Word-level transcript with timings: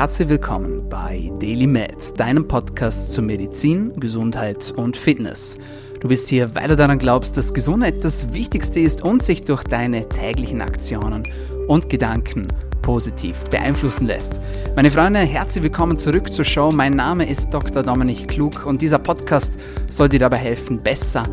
Herzlich 0.00 0.30
willkommen 0.30 0.88
bei 0.88 1.30
Daily 1.40 1.66
Med, 1.66 2.18
deinem 2.18 2.48
Podcast 2.48 3.12
zu 3.12 3.20
Medizin, 3.20 3.92
Gesundheit 4.00 4.72
und 4.74 4.96
Fitness. 4.96 5.58
Du 6.00 6.08
bist 6.08 6.28
hier, 6.28 6.54
weil 6.54 6.68
du 6.68 6.76
daran 6.76 6.98
glaubst, 6.98 7.36
dass 7.36 7.52
Gesundheit 7.52 8.02
das 8.02 8.32
Wichtigste 8.32 8.80
ist 8.80 9.02
und 9.02 9.22
sich 9.22 9.44
durch 9.44 9.62
deine 9.62 10.08
täglichen 10.08 10.62
Aktionen 10.62 11.24
und 11.68 11.90
Gedanken 11.90 12.48
positiv 12.80 13.44
beeinflussen 13.50 14.06
lässt. 14.06 14.40
Meine 14.74 14.90
Freunde, 14.90 15.18
herzlich 15.18 15.64
willkommen 15.64 15.98
zurück 15.98 16.32
zur 16.32 16.46
Show. 16.46 16.72
Mein 16.72 16.96
Name 16.96 17.28
ist 17.28 17.52
Dr. 17.52 17.82
Dominik 17.82 18.26
Klug 18.26 18.64
und 18.64 18.80
dieser 18.80 18.98
Podcast 18.98 19.52
soll 19.90 20.08
dir 20.08 20.20
dabei 20.20 20.38
helfen, 20.38 20.82
besser, 20.82 21.24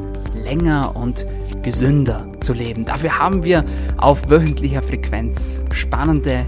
länger 0.43 0.93
und 0.93 1.25
gesünder 1.63 2.29
zu 2.41 2.51
leben. 2.51 2.83
Dafür 2.83 3.17
haben 3.17 3.45
wir 3.45 3.63
auf 3.95 4.29
wöchentlicher 4.29 4.81
Frequenz 4.81 5.61
spannende 5.71 6.45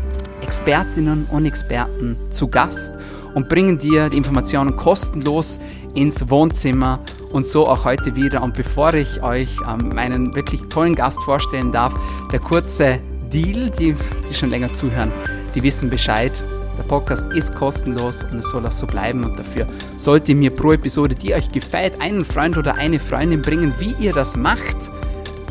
Expertinnen 0.50 1.28
und 1.30 1.46
Experten 1.46 2.18
zu 2.32 2.48
Gast 2.48 2.94
und 3.36 3.48
bringen 3.50 3.78
dir 3.78 4.10
die 4.10 4.18
Informationen 4.18 4.76
kostenlos 4.76 5.60
ins 5.94 6.28
Wohnzimmer 6.28 7.02
und 7.32 7.46
so 7.46 7.68
auch 7.68 7.86
heute 7.86 8.16
wieder. 8.16 8.42
Und 8.42 8.56
bevor 8.56 8.96
ich 8.96 9.22
euch 9.22 9.56
ähm, 9.72 9.90
meinen 9.94 10.34
wirklich 10.34 10.64
tollen 10.64 10.96
Gast 10.96 11.22
vorstellen 11.22 11.72
darf, 11.72 11.94
der 12.32 12.40
kurze 12.40 12.98
Deal, 13.32 13.70
die, 13.70 13.96
die 14.28 14.34
schon 14.34 14.50
länger 14.50 14.74
zuhören, 14.74 15.12
die 15.54 15.62
wissen 15.62 15.88
Bescheid. 15.88 16.32
Der 16.80 16.84
Podcast 16.84 17.32
ist 17.34 17.54
kostenlos 17.54 18.24
und 18.24 18.40
es 18.40 18.50
soll 18.50 18.66
auch 18.66 18.72
so 18.72 18.88
bleiben 18.88 19.24
und 19.26 19.38
dafür 19.38 19.68
sollt 19.98 20.28
ihr 20.30 20.36
mir 20.36 20.50
pro 20.50 20.72
Episode, 20.72 21.14
die 21.14 21.36
euch 21.36 21.50
gefällt, 21.50 22.02
einen 22.02 22.26
Freund 22.26 22.58
oder 22.58 22.76
eine 22.76 22.98
Freundin 22.98 23.44
bringen. 23.44 23.72
Wie 23.78 23.94
ihr 24.00 24.14
das 24.14 24.36
macht, 24.36 24.90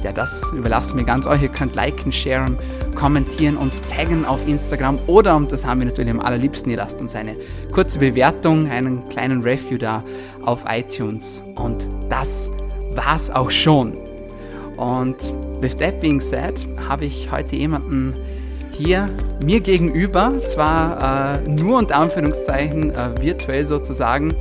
ja, 0.03 0.11
das 0.11 0.53
überlasst 0.57 0.97
mir 0.97 1.05
ganz 1.05 1.25
euch. 1.29 1.43
Ihr 1.43 1.51
könnt 1.51 1.77
liken, 1.77 2.13
sharen, 2.13 2.57
kommentieren, 2.99 3.57
uns 3.57 3.81
taggen 3.83 4.25
auf 4.25 4.47
Instagram 4.47 4.99
oder, 5.07 5.37
und 5.37 5.53
das 5.53 5.65
haben 5.65 5.81
wir 5.81 5.87
natürlich 5.87 6.11
am 6.11 6.21
allerliebsten, 6.21 6.71
ihr 6.71 6.79
lasst 6.79 7.01
uns 7.01 7.15
eine 7.15 7.37
kurze 7.73 8.01
Bewertung, 8.01 8.69
einen 8.71 9.09
kleinen 9.09 9.43
Review 9.43 9.79
da 9.79 10.03
auf 10.45 10.65
iTunes. 10.69 11.43
Und 11.55 11.89
das 12.09 12.51
war's 12.95 13.31
auch 13.31 13.51
schon. 13.51 13.97
Und 14.77 15.17
with 15.61 15.77
that 15.77 16.01
being 16.01 16.21
said, 16.21 16.55
habe 16.89 17.05
ich 17.05 17.31
heute 17.31 17.57
jemanden 17.57 18.15
hier 18.73 19.07
mir 19.45 19.61
gegenüber, 19.61 20.33
zwar 20.45 21.45
äh, 21.45 21.49
nur 21.49 21.79
unter 21.79 21.99
Anführungszeichen 21.99 22.91
äh, 22.91 23.23
virtuell 23.23 23.65
sozusagen, 23.67 24.35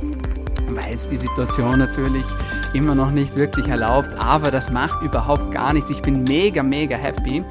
weil 0.70 0.94
es 0.94 1.08
die 1.08 1.16
Situation 1.16 1.78
natürlich 1.78 2.24
immer 2.72 2.94
noch 2.94 3.10
nicht 3.10 3.36
wirklich 3.36 3.68
erlaubt, 3.68 4.10
aber 4.18 4.50
das 4.50 4.70
macht 4.70 5.02
überhaupt 5.02 5.52
gar 5.52 5.72
nichts. 5.72 5.90
Ich 5.90 6.02
bin 6.02 6.24
mega, 6.24 6.62
mega 6.62 6.96
happy 6.96 7.42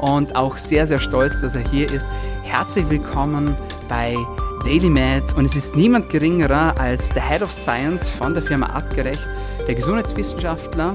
und 0.00 0.36
auch 0.36 0.58
sehr, 0.58 0.86
sehr 0.86 0.98
stolz, 0.98 1.40
dass 1.40 1.56
er 1.56 1.68
hier 1.70 1.92
ist. 1.92 2.06
Herzlich 2.44 2.88
willkommen 2.88 3.56
bei 3.88 4.16
Daily 4.64 4.88
Med 4.88 5.32
und 5.34 5.44
es 5.44 5.56
ist 5.56 5.76
niemand 5.76 6.10
geringerer 6.10 6.78
als 6.78 7.08
der 7.10 7.28
Head 7.28 7.42
of 7.42 7.52
Science 7.52 8.08
von 8.08 8.34
der 8.34 8.42
Firma 8.42 8.66
Artgerecht, 8.66 9.22
der 9.66 9.74
Gesundheitswissenschaftler, 9.74 10.94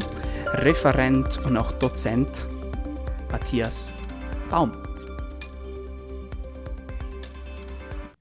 Referent 0.54 1.38
und 1.46 1.58
auch 1.58 1.72
Dozent 1.74 2.46
Matthias 3.32 3.94
Baum. 4.50 4.72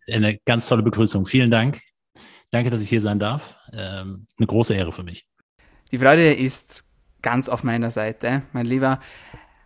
Eine 0.08 0.38
ganz 0.44 0.66
tolle 0.66 0.82
Begrüßung. 0.82 1.26
Vielen 1.26 1.50
Dank. 1.50 1.80
Danke, 2.50 2.70
dass 2.70 2.82
ich 2.82 2.88
hier 2.88 3.00
sein 3.00 3.18
darf. 3.18 3.56
Ähm, 3.72 4.26
eine 4.38 4.46
große 4.46 4.74
Ehre 4.74 4.92
für 4.92 5.02
mich. 5.02 5.26
Die 5.92 5.98
Freude 5.98 6.32
ist 6.32 6.84
ganz 7.22 7.48
auf 7.48 7.64
meiner 7.64 7.90
Seite, 7.90 8.42
mein 8.52 8.66
Lieber. 8.66 9.00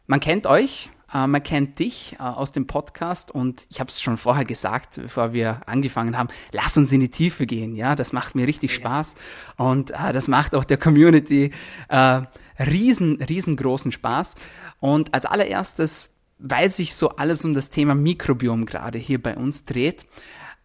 Man 0.07 0.21
kennt 0.21 0.47
euch, 0.47 0.91
man 1.15 1.43
kennt 1.43 1.79
dich 1.79 2.17
äh, 2.19 2.23
aus 2.23 2.53
dem 2.53 2.67
Podcast 2.67 3.31
und 3.31 3.67
ich 3.71 3.81
habe 3.81 3.89
es 3.89 4.03
schon 4.03 4.17
vorher 4.17 4.45
gesagt, 4.45 4.99
bevor 5.01 5.33
wir 5.33 5.63
angefangen 5.67 6.19
haben, 6.19 6.29
lass 6.53 6.77
uns 6.77 6.93
in 6.93 7.01
die 7.01 7.09
Tiefe 7.09 7.47
gehen. 7.47 7.77
Ja, 7.77 7.97
das 7.97 8.13
macht 8.13 8.35
mir 8.35 8.47
richtig 8.47 8.75
Spaß 8.75 9.15
und 9.57 9.93
äh, 9.93 10.13
das 10.13 10.29
macht 10.29 10.55
auch 10.55 10.65
der 10.65 10.77
Community 10.77 11.53
äh, 11.89 12.23
riesen, 12.59 13.23
riesengroßen 13.23 13.93
Spaß. 13.93 14.35
Und 14.81 15.15
als 15.15 15.27
allererstes, 15.27 16.15
weil 16.39 16.71
sich 16.71 16.95
so 16.95 17.11
alles 17.11 17.45
um 17.45 17.55
das 17.55 17.71
Thema 17.71 17.95
Mikrobiom 17.95 18.67
gerade 18.67 18.99
hier 18.99 19.23
bei 19.23 19.37
uns 19.37 19.65
dreht, 19.65 20.07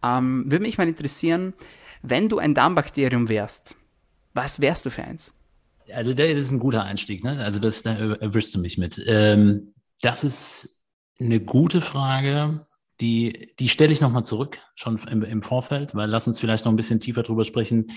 ähm, 0.02 0.44
würde 0.50 0.64
mich 0.64 0.78
mal 0.78 0.88
interessieren, 0.88 1.54
wenn 2.02 2.28
du 2.28 2.38
ein 2.38 2.54
Darmbakterium 2.54 3.28
wärst, 3.28 3.76
was 4.34 4.60
wärst 4.60 4.86
du 4.86 4.90
für 4.90 5.04
eins? 5.04 5.32
Also 5.94 6.14
das 6.14 6.28
ist 6.28 6.52
ein 6.52 6.60
guter 6.60 6.84
Einstieg, 6.84 7.24
ne? 7.24 7.44
Also 7.44 7.58
das, 7.58 7.82
da 7.82 7.94
erwischst 7.94 8.54
du 8.54 8.60
mich 8.60 8.78
mit. 8.78 9.02
Ähm, 9.06 9.74
das 10.00 10.24
ist 10.24 10.80
eine 11.18 11.40
gute 11.40 11.80
Frage. 11.80 12.66
Die, 13.00 13.54
die 13.58 13.70
stelle 13.70 13.92
ich 13.92 14.02
nochmal 14.02 14.26
zurück, 14.26 14.58
schon 14.74 14.98
im, 15.10 15.22
im, 15.22 15.42
Vorfeld, 15.42 15.94
weil 15.94 16.10
lass 16.10 16.26
uns 16.26 16.38
vielleicht 16.38 16.66
noch 16.66 16.72
ein 16.72 16.76
bisschen 16.76 17.00
tiefer 17.00 17.22
drüber 17.22 17.46
sprechen, 17.46 17.92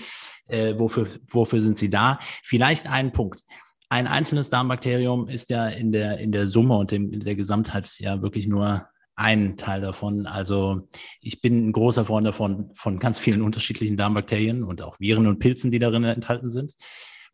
äh, 0.46 0.78
wofür, 0.78 1.06
wofür 1.28 1.60
sind 1.60 1.76
sie 1.76 1.90
da. 1.90 2.18
Vielleicht 2.42 2.86
ein 2.86 3.12
Punkt. 3.12 3.42
Ein 3.90 4.06
einzelnes 4.06 4.48
Darmbakterium 4.48 5.28
ist 5.28 5.50
ja 5.50 5.68
in 5.68 5.92
der, 5.92 6.18
in 6.18 6.32
der 6.32 6.46
Summe 6.46 6.78
und 6.78 6.90
dem, 6.90 7.12
in 7.12 7.20
der 7.20 7.34
Gesamtheit 7.36 7.86
ja 7.98 8.22
wirklich 8.22 8.46
nur 8.46 8.88
ein 9.14 9.56
Teil 9.56 9.82
davon. 9.82 10.26
Also 10.26 10.88
ich 11.20 11.40
bin 11.40 11.68
ein 11.68 11.72
großer 11.72 12.06
Freund 12.06 12.26
davon, 12.26 12.70
von 12.74 12.98
ganz 12.98 13.18
vielen 13.18 13.42
unterschiedlichen 13.42 13.96
Darmbakterien 13.96 14.64
und 14.64 14.80
auch 14.80 14.98
Viren 14.98 15.26
und 15.26 15.38
Pilzen, 15.38 15.70
die 15.70 15.78
darin 15.78 16.04
enthalten 16.04 16.50
sind. 16.50 16.74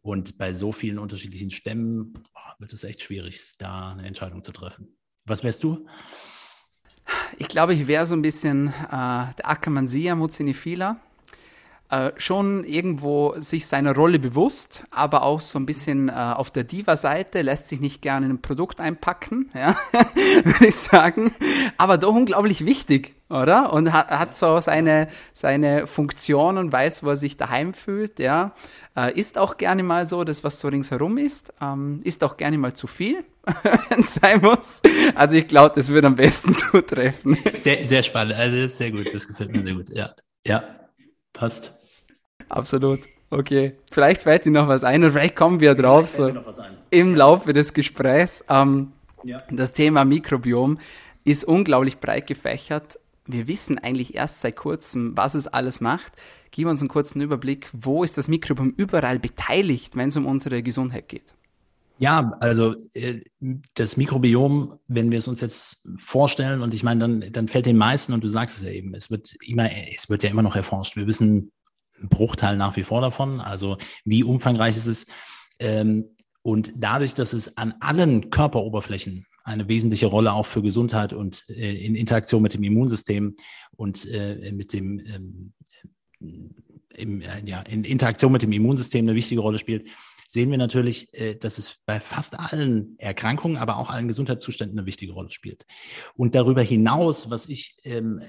Und 0.02 0.38
bei 0.38 0.54
so 0.54 0.72
vielen 0.72 0.98
unterschiedlichen 0.98 1.50
Stämmen 1.50 2.14
wird 2.58 2.72
es 2.72 2.84
echt 2.84 3.02
schwierig, 3.02 3.56
da 3.58 3.90
eine 3.92 4.06
Entscheidung 4.06 4.42
zu 4.42 4.52
treffen. 4.52 4.96
Was 5.26 5.44
wärst 5.44 5.62
du? 5.62 5.86
Ich 7.38 7.48
glaube, 7.48 7.74
ich 7.74 7.86
wäre 7.86 8.06
so 8.06 8.14
ein 8.14 8.22
bisschen 8.22 8.68
äh, 8.68 8.72
der 8.90 9.48
Akkermansia 9.48 10.14
mucinifila. 10.14 11.00
Äh, 11.90 12.12
schon 12.18 12.62
irgendwo 12.62 13.34
sich 13.38 13.66
seiner 13.66 13.96
Rolle 13.96 14.20
bewusst, 14.20 14.84
aber 14.92 15.24
auch 15.24 15.40
so 15.40 15.58
ein 15.58 15.66
bisschen 15.66 16.08
äh, 16.08 16.12
auf 16.12 16.52
der 16.52 16.62
Diva-Seite, 16.62 17.42
lässt 17.42 17.66
sich 17.66 17.80
nicht 17.80 18.00
gerne 18.00 18.26
in 18.26 18.32
ein 18.32 18.42
Produkt 18.42 18.80
einpacken, 18.80 19.50
ja, 19.54 19.76
würde 20.44 20.68
ich 20.68 20.76
sagen, 20.76 21.32
aber 21.78 21.98
doch 21.98 22.14
unglaublich 22.14 22.64
wichtig, 22.64 23.16
oder? 23.28 23.72
Und 23.72 23.92
hat, 23.92 24.08
hat 24.08 24.36
so 24.36 24.60
seine, 24.60 25.08
seine 25.32 25.88
Funktion 25.88 26.58
und 26.58 26.70
weiß, 26.70 27.02
wo 27.02 27.08
er 27.08 27.16
sich 27.16 27.36
daheim 27.36 27.74
fühlt, 27.74 28.20
ja. 28.20 28.52
Äh, 28.96 29.18
isst 29.18 29.36
auch 29.36 29.56
gerne 29.56 29.82
mal 29.82 30.06
so, 30.06 30.22
das, 30.22 30.44
was 30.44 30.60
so 30.60 30.68
ringsherum 30.68 31.18
ist, 31.18 31.52
ähm, 31.60 32.02
isst 32.04 32.22
auch 32.22 32.36
gerne 32.36 32.56
mal 32.56 32.72
zu 32.72 32.86
viel, 32.86 33.24
sein 33.98 34.42
muss. 34.42 34.80
Also 35.16 35.34
ich 35.34 35.48
glaube, 35.48 35.74
das 35.74 35.88
würde 35.88 36.06
am 36.06 36.14
besten 36.14 36.54
zutreffen. 36.70 37.36
Sehr, 37.56 37.84
sehr 37.88 38.04
spannend, 38.04 38.34
also 38.34 38.54
das 38.54 38.66
ist 38.66 38.78
sehr 38.78 38.92
gut, 38.92 39.12
das 39.12 39.26
gefällt 39.26 39.50
mir 39.50 39.64
sehr 39.64 39.74
gut, 39.74 39.90
ja. 39.90 40.14
Ja, 40.46 40.62
passt. 41.32 41.79
Absolut. 42.50 43.00
Okay. 43.30 43.76
Vielleicht 43.90 44.22
fällt 44.22 44.44
dir 44.44 44.50
noch 44.50 44.68
was 44.68 44.84
ein 44.84 45.04
und 45.04 45.12
vielleicht 45.12 45.36
kommen 45.36 45.60
wir 45.60 45.74
drauf 45.74 46.08
so 46.08 46.32
im 46.90 47.14
Laufe 47.14 47.52
des 47.52 47.72
Gesprächs. 47.72 48.44
Ähm, 48.48 48.92
ja. 49.22 49.40
Das 49.50 49.72
Thema 49.72 50.04
Mikrobiom 50.04 50.78
ist 51.24 51.44
unglaublich 51.44 51.98
breit 51.98 52.26
gefächert. 52.26 52.98
Wir 53.26 53.46
wissen 53.46 53.78
eigentlich 53.78 54.14
erst 54.14 54.40
seit 54.40 54.56
kurzem, 54.56 55.16
was 55.16 55.34
es 55.34 55.46
alles 55.46 55.80
macht. 55.80 56.14
Gib 56.50 56.66
uns 56.66 56.80
einen 56.80 56.88
kurzen 56.88 57.20
Überblick. 57.20 57.68
Wo 57.72 58.02
ist 58.02 58.18
das 58.18 58.26
Mikrobiom 58.26 58.74
überall 58.76 59.20
beteiligt, 59.20 59.94
wenn 59.94 60.08
es 60.08 60.16
um 60.16 60.26
unsere 60.26 60.62
Gesundheit 60.64 61.08
geht? 61.08 61.34
Ja, 61.98 62.32
also 62.40 62.74
äh, 62.94 63.20
das 63.74 63.98
Mikrobiom, 63.98 64.78
wenn 64.88 65.12
wir 65.12 65.18
es 65.18 65.28
uns 65.28 65.42
jetzt 65.42 65.86
vorstellen, 65.98 66.62
und 66.62 66.72
ich 66.72 66.82
meine, 66.82 67.00
dann, 67.00 67.32
dann 67.32 67.46
fällt 67.46 67.66
den 67.66 67.76
meisten, 67.76 68.14
und 68.14 68.24
du 68.24 68.28
sagst 68.28 68.56
es 68.56 68.62
ja 68.62 68.70
eben, 68.70 68.94
es 68.94 69.10
wird 69.10 69.36
immer, 69.46 69.68
es 69.94 70.08
wird 70.08 70.22
ja 70.22 70.30
immer 70.30 70.42
noch 70.42 70.56
erforscht. 70.56 70.96
Wir 70.96 71.06
wissen 71.06 71.52
ein 72.00 72.08
Bruchteil 72.08 72.56
nach 72.56 72.76
wie 72.76 72.82
vor 72.82 73.00
davon. 73.00 73.40
Also 73.40 73.78
wie 74.04 74.24
umfangreich 74.24 74.76
ist 74.76 74.86
es? 74.86 75.06
Ähm, 75.58 76.16
und 76.42 76.72
dadurch, 76.76 77.14
dass 77.14 77.32
es 77.32 77.56
an 77.56 77.74
allen 77.80 78.30
Körperoberflächen 78.30 79.26
eine 79.44 79.68
wesentliche 79.68 80.06
Rolle 80.06 80.32
auch 80.32 80.46
für 80.46 80.62
Gesundheit 80.62 81.12
und 81.12 81.44
äh, 81.48 81.74
in 81.74 81.94
Interaktion 81.94 82.42
mit 82.42 82.54
dem 82.54 82.62
Immunsystem 82.62 83.36
und 83.76 84.06
äh, 84.06 84.52
mit 84.52 84.72
dem 84.72 85.00
ähm, 85.00 85.52
im, 86.96 87.20
ja, 87.46 87.60
in 87.62 87.84
Interaktion 87.84 88.32
mit 88.32 88.42
dem 88.42 88.52
Immunsystem 88.52 89.06
eine 89.06 89.14
wichtige 89.14 89.40
Rolle 89.40 89.58
spielt, 89.58 89.88
sehen 90.30 90.52
wir 90.52 90.58
natürlich, 90.58 91.12
äh, 91.12 91.34
dass 91.34 91.58
es 91.58 91.80
bei 91.86 91.98
fast 91.98 92.38
allen 92.38 92.96
Erkrankungen, 92.98 93.56
aber 93.56 93.78
auch 93.78 93.90
allen 93.90 94.06
Gesundheitszuständen 94.06 94.78
eine 94.78 94.86
wichtige 94.86 95.12
Rolle 95.12 95.32
spielt. 95.32 95.66
Und 96.14 96.36
darüber 96.36 96.62
hinaus, 96.62 97.30
was 97.30 97.48
ich 97.48 97.76
ähm, 97.82 98.22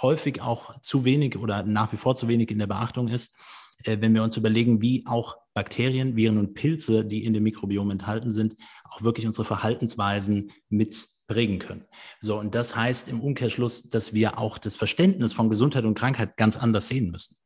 häufig 0.00 0.40
auch 0.40 0.80
zu 0.82 1.04
wenig 1.04 1.36
oder 1.36 1.64
nach 1.64 1.92
wie 1.92 1.96
vor 1.96 2.14
zu 2.14 2.28
wenig 2.28 2.52
in 2.52 2.60
der 2.60 2.68
Beachtung 2.68 3.08
ist, 3.08 3.36
äh, 3.82 3.96
wenn 4.00 4.14
wir 4.14 4.22
uns 4.22 4.36
überlegen, 4.36 4.80
wie 4.80 5.04
auch 5.04 5.36
Bakterien, 5.52 6.14
Viren 6.14 6.38
und 6.38 6.54
Pilze, 6.54 7.04
die 7.04 7.24
in 7.24 7.32
dem 7.32 7.42
Mikrobiom 7.42 7.90
enthalten 7.90 8.30
sind, 8.30 8.54
auch 8.84 9.02
wirklich 9.02 9.26
unsere 9.26 9.44
Verhaltensweisen 9.44 10.52
mit 10.68 11.08
prägen 11.28 11.60
können. 11.60 11.84
So, 12.20 12.38
und 12.38 12.54
das 12.54 12.74
heißt 12.74 13.08
im 13.08 13.20
Umkehrschluss, 13.20 13.88
dass 13.88 14.12
wir 14.12 14.38
auch 14.38 14.58
das 14.58 14.76
Verständnis 14.76 15.32
von 15.32 15.48
Gesundheit 15.48 15.84
und 15.84 15.96
Krankheit 15.96 16.36
ganz 16.36 16.56
anders 16.56 16.88
sehen 16.88 17.10
müssen. 17.10 17.36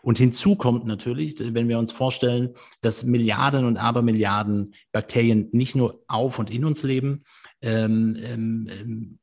Und 0.00 0.16
hinzu 0.16 0.56
kommt 0.56 0.86
natürlich, 0.86 1.34
wenn 1.38 1.68
wir 1.68 1.78
uns 1.78 1.92
vorstellen, 1.92 2.54
dass 2.80 3.04
Milliarden 3.04 3.66
und 3.66 3.76
Abermilliarden 3.76 4.74
Bakterien 4.92 5.48
nicht 5.52 5.74
nur 5.74 6.02
auf 6.08 6.38
und 6.38 6.50
in 6.50 6.64
uns 6.64 6.82
leben, 6.82 7.24
ähm, 7.60 8.16
ähm, 8.22 9.18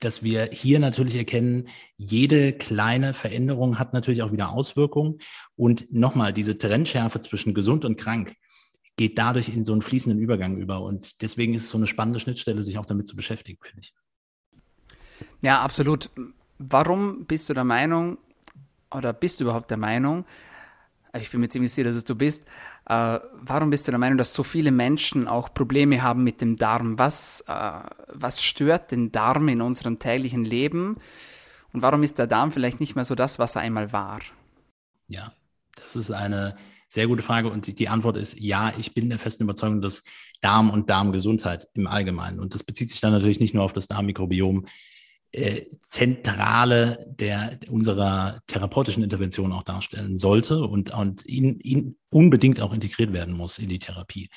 dass 0.00 0.22
wir 0.22 0.50
hier 0.52 0.80
natürlich 0.80 1.16
erkennen, 1.16 1.68
jede 1.96 2.52
kleine 2.52 3.14
Veränderung 3.14 3.78
hat 3.78 3.94
natürlich 3.94 4.22
auch 4.22 4.32
wieder 4.32 4.50
Auswirkungen. 4.50 5.20
Und 5.56 5.92
nochmal, 5.92 6.32
diese 6.32 6.58
Trennschärfe 6.58 7.20
zwischen 7.20 7.54
gesund 7.54 7.84
und 7.84 7.96
krank 7.96 8.36
geht 8.96 9.18
dadurch 9.18 9.48
in 9.48 9.64
so 9.64 9.72
einen 9.72 9.82
fließenden 9.82 10.20
Übergang 10.20 10.56
über. 10.56 10.80
Und 10.80 11.22
deswegen 11.22 11.54
ist 11.54 11.64
es 11.64 11.70
so 11.70 11.78
eine 11.78 11.86
spannende 11.86 12.20
Schnittstelle, 12.20 12.62
sich 12.62 12.78
auch 12.78 12.86
damit 12.86 13.08
zu 13.08 13.16
beschäftigen, 13.16 13.58
finde 13.62 13.80
ich. 13.80 13.94
Ja, 15.40 15.60
absolut. 15.60 16.10
Warum 16.58 17.26
bist 17.26 17.48
du 17.48 17.54
der 17.54 17.64
Meinung, 17.64 18.18
oder 18.90 19.12
bist 19.12 19.40
du 19.40 19.44
überhaupt 19.44 19.70
der 19.70 19.78
Meinung, 19.78 20.24
ich 21.16 21.30
bin 21.30 21.40
mir 21.40 21.48
ziemlich 21.48 21.72
sicher, 21.72 21.88
dass 21.88 21.96
es 21.96 22.04
du 22.04 22.16
bist, 22.16 22.44
äh, 22.86 23.20
warum 23.32 23.70
bist 23.70 23.86
du 23.86 23.92
der 23.92 23.98
Meinung, 23.98 24.18
dass 24.18 24.34
so 24.34 24.42
viele 24.42 24.72
Menschen 24.72 25.28
auch 25.28 25.54
Probleme 25.54 26.02
haben 26.02 26.24
mit 26.24 26.40
dem 26.40 26.56
Darm? 26.56 26.98
Was, 26.98 27.44
äh, 27.46 27.80
was 28.08 28.42
stört 28.42 28.90
den 28.90 29.12
Darm 29.12 29.48
in 29.48 29.60
unserem 29.60 29.98
täglichen 29.98 30.44
Leben? 30.44 30.96
Und 31.72 31.82
warum 31.82 32.02
ist 32.02 32.18
der 32.18 32.26
Darm 32.26 32.52
vielleicht 32.52 32.80
nicht 32.80 32.96
mehr 32.96 33.04
so 33.04 33.14
das, 33.14 33.38
was 33.38 33.56
er 33.56 33.62
einmal 33.62 33.92
war? 33.92 34.20
Ja, 35.06 35.32
das 35.76 35.96
ist 35.96 36.10
eine 36.10 36.56
sehr 36.94 37.08
gute 37.08 37.24
Frage 37.24 37.50
und 37.50 37.78
die, 37.78 37.88
Antwort 37.88 38.16
ist 38.16 38.38
ja, 38.38 38.72
ich 38.78 38.94
bin 38.94 39.10
der 39.10 39.18
festen 39.18 39.42
Überzeugung, 39.42 39.80
dass 39.80 40.04
Darm 40.40 40.70
und 40.70 40.88
Darmgesundheit 40.88 41.68
im 41.74 41.88
Allgemeinen, 41.88 42.38
und 42.38 42.54
das 42.54 42.62
bezieht 42.62 42.88
sich 42.88 43.00
dann 43.00 43.12
natürlich 43.12 43.40
nicht 43.40 43.52
nur 43.52 43.64
auf 43.64 43.72
das 43.72 43.88
Darmmikrobiom, 43.88 44.66
äh, 45.32 45.62
Zentrale 45.82 47.04
der, 47.18 47.58
unserer 47.68 48.40
therapeutischen 48.46 49.02
Intervention 49.02 49.50
auch 49.52 49.64
darstellen 49.64 50.16
sollte 50.16 50.62
und, 50.62 50.94
und 50.94 51.26
ihn, 51.26 51.58
ihn 51.58 51.96
unbedingt 52.10 52.60
auch 52.60 52.72
integriert 52.72 53.12
werden 53.12 53.34
muss 53.34 53.58
in 53.58 53.68
die 53.68 53.80
Therapie. 53.80 54.30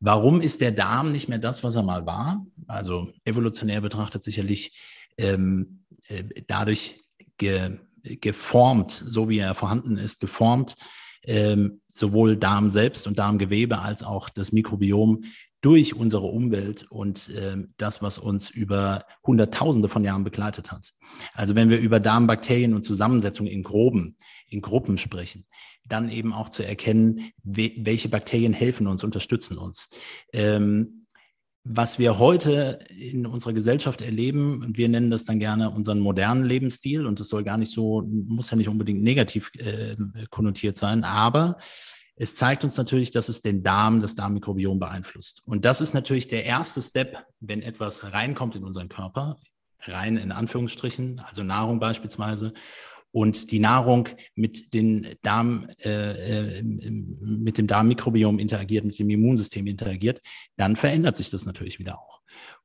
Warum 0.00 0.40
ist 0.40 0.60
der 0.60 0.72
Darm 0.72 1.12
nicht 1.12 1.28
mehr 1.28 1.38
das, 1.38 1.62
was 1.62 1.76
er 1.76 1.84
mal 1.84 2.04
war? 2.04 2.44
Also 2.66 3.12
evolutionär 3.24 3.80
betrachtet 3.80 4.24
sicherlich 4.24 4.76
ähm, 5.18 5.84
äh, 6.08 6.24
dadurch 6.48 7.04
ge, 7.38 7.78
geformt, 8.02 9.04
so 9.06 9.28
wie 9.28 9.38
er 9.38 9.54
vorhanden 9.54 9.96
ist, 9.96 10.20
geformt, 10.20 10.74
ähm, 11.26 11.80
sowohl 11.92 12.36
Darm 12.36 12.70
selbst 12.70 13.06
und 13.06 13.18
Darmgewebe 13.18 13.80
als 13.80 14.02
auch 14.02 14.28
das 14.28 14.52
Mikrobiom 14.52 15.24
durch 15.60 15.94
unsere 15.94 16.26
Umwelt 16.26 16.86
und 16.90 17.28
äh, 17.30 17.56
das, 17.76 18.02
was 18.02 18.18
uns 18.18 18.50
über 18.50 19.04
Hunderttausende 19.26 19.88
von 19.88 20.04
Jahren 20.04 20.24
begleitet 20.24 20.70
hat. 20.70 20.92
Also 21.34 21.54
wenn 21.54 21.70
wir 21.70 21.78
über 21.78 21.98
Darmbakterien 21.98 22.74
und 22.74 22.84
Zusammensetzung 22.84 23.46
in 23.46 23.62
Groben, 23.62 24.16
in 24.48 24.60
Gruppen 24.60 24.98
sprechen, 24.98 25.46
dann 25.88 26.10
eben 26.10 26.32
auch 26.32 26.48
zu 26.48 26.64
erkennen, 26.64 27.32
we 27.42 27.72
welche 27.78 28.08
Bakterien 28.08 28.52
helfen 28.52 28.86
uns, 28.86 29.02
unterstützen 29.04 29.58
uns. 29.58 29.88
Ähm, 30.32 31.05
was 31.68 31.98
wir 31.98 32.18
heute 32.18 32.78
in 32.96 33.26
unserer 33.26 33.52
Gesellschaft 33.52 34.00
erleben, 34.00 34.62
und 34.62 34.76
wir 34.76 34.88
nennen 34.88 35.10
das 35.10 35.24
dann 35.24 35.40
gerne 35.40 35.70
unseren 35.70 35.98
modernen 35.98 36.44
Lebensstil, 36.44 37.06
und 37.06 37.18
das 37.18 37.28
soll 37.28 37.42
gar 37.42 37.58
nicht 37.58 37.72
so, 37.72 38.02
muss 38.02 38.50
ja 38.50 38.56
nicht 38.56 38.68
unbedingt 38.68 39.02
negativ 39.02 39.50
äh, 39.58 39.96
konnotiert 40.30 40.76
sein, 40.76 41.02
aber 41.02 41.58
es 42.14 42.36
zeigt 42.36 42.64
uns 42.64 42.76
natürlich, 42.76 43.10
dass 43.10 43.28
es 43.28 43.42
den 43.42 43.62
Darm, 43.62 44.00
das 44.00 44.14
Darmmikrobiom 44.14 44.78
beeinflusst. 44.78 45.42
Und 45.44 45.64
das 45.64 45.80
ist 45.80 45.92
natürlich 45.92 46.28
der 46.28 46.44
erste 46.44 46.80
Step, 46.80 47.26
wenn 47.40 47.62
etwas 47.62 48.12
reinkommt 48.12 48.56
in 48.56 48.64
unseren 48.64 48.88
Körper, 48.88 49.36
rein 49.80 50.16
in 50.16 50.32
Anführungsstrichen, 50.32 51.20
also 51.20 51.42
Nahrung 51.42 51.80
beispielsweise, 51.80 52.54
und 53.12 53.50
die 53.50 53.60
Nahrung 53.60 54.08
mit, 54.34 54.74
den 54.74 55.08
Darm, 55.22 55.68
äh, 55.84 56.58
äh 56.58 56.62
mit 56.62 57.58
dem 57.58 57.66
Darmmikrobiom 57.66 58.38
interagiert, 58.38 58.84
mit 58.84 58.98
dem 58.98 59.10
Immunsystem 59.10 59.66
interagiert, 59.66 60.20
dann 60.56 60.76
verändert 60.76 61.16
sich 61.16 61.30
das 61.30 61.46
natürlich 61.46 61.78
wieder 61.78 61.98
auch. 61.98 62.20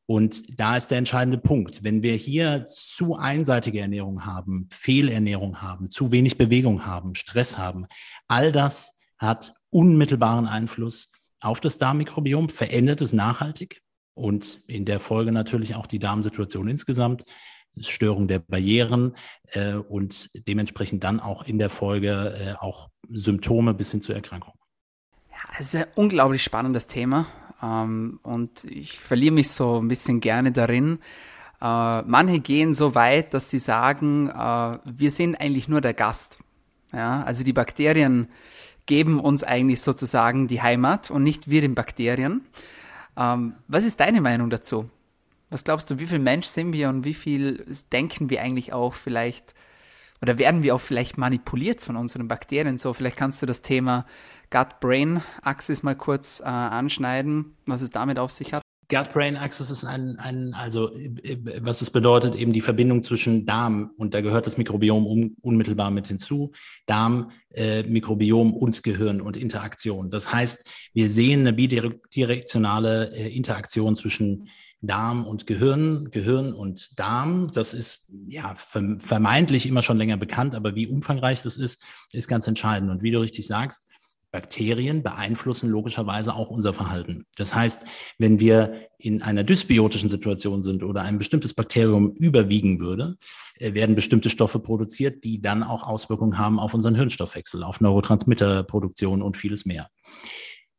Und 0.06 0.60
da 0.60 0.76
ist 0.76 0.90
der 0.90 0.98
entscheidende 0.98 1.38
Punkt. 1.38 1.86
Wenn 1.86 2.04
wir 2.04 2.16
hier 2.16 2.66
zu 2.68 3.16
einseitige 3.16 3.80
Ernährung 3.80 4.26
haben, 4.26 4.68
Fehlernährung 4.70 5.62
haben, 5.62 5.90
zu 5.90 6.12
wenig 6.12 6.38
Bewegung 6.38 6.86
haben, 6.86 7.16
Stress 7.16 7.58
haben, 7.58 7.86
all 8.28 8.52
das 8.52 9.00
hat 9.18 9.54
unmittelbaren 9.70 10.48
Einfluss 10.48 11.12
auf 11.40 11.62
das 11.62 11.78
Darmmikrobiom, 11.78 12.50
verändert 12.50 13.00
es 13.02 13.14
nachhaltig 13.14 13.82
und 14.14 14.60
in 14.68 14.84
der 14.84 15.00
Folge 15.00 15.32
natürlich 15.32 15.76
auch 15.76 15.88
die 15.88 16.00
Darmsituation 16.00 16.68
insgesamt, 16.68 17.24
Störung 17.80 18.28
der 18.28 18.40
Barrieren 18.40 19.16
äh, 19.54 19.74
und 19.74 20.30
dementsprechend 20.48 21.04
dann 21.04 21.20
auch 21.20 21.44
in 21.44 21.58
der 21.58 21.70
Folge 21.70 22.34
äh, 22.38 22.54
auch 22.60 22.90
Symptome 23.10 23.74
bis 23.74 23.92
hin 23.92 24.02
zur 24.02 24.16
Erkrankung. 24.16 24.54
Ja, 25.30 25.38
es 25.60 25.74
ist 25.74 25.76
ein 25.76 25.88
unglaublich 25.96 26.44
spannendes 26.44 26.88
Thema 26.88 27.28
ähm, 27.62 28.20
und 28.24 28.64
ich 28.66 29.00
verliere 29.00 29.34
mich 29.34 29.50
so 29.50 29.82
ein 29.82 29.88
bisschen 29.88 30.20
gerne 30.20 30.52
darin. 30.52 31.00
Äh, 31.62 32.02
manche 32.02 32.40
gehen 32.40 32.74
so 32.74 32.96
weit, 32.96 33.34
dass 33.34 33.50
sie 33.50 33.60
sagen, 33.60 34.30
äh, 34.30 34.78
wir 34.86 35.12
sind 35.12 35.40
eigentlich 35.40 35.68
nur 35.68 35.82
der 35.82 35.94
Gast. 35.94 36.40
Ja, 36.94 37.24
also 37.24 37.44
die 37.44 37.54
Bakterien 37.54 38.28
geben 38.86 39.20
uns 39.20 39.44
eigentlich 39.44 39.82
sozusagen 39.82 40.48
die 40.48 40.62
Heimat 40.62 41.12
und 41.12 41.24
nicht 41.24 41.50
wir 41.50 41.62
den 41.62 41.76
Bakterien. 41.76 42.42
Ähm, 43.16 43.54
was 43.68 43.86
ist 43.86 44.00
deine 44.00 44.22
Meinung 44.22 44.50
dazu? 44.50 44.90
Was 45.52 45.66
glaubst 45.66 45.92
du, 45.92 46.00
wie 46.00 46.08
viel 46.08 46.20
Mensch 46.20 46.48
sind 46.48 46.72
wir 46.72 46.88
und 46.88 47.04
wie 47.04 47.14
viel 47.14 47.66
denken 47.92 48.30
wir 48.30 48.42
eigentlich 48.42 48.72
auch 48.72 48.94
vielleicht 48.94 49.54
oder 50.22 50.38
werden 50.38 50.64
wir 50.64 50.76
auch 50.76 50.82
vielleicht 50.82 51.18
manipuliert 51.18 51.82
von 51.82 51.96
unseren 51.96 52.28
Bakterien? 52.28 52.78
So, 52.78 52.94
vielleicht 52.94 53.18
kannst 53.18 53.42
du 53.42 53.46
das 53.46 53.62
Thema 53.62 54.06
Gut-Brain-Axis 54.52 55.84
mal 55.84 55.96
kurz 55.96 56.40
äh, 56.40 56.44
anschneiden, 56.44 57.56
was 57.66 57.82
es 57.82 57.90
damit 57.90 58.20
auf 58.20 58.32
sich 58.32 58.54
hat. 58.54 58.62
Gut-Brain-Axis 58.88 59.72
ist 59.72 59.84
ein, 59.84 60.20
ein, 60.20 60.54
also 60.54 60.92
was 61.62 61.82
es 61.82 61.90
bedeutet, 61.90 62.36
eben 62.36 62.54
die 62.54 62.62
Verbindung 62.62 63.02
zwischen 63.02 63.46
Darm 63.46 63.92
und 63.98 64.14
da 64.14 64.22
gehört 64.22 64.46
das 64.46 64.58
Mikrobiom 64.58 65.08
un, 65.08 65.36
unmittelbar 65.42 65.92
mit 65.92 66.08
hinzu, 66.08 66.52
Darm, 66.86 67.32
äh, 67.54 67.84
Mikrobiom 67.84 68.54
und 68.54 68.84
Gehirn 68.84 69.22
und 69.22 69.38
Interaktion. 69.38 70.12
Das 70.12 70.32
heißt, 70.32 70.70
wir 70.94 71.10
sehen 71.10 71.42
eine 71.42 71.54
bidirektionale 71.54 73.16
äh, 73.16 73.36
Interaktion 73.36 73.96
zwischen 73.96 74.50
Darm 74.82 75.26
und 75.26 75.46
Gehirn, 75.46 76.10
Gehirn 76.12 76.54
und 76.54 77.00
Darm. 77.00 77.48
Das 77.54 77.74
ist 77.74 78.12
ja 78.28 78.56
vermeintlich 78.56 79.68
immer 79.68 79.84
schon 79.84 79.98
länger 79.98 80.18
bekannt, 80.18 80.56
aber 80.56 80.76
wie 80.76 80.88
umfangreich 80.88 81.44
das 81.44 81.58
ist, 81.58 81.84
ist 82.12 82.28
ganz 82.28 82.48
entscheidend. 82.48 82.90
Und 82.90 83.04
wie 83.04 83.12
du 83.12 83.20
richtig 83.20 83.46
sagst, 83.46 83.88
Bakterien 84.32 85.04
beeinflussen 85.04 85.70
logischerweise 85.70 86.34
auch 86.34 86.50
unser 86.50 86.74
Verhalten. 86.74 87.26
Das 87.36 87.54
heißt, 87.54 87.86
wenn 88.18 88.40
wir 88.40 88.88
in 88.98 89.22
einer 89.22 89.44
dysbiotischen 89.44 90.10
Situation 90.10 90.64
sind 90.64 90.84
oder 90.84 91.02
ein 91.02 91.18
bestimmtes 91.18 91.54
Bakterium 91.54 92.14
überwiegen 92.14 92.80
würde, 92.80 93.18
äh, 93.56 93.74
werden 93.74 93.96
bestimmte 93.96 94.30
Stoffe 94.30 94.60
produziert, 94.60 95.24
die 95.26 95.42
dann 95.42 95.64
auch 95.64 95.84
Auswirkungen 95.84 96.38
haben 96.38 96.60
auf 96.60 96.74
unseren 96.74 96.96
Hirnstoffwechsel, 96.96 97.64
auf 97.64 97.82
Neurotransmitterproduktion 97.82 99.22
und 99.22 99.36
vieles 99.36 99.66
mehr. 99.66 99.90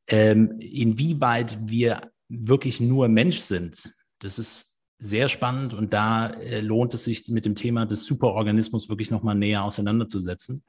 Ähm, 0.08 0.58
inwieweit 0.58 1.58
wir 1.62 2.00
wirklich 2.32 2.80
nur 2.80 3.08
Mensch 3.08 3.40
sind, 3.40 3.92
das 4.18 4.38
ist 4.38 4.78
sehr 4.98 5.28
spannend 5.28 5.74
und 5.74 5.92
da 5.92 6.28
äh, 6.30 6.60
lohnt 6.60 6.94
es 6.94 7.04
sich 7.04 7.28
mit 7.28 7.44
dem 7.44 7.56
Thema 7.56 7.86
des 7.86 8.04
Superorganismus 8.04 8.88
wirklich 8.88 9.10
nochmal 9.10 9.34
näher 9.34 9.64
auseinanderzusetzen, 9.64 10.62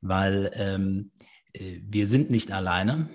weil 0.00 0.50
ähm, 0.54 1.12
äh, 1.52 1.78
wir 1.82 2.08
sind 2.08 2.30
nicht 2.30 2.50
alleine 2.50 3.08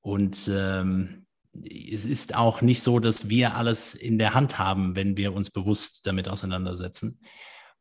und 0.00 0.50
ähm, 0.52 1.26
es 1.52 2.04
ist 2.04 2.36
auch 2.36 2.60
nicht 2.60 2.82
so, 2.82 2.98
dass 2.98 3.28
wir 3.28 3.54
alles 3.54 3.94
in 3.94 4.18
der 4.18 4.34
Hand 4.34 4.58
haben, 4.58 4.96
wenn 4.96 5.16
wir 5.16 5.32
uns 5.32 5.50
bewusst 5.50 6.06
damit 6.06 6.28
auseinandersetzen. 6.28 7.20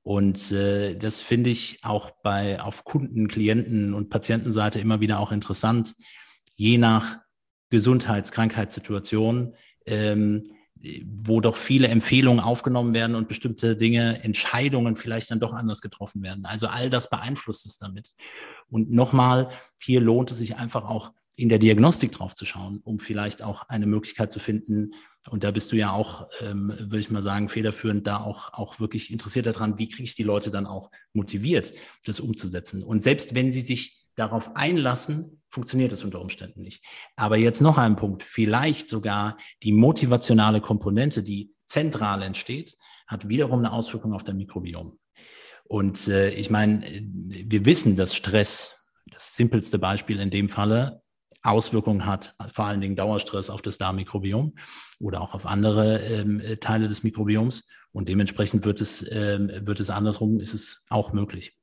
Und 0.01 0.51
äh, 0.51 0.95
das 0.95 1.21
finde 1.21 1.49
ich 1.49 1.83
auch 1.83 2.11
bei 2.23 2.61
auf 2.61 2.83
Kunden, 2.83 3.27
Klienten 3.27 3.93
und 3.93 4.09
Patientenseite 4.09 4.79
immer 4.79 5.01
wieder 5.01 5.19
auch 5.19 5.31
interessant, 5.31 5.95
je 6.55 6.77
nach 6.77 7.19
Gesundheits-, 7.69 8.31
Krankheitssituation, 8.31 9.55
ähm, 9.85 10.51
wo 11.05 11.41
doch 11.41 11.57
viele 11.57 11.89
Empfehlungen 11.89 12.39
aufgenommen 12.39 12.93
werden 12.93 13.15
und 13.15 13.27
bestimmte 13.27 13.75
Dinge, 13.75 14.23
Entscheidungen 14.23 14.95
vielleicht 14.95 15.29
dann 15.29 15.39
doch 15.39 15.53
anders 15.53 15.81
getroffen 15.81 16.23
werden. 16.23 16.45
Also 16.45 16.67
all 16.67 16.89
das 16.89 17.09
beeinflusst 17.09 17.65
es 17.65 17.77
damit. 17.77 18.13
Und 18.69 18.91
nochmal, 18.91 19.49
hier 19.77 19.99
lohnt 19.99 20.31
es 20.31 20.37
sich 20.37 20.55
einfach 20.57 20.85
auch 20.85 21.11
in 21.35 21.49
der 21.49 21.59
Diagnostik 21.59 22.11
drauf 22.11 22.35
zu 22.35 22.45
schauen, 22.45 22.81
um 22.83 22.99
vielleicht 22.99 23.41
auch 23.41 23.67
eine 23.69 23.87
Möglichkeit 23.87 24.31
zu 24.31 24.39
finden. 24.39 24.93
Und 25.29 25.43
da 25.43 25.51
bist 25.51 25.71
du 25.71 25.77
ja 25.77 25.91
auch, 25.91 26.27
ähm, 26.41 26.73
würde 26.77 26.99
ich 26.99 27.09
mal 27.09 27.21
sagen, 27.21 27.47
federführend 27.49 28.05
da 28.07 28.17
auch, 28.17 28.53
auch 28.53 28.79
wirklich 28.79 29.11
interessiert 29.11 29.45
daran, 29.45 29.77
wie 29.77 29.87
kriege 29.87 30.03
ich 30.03 30.15
die 30.15 30.23
Leute 30.23 30.49
dann 30.51 30.65
auch 30.65 30.91
motiviert, 31.13 31.73
das 32.05 32.19
umzusetzen. 32.19 32.83
Und 32.83 33.01
selbst 33.01 33.35
wenn 33.35 33.53
sie 33.53 33.61
sich 33.61 34.05
darauf 34.15 34.55
einlassen, 34.57 35.38
funktioniert 35.49 35.91
es 35.91 36.03
unter 36.03 36.21
Umständen 36.21 36.61
nicht. 36.61 36.83
Aber 37.15 37.37
jetzt 37.37 37.61
noch 37.61 37.77
ein 37.77 37.95
Punkt, 37.95 38.23
vielleicht 38.23 38.87
sogar 38.87 39.37
die 39.63 39.71
motivationale 39.71 40.61
Komponente, 40.61 41.23
die 41.23 41.53
zentral 41.65 42.21
entsteht, 42.21 42.77
hat 43.07 43.27
wiederum 43.27 43.59
eine 43.59 43.71
Auswirkung 43.71 44.13
auf 44.13 44.23
dein 44.23 44.37
Mikrobiom. 44.37 44.99
Und 45.65 46.07
äh, 46.07 46.29
ich 46.31 46.49
meine, 46.49 46.83
wir 47.03 47.65
wissen, 47.65 47.95
dass 47.95 48.15
Stress, 48.15 48.85
das 49.11 49.35
simpelste 49.35 49.79
Beispiel 49.79 50.19
in 50.19 50.31
dem 50.31 50.49
Falle, 50.49 51.01
Auswirkungen 51.41 52.05
hat, 52.05 52.35
vor 52.53 52.65
allen 52.65 52.81
Dingen 52.81 52.95
Dauerstress 52.95 53.49
auf 53.49 53.61
das 53.61 53.77
Darmmikrobiom 53.77 54.55
oder 54.99 55.21
auch 55.21 55.33
auf 55.33 55.45
andere 55.45 55.99
ähm, 55.99 56.41
Teile 56.59 56.87
des 56.87 57.03
Mikrobioms. 57.03 57.67
Und 57.91 58.09
dementsprechend 58.09 58.65
wird 58.65 58.81
es, 58.81 59.05
ähm, 59.11 59.49
wird 59.61 59.79
es 59.79 59.89
andersrum, 59.89 60.39
ist 60.39 60.53
es 60.53 60.85
auch 60.89 61.13
möglich. 61.13 61.58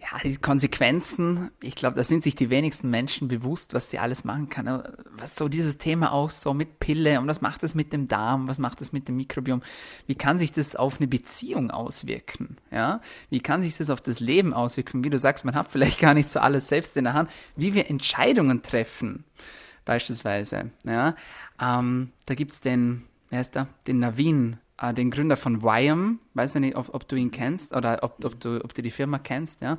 Ja, 0.00 0.18
die 0.24 0.36
Konsequenzen, 0.36 1.50
ich 1.60 1.74
glaube, 1.74 1.96
da 1.96 2.02
sind 2.02 2.22
sich 2.24 2.34
die 2.34 2.48
wenigsten 2.48 2.88
Menschen 2.88 3.28
bewusst, 3.28 3.74
was 3.74 3.90
sie 3.90 3.98
alles 3.98 4.24
machen 4.24 4.48
kann. 4.48 4.82
Was 5.10 5.36
so 5.36 5.48
dieses 5.48 5.76
Thema 5.76 6.12
auch 6.12 6.30
so 6.30 6.54
mit 6.54 6.80
Pille 6.80 7.20
und 7.20 7.26
was 7.28 7.42
macht 7.42 7.62
das 7.62 7.74
mit 7.74 7.92
dem 7.92 8.08
Darm, 8.08 8.48
was 8.48 8.58
macht 8.58 8.80
das 8.80 8.92
mit 8.92 9.06
dem 9.06 9.16
Mikrobiom? 9.16 9.62
Wie 10.06 10.14
kann 10.14 10.38
sich 10.38 10.50
das 10.50 10.76
auf 10.76 10.98
eine 10.98 11.08
Beziehung 11.08 11.70
auswirken? 11.70 12.56
Ja, 12.70 13.02
wie 13.28 13.40
kann 13.40 13.60
sich 13.60 13.76
das 13.76 13.90
auf 13.90 14.00
das 14.00 14.18
Leben 14.18 14.54
auswirken? 14.54 15.04
Wie 15.04 15.10
du 15.10 15.18
sagst, 15.18 15.44
man 15.44 15.54
hat 15.54 15.68
vielleicht 15.70 16.00
gar 16.00 16.14
nicht 16.14 16.30
so 16.30 16.40
alles 16.40 16.68
selbst 16.68 16.96
in 16.96 17.04
der 17.04 17.12
Hand, 17.12 17.30
wie 17.56 17.74
wir 17.74 17.90
Entscheidungen 17.90 18.62
treffen, 18.62 19.24
beispielsweise. 19.84 20.70
Ja, 20.84 21.14
ähm, 21.60 22.12
da 22.24 22.34
gibt's 22.34 22.62
den, 22.62 23.02
wer 23.28 23.40
heißt 23.40 23.54
der? 23.56 23.68
Den 23.86 23.98
Navin 23.98 24.56
äh, 24.82 24.92
den 24.92 25.10
Gründer 25.10 25.36
von 25.36 25.62
Wyam, 25.62 26.18
weiß 26.34 26.56
ich 26.56 26.60
nicht, 26.60 26.76
ob, 26.76 26.92
ob 26.94 27.08
du 27.08 27.16
ihn 27.16 27.30
kennst 27.30 27.74
oder 27.74 28.00
ob, 28.02 28.24
ob, 28.24 28.38
du, 28.40 28.62
ob 28.62 28.74
du 28.74 28.82
die 28.82 28.90
Firma 28.90 29.18
kennst, 29.18 29.60
ja. 29.60 29.78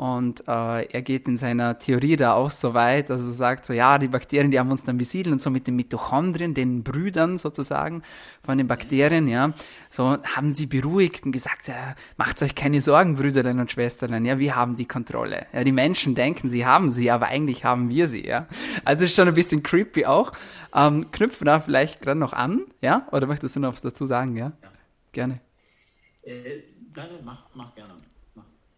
Und 0.00 0.48
äh, 0.48 0.86
er 0.86 1.02
geht 1.02 1.28
in 1.28 1.36
seiner 1.36 1.78
Theorie 1.78 2.16
da 2.16 2.32
auch 2.32 2.50
so 2.50 2.72
weit, 2.72 3.10
dass 3.10 3.20
er 3.20 3.32
sagt, 3.32 3.66
so 3.66 3.74
ja, 3.74 3.98
die 3.98 4.08
Bakterien, 4.08 4.50
die 4.50 4.58
haben 4.58 4.70
uns 4.70 4.82
dann 4.82 4.96
besiedelt 4.96 5.30
und 5.30 5.42
so 5.42 5.50
mit 5.50 5.66
den 5.66 5.76
Mitochondrien, 5.76 6.54
den 6.54 6.82
Brüdern 6.82 7.36
sozusagen 7.36 8.00
von 8.42 8.56
den 8.56 8.66
Bakterien, 8.66 9.28
ja, 9.28 9.52
so 9.90 10.16
haben 10.24 10.54
sie 10.54 10.64
beruhigt 10.64 11.26
und 11.26 11.32
gesagt, 11.32 11.68
ja, 11.68 11.94
macht 12.16 12.40
euch 12.40 12.54
keine 12.54 12.80
Sorgen, 12.80 13.16
Brüderinnen 13.16 13.60
und 13.60 13.72
Schwestern, 13.72 14.24
ja, 14.24 14.38
wir 14.38 14.56
haben 14.56 14.74
die 14.74 14.86
Kontrolle. 14.86 15.44
Ja, 15.52 15.64
die 15.64 15.72
Menschen 15.72 16.14
denken, 16.14 16.48
sie 16.48 16.64
haben 16.64 16.90
sie, 16.90 17.10
aber 17.10 17.26
eigentlich 17.26 17.66
haben 17.66 17.90
wir 17.90 18.08
sie, 18.08 18.26
ja. 18.26 18.46
Also 18.86 19.04
ist 19.04 19.14
schon 19.14 19.28
ein 19.28 19.34
bisschen 19.34 19.62
creepy 19.62 20.06
auch. 20.06 20.32
Ähm, 20.74 21.10
knüpfen 21.10 21.44
da 21.44 21.60
vielleicht 21.60 22.00
gerade 22.00 22.18
noch 22.18 22.32
an, 22.32 22.64
ja? 22.80 23.06
Oder 23.12 23.26
möchtest 23.26 23.54
du 23.54 23.60
noch 23.60 23.74
was 23.74 23.82
dazu 23.82 24.06
sagen, 24.06 24.34
ja? 24.34 24.52
ja. 24.62 24.70
Gerne. 25.12 25.40
Äh, 26.22 26.62
mach, 27.22 27.44
mach 27.52 27.74
gerne. 27.74 28.09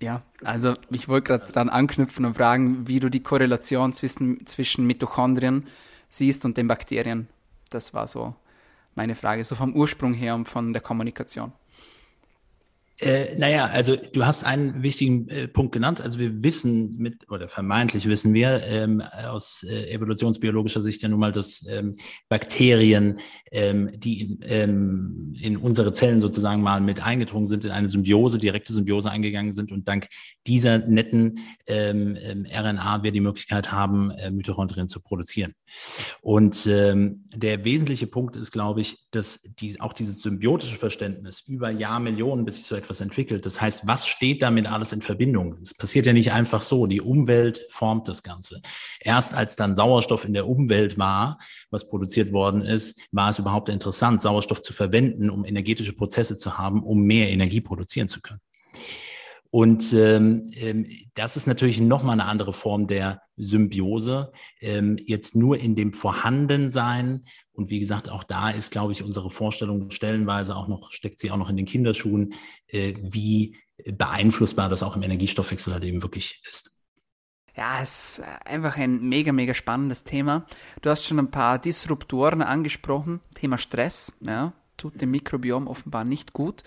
Ja, 0.03 0.23
also 0.43 0.75
ich 0.91 1.07
wollte 1.07 1.29
gerade 1.29 1.53
dran 1.53 1.69
anknüpfen 1.69 2.25
und 2.25 2.35
fragen, 2.35 2.89
wie 2.89 2.99
du 2.99 3.09
die 3.09 3.23
Korrelation 3.23 3.93
zwischen, 3.93 4.45
zwischen 4.49 4.85
Mitochondrien 4.85 5.69
siehst 6.09 6.45
und 6.45 6.57
den 6.57 6.67
Bakterien. 6.67 7.29
Das 7.71 7.95
war 7.95 8.09
so 8.09 8.35
meine 8.97 9.15
Frage, 9.15 9.45
so 9.45 9.55
vom 9.55 9.75
Ursprung 9.75 10.13
her 10.13 10.35
und 10.35 10.49
von 10.49 10.73
der 10.73 10.83
Kommunikation. 10.83 11.53
Äh, 13.03 13.37
naja, 13.37 13.67
also 13.67 13.97
du 13.97 14.25
hast 14.25 14.45
einen 14.45 14.85
wichtigen 14.85 15.29
äh, 15.29 15.49
Punkt 15.49 15.73
genannt. 15.73 16.01
Also 16.01 16.21
wir 16.21 16.45
wissen 16.45 16.99
mit, 16.99 17.29
oder 17.31 17.49
vermeintlich 17.49 18.07
wissen 18.07 18.33
wir 18.33 18.63
ähm, 18.65 19.03
aus 19.29 19.67
äh, 19.69 19.93
evolutionsbiologischer 19.93 20.83
Sicht 20.83 21.03
ja 21.03 21.09
nun 21.09 21.19
mal, 21.19 21.33
dass 21.33 21.67
ähm, 21.69 21.97
Bakterien, 22.29 23.19
ähm, 23.51 23.91
die 23.97 24.21
in, 24.21 24.39
ähm, 24.43 25.35
in 25.41 25.57
unsere 25.57 25.93
Zellen 25.93 26.21
sozusagen 26.21 26.63
mal 26.63 26.81
mit 26.81 27.05
eingedrungen 27.05 27.49
sind, 27.49 27.65
in 27.65 27.73
eine 27.73 27.89
Symbiose, 27.89 28.39
direkte 28.39 28.73
Symbiose 28.73 29.11
eingegangen 29.11 29.51
sind 29.51 29.73
und 29.73 29.89
dank 29.89 30.07
dieser 30.47 30.79
netten 30.79 31.41
ähm, 31.67 32.17
ähm, 32.21 32.47
RNA 32.53 33.03
wir 33.03 33.13
die 33.13 33.21
Möglichkeit 33.21 33.71
haben, 33.71 34.11
äh, 34.11 34.31
Mitochondrien 34.31 34.89
zu 34.89 35.01
produzieren. 35.01 35.55
Und 36.21 36.67
der 36.67 37.65
wesentliche 37.65 38.07
Punkt 38.07 38.37
ist, 38.37 38.53
glaube 38.53 38.81
ich, 38.81 39.09
dass 39.11 39.43
die, 39.43 39.81
auch 39.81 39.93
dieses 39.93 40.21
symbiotische 40.21 40.77
Verständnis 40.77 41.41
über 41.41 41.71
Jahrmillionen, 41.71 42.45
bis 42.45 42.57
sich 42.57 42.67
so 42.67 42.75
etwas 42.75 43.01
entwickelt. 43.01 43.47
Das 43.47 43.61
heißt, 43.61 43.87
was 43.87 44.07
steht 44.07 44.43
damit 44.43 44.67
alles 44.67 44.93
in 44.93 45.03
Verbindung? 45.03 45.55
Es 45.55 45.75
passiert 45.75 46.07
ja 46.07 46.13
nicht 46.13 46.33
einfach 46.33 46.61
so. 46.61 46.87
Die 46.87 47.01
Umwelt 47.01 47.65
formt 47.71 48.09
das 48.09 48.23
Ganze. 48.23 48.61
Erst 49.01 49.35
als 49.35 49.57
dann 49.57 49.75
Sauerstoff 49.75 50.25
in 50.25 50.35
der 50.35 50.49
Umwelt 50.49 50.99
war, 50.99 51.39
was 51.71 51.89
produziert 51.89 52.33
worden 52.33 52.63
ist, 52.63 53.01
war 53.11 53.31
es 53.31 53.39
überhaupt 53.39 53.69
interessant, 53.69 54.21
Sauerstoff 54.21 54.61
zu 54.61 54.73
verwenden, 54.73 55.31
um 55.31 55.45
energetische 55.45 55.93
Prozesse 55.93 56.37
zu 56.37 56.59
haben, 56.59 56.83
um 56.83 57.03
mehr 57.03 57.31
Energie 57.31 57.61
produzieren 57.61 58.09
zu 58.09 58.21
können. 58.21 58.41
Und 59.53 59.93
ähm, 59.93 60.51
ähm, 60.55 60.89
das 61.13 61.37
ist 61.37 61.47
natürlich 61.47 61.79
nochmal 61.79 62.15
eine 62.19 62.25
andere 62.25 62.55
Form 62.55 62.87
der 62.87 63.21
Symbiose. 63.37 64.33
Ähm, 64.61 64.97
jetzt 65.05 65.37
nur 65.37 65.59
in 65.59 65.77
dem 65.77 65.93
Vorhandensein. 65.93 67.27
Und 67.53 67.69
wie 67.69 67.79
gesagt, 67.79 68.09
auch 68.09 68.25
da 68.25 68.49
ist, 68.49 68.71
glaube 68.73 68.93
ich, 68.93 69.03
unsere 69.03 69.31
Vorstellung 69.31 69.91
stellenweise 69.91 70.57
auch 70.57 70.69
noch, 70.69 70.91
steckt 70.91 71.19
sie 71.19 71.31
auch 71.31 71.37
noch 71.37 71.51
in 71.51 71.59
den 71.59 71.67
Kinderschuhen, 71.67 72.33
äh, 72.69 72.95
wie 73.03 73.59
beeinflussbar 73.85 74.71
das 74.71 74.83
auch 74.83 74.97
im 74.97 75.03
Energiestoffwechsel 75.03 75.75
halt 75.75 75.85
eben 75.85 76.03
wirklich 76.03 76.41
ist. 76.49 76.75
Ja, 77.55 77.83
es 77.83 78.21
ist 78.21 78.25
einfach 78.47 78.79
ein 78.79 79.07
mega, 79.07 79.33
mega 79.33 79.53
spannendes 79.53 80.03
Thema. 80.03 80.47
Du 80.81 80.89
hast 80.89 81.05
schon 81.05 81.19
ein 81.19 81.31
paar 81.31 81.59
Disruptoren 81.59 82.41
angesprochen. 82.41 83.21
Thema 83.35 83.59
Stress, 83.59 84.15
ja, 84.21 84.55
tut 84.79 84.99
dem 85.03 85.11
Mikrobiom 85.11 85.67
offenbar 85.67 86.07
nicht 86.07 86.33
gut. 86.33 86.63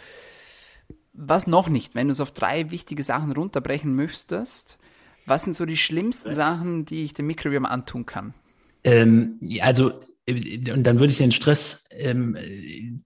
Was 1.17 1.48
noch 1.48 1.69
nicht, 1.69 1.95
wenn 1.95 2.07
du 2.07 2.12
es 2.12 2.19
auf 2.19 2.31
drei 2.31 2.72
wichtige 2.72 3.03
Sachen 3.03 3.31
runterbrechen 3.31 3.93
müsstest, 3.95 4.77
was 5.25 5.43
sind 5.43 5.55
so 5.55 5.65
die 5.65 5.77
schlimmsten 5.77 6.29
was? 6.29 6.36
Sachen, 6.36 6.86
die 6.86 7.03
ich 7.03 7.13
dem 7.13 7.27
Mikrobiom 7.27 7.65
antun 7.65 8.05
kann? 8.05 8.34
Ähm, 8.84 9.39
also, 9.62 9.93
äh, 10.25 10.72
und 10.72 10.84
dann 10.84 11.00
würde 11.00 11.12
ich 11.12 11.17
den 11.17 11.31
Stress 11.31 11.88
ähm, 11.91 12.38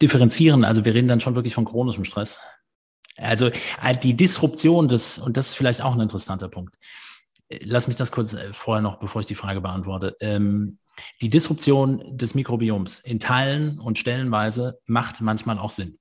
differenzieren. 0.02 0.64
Also 0.66 0.84
wir 0.86 0.94
reden 0.94 1.08
dann 1.08 1.22
schon 1.22 1.36
wirklich 1.36 1.54
von 1.54 1.66
chronischem 1.66 2.04
Stress. 2.04 2.40
Also 3.16 3.48
äh, 3.48 3.98
die 4.02 4.16
Disruption 4.16 4.88
des, 4.88 5.20
und 5.20 5.38
das 5.38 5.50
ist 5.50 5.56
vielleicht 5.56 5.82
auch 5.82 5.94
ein 5.94 6.02
interessanter 6.02 6.50
Punkt. 6.50 6.76
Äh, 7.50 7.60
lass 7.64 7.88
mich 7.88 7.98
das 7.98 8.12
kurz 8.12 8.36
vorher 8.54 8.82
noch, 8.82 9.00
bevor 9.00 9.22
ich 9.22 9.28
die 9.28 9.36
Frage 9.36 9.62
beantworte. 9.62 10.16
Ähm, 10.20 10.80
die 11.22 11.30
Disruption 11.30 12.18
des 12.18 12.36
Mikrobioms 12.36 13.00
in 13.00 13.20
Teilen 13.20 13.80
und 13.80 13.98
Stellenweise 13.98 14.80
macht 14.86 15.22
manchmal 15.22 15.60
auch 15.60 15.70
Sinn. 15.70 15.99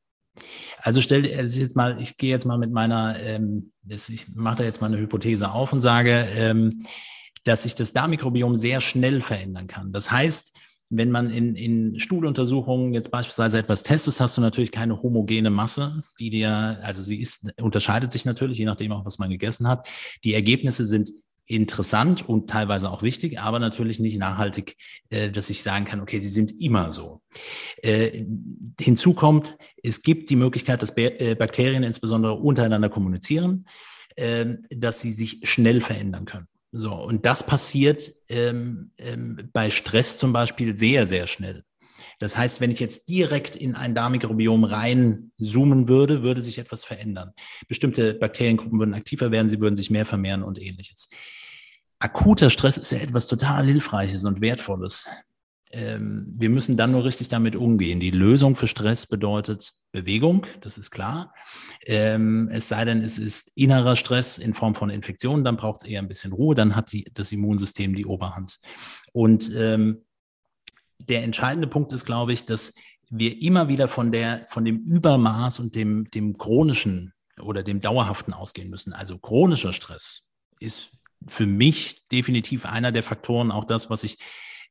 Also 0.80 1.00
stell 1.00 1.22
dir 1.22 1.30
jetzt 1.30 1.76
mal, 1.76 2.00
ich 2.00 2.16
gehe 2.16 2.30
jetzt 2.30 2.46
mal 2.46 2.58
mit 2.58 2.72
meiner, 2.72 3.20
ähm, 3.22 3.72
ich 3.88 4.26
mache 4.34 4.58
da 4.58 4.64
jetzt 4.64 4.80
mal 4.80 4.88
eine 4.88 4.98
Hypothese 4.98 5.50
auf 5.50 5.72
und 5.72 5.80
sage, 5.80 6.26
ähm, 6.34 6.84
dass 7.44 7.62
sich 7.62 7.74
das 7.74 7.92
Darmmikrobiom 7.92 8.56
sehr 8.56 8.80
schnell 8.80 9.20
verändern 9.20 9.66
kann. 9.66 9.92
Das 9.92 10.10
heißt, 10.10 10.56
wenn 10.90 11.10
man 11.10 11.30
in, 11.30 11.54
in 11.54 11.98
Stuhluntersuchungen 11.98 12.94
jetzt 12.94 13.10
beispielsweise 13.10 13.58
etwas 13.58 13.82
testet, 13.82 14.18
hast 14.20 14.36
du 14.36 14.40
natürlich 14.40 14.72
keine 14.72 15.02
homogene 15.02 15.50
Masse, 15.50 16.02
die 16.18 16.30
dir, 16.30 16.78
also 16.82 17.02
sie 17.02 17.20
ist, 17.20 17.52
unterscheidet 17.60 18.10
sich 18.10 18.24
natürlich, 18.24 18.58
je 18.58 18.64
nachdem 18.64 18.92
auch, 18.92 19.04
was 19.04 19.18
man 19.18 19.28
gegessen 19.28 19.68
hat. 19.68 19.88
Die 20.24 20.34
Ergebnisse 20.34 20.84
sind 20.84 21.10
interessant 21.48 22.28
und 22.28 22.48
teilweise 22.48 22.90
auch 22.90 23.02
wichtig, 23.02 23.40
aber 23.40 23.58
natürlich 23.58 23.98
nicht 23.98 24.18
nachhaltig, 24.18 24.76
äh, 25.08 25.30
dass 25.30 25.50
ich 25.50 25.62
sagen 25.62 25.86
kann, 25.86 26.00
okay, 26.00 26.18
sie 26.18 26.28
sind 26.28 26.60
immer 26.60 26.92
so. 26.92 27.22
Äh, 27.82 28.24
hinzu 28.80 29.14
kommt, 29.14 29.56
es 29.82 30.02
gibt 30.02 30.30
die 30.30 30.36
Möglichkeit, 30.36 30.82
dass 30.82 30.96
äh, 30.96 31.34
Bakterien 31.34 31.82
insbesondere 31.82 32.34
untereinander 32.34 32.88
kommunizieren, 32.88 33.66
äh, 34.16 34.46
dass 34.70 35.00
sie 35.00 35.12
sich 35.12 35.40
schnell 35.44 35.80
verändern 35.80 36.24
können. 36.24 36.48
So, 36.72 36.92
und 36.92 37.24
das 37.24 37.44
passiert 37.44 38.12
ähm, 38.28 38.90
ähm, 38.98 39.48
bei 39.52 39.70
Stress 39.70 40.18
zum 40.18 40.32
Beispiel 40.32 40.76
sehr, 40.76 41.06
sehr 41.06 41.26
schnell. 41.26 41.64
Das 42.18 42.36
heißt, 42.36 42.60
wenn 42.60 42.70
ich 42.70 42.80
jetzt 42.80 43.08
direkt 43.08 43.56
in 43.56 43.74
ein 43.74 43.94
Darmmikrobiom 43.94 44.64
reinzoomen 44.64 45.88
würde, 45.88 46.22
würde 46.22 46.40
sich 46.40 46.58
etwas 46.58 46.84
verändern. 46.84 47.32
Bestimmte 47.68 48.14
Bakteriengruppen 48.14 48.78
würden 48.78 48.94
aktiver 48.94 49.30
werden, 49.30 49.48
sie 49.48 49.60
würden 49.60 49.76
sich 49.76 49.88
mehr 49.88 50.04
vermehren 50.04 50.42
und 50.42 50.60
ähnliches 50.60 51.08
akuter 51.98 52.50
Stress 52.50 52.78
ist 52.78 52.92
ja 52.92 52.98
etwas 52.98 53.26
total 53.26 53.66
Hilfreiches 53.66 54.24
und 54.24 54.40
Wertvolles. 54.40 55.08
Ähm, 55.72 56.32
wir 56.36 56.48
müssen 56.48 56.76
dann 56.76 56.92
nur 56.92 57.04
richtig 57.04 57.28
damit 57.28 57.56
umgehen. 57.56 58.00
Die 58.00 58.10
Lösung 58.10 58.56
für 58.56 58.66
Stress 58.66 59.06
bedeutet 59.06 59.74
Bewegung, 59.92 60.46
das 60.60 60.78
ist 60.78 60.90
klar. 60.90 61.34
Ähm, 61.84 62.48
es 62.50 62.68
sei 62.68 62.84
denn, 62.84 63.02
es 63.02 63.18
ist 63.18 63.52
innerer 63.54 63.96
Stress 63.96 64.38
in 64.38 64.54
Form 64.54 64.74
von 64.74 64.90
Infektionen, 64.90 65.44
dann 65.44 65.56
braucht 65.56 65.82
es 65.82 65.88
eher 65.88 66.00
ein 66.00 66.08
bisschen 66.08 66.32
Ruhe, 66.32 66.54
dann 66.54 66.74
hat 66.74 66.92
die, 66.92 67.04
das 67.12 67.32
Immunsystem 67.32 67.94
die 67.94 68.06
Oberhand. 68.06 68.58
Und 69.12 69.50
ähm, 69.54 70.04
der 70.98 71.22
entscheidende 71.24 71.68
Punkt 71.68 71.92
ist, 71.92 72.04
glaube 72.04 72.32
ich, 72.32 72.44
dass 72.44 72.74
wir 73.10 73.40
immer 73.42 73.68
wieder 73.68 73.88
von, 73.88 74.12
der, 74.12 74.46
von 74.48 74.64
dem 74.64 74.78
Übermaß 74.84 75.60
und 75.60 75.74
dem, 75.74 76.10
dem 76.10 76.36
chronischen 76.36 77.12
oder 77.40 77.62
dem 77.62 77.80
dauerhaften 77.80 78.34
ausgehen 78.34 78.68
müssen. 78.68 78.92
Also 78.92 79.18
chronischer 79.18 79.72
Stress 79.72 80.28
ist 80.60 80.90
für 81.26 81.46
mich 81.46 82.06
definitiv 82.08 82.66
einer 82.66 82.92
der 82.92 83.02
Faktoren, 83.02 83.50
auch 83.50 83.64
das, 83.64 83.90
was 83.90 84.04
ich 84.04 84.18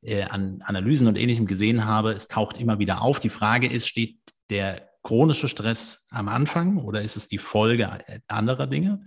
äh, 0.02 0.24
an 0.24 0.62
Analysen 0.64 1.06
und 1.06 1.16
Ähnlichem 1.16 1.46
gesehen 1.46 1.84
habe. 1.84 2.12
Es 2.12 2.28
taucht 2.28 2.58
immer 2.58 2.78
wieder 2.78 3.02
auf. 3.02 3.20
Die 3.20 3.28
Frage 3.28 3.66
ist, 3.68 3.88
steht 3.88 4.16
der 4.50 4.88
chronische 5.02 5.48
Stress 5.48 6.06
am 6.10 6.28
Anfang 6.28 6.78
oder 6.78 7.02
ist 7.02 7.16
es 7.16 7.28
die 7.28 7.38
Folge 7.38 7.98
anderer 8.28 8.66
Dinge? 8.66 9.04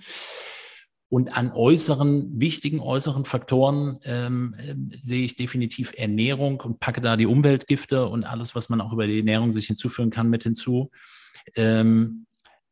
Und 1.09 1.37
an 1.37 1.51
äußeren, 1.51 2.39
wichtigen 2.39 2.79
äußeren 2.79 3.25
Faktoren 3.25 3.99
ähm, 4.05 4.55
äh, 4.57 4.75
sehe 4.97 5.25
ich 5.25 5.35
definitiv 5.35 5.91
Ernährung 5.97 6.61
und 6.61 6.79
packe 6.79 7.01
da 7.01 7.17
die 7.17 7.25
Umweltgifte 7.25 8.07
und 8.07 8.23
alles, 8.23 8.55
was 8.55 8.69
man 8.69 8.79
auch 8.79 8.93
über 8.93 9.07
die 9.07 9.17
Ernährung 9.17 9.51
sich 9.51 9.67
hinzufügen 9.67 10.09
kann, 10.09 10.29
mit 10.29 10.43
hinzu. 10.43 10.89
Ähm, 11.55 12.27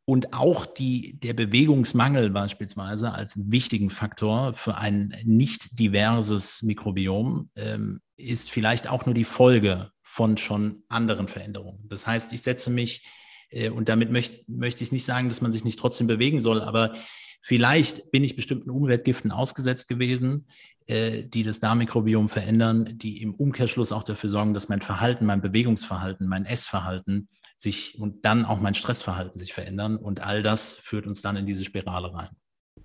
und 0.09 0.33
auch 0.33 0.65
die, 0.65 1.19
der 1.19 1.35
Bewegungsmangel 1.35 2.31
beispielsweise 2.31 3.11
als 3.11 3.35
wichtigen 3.51 3.91
Faktor 3.91 4.55
für 4.55 4.75
ein 4.75 5.15
nicht 5.23 5.77
diverses 5.77 6.63
Mikrobiom 6.63 7.51
ähm, 7.55 8.01
ist 8.17 8.49
vielleicht 8.49 8.89
auch 8.89 9.05
nur 9.05 9.13
die 9.13 9.23
Folge 9.23 9.91
von 10.01 10.37
schon 10.37 10.81
anderen 10.89 11.27
Veränderungen. 11.27 11.85
Das 11.89 12.07
heißt, 12.07 12.33
ich 12.33 12.41
setze 12.41 12.71
mich, 12.71 13.05
äh, 13.51 13.69
und 13.69 13.87
damit 13.87 14.09
möcht, 14.09 14.49
möchte 14.49 14.83
ich 14.83 14.91
nicht 14.91 15.05
sagen, 15.05 15.29
dass 15.29 15.41
man 15.41 15.51
sich 15.51 15.63
nicht 15.63 15.77
trotzdem 15.77 16.07
bewegen 16.07 16.41
soll, 16.41 16.63
aber 16.63 16.95
vielleicht 17.41 18.11
bin 18.11 18.23
ich 18.23 18.35
bestimmten 18.35 18.69
Umweltgiften 18.69 19.31
ausgesetzt 19.31 19.87
gewesen, 19.87 20.47
äh, 20.87 21.23
die 21.23 21.43
das 21.43 21.59
Darmmikrobiom 21.59 22.29
verändern, 22.29 22.97
die 22.97 23.21
im 23.21 23.33
Umkehrschluss 23.35 23.91
auch 23.91 24.03
dafür 24.03 24.29
sorgen, 24.29 24.53
dass 24.53 24.69
mein 24.69 24.81
Verhalten, 24.81 25.25
mein 25.25 25.41
Bewegungsverhalten, 25.41 26.27
mein 26.27 26.45
Essverhalten 26.45 27.29
sich 27.55 27.99
und 27.99 28.25
dann 28.25 28.45
auch 28.45 28.59
mein 28.59 28.73
Stressverhalten 28.73 29.37
sich 29.37 29.53
verändern. 29.53 29.97
Und 29.97 30.21
all 30.21 30.41
das 30.41 30.75
führt 30.75 31.05
uns 31.05 31.21
dann 31.21 31.35
in 31.35 31.45
diese 31.45 31.65
Spirale 31.65 32.13
rein. 32.13 32.29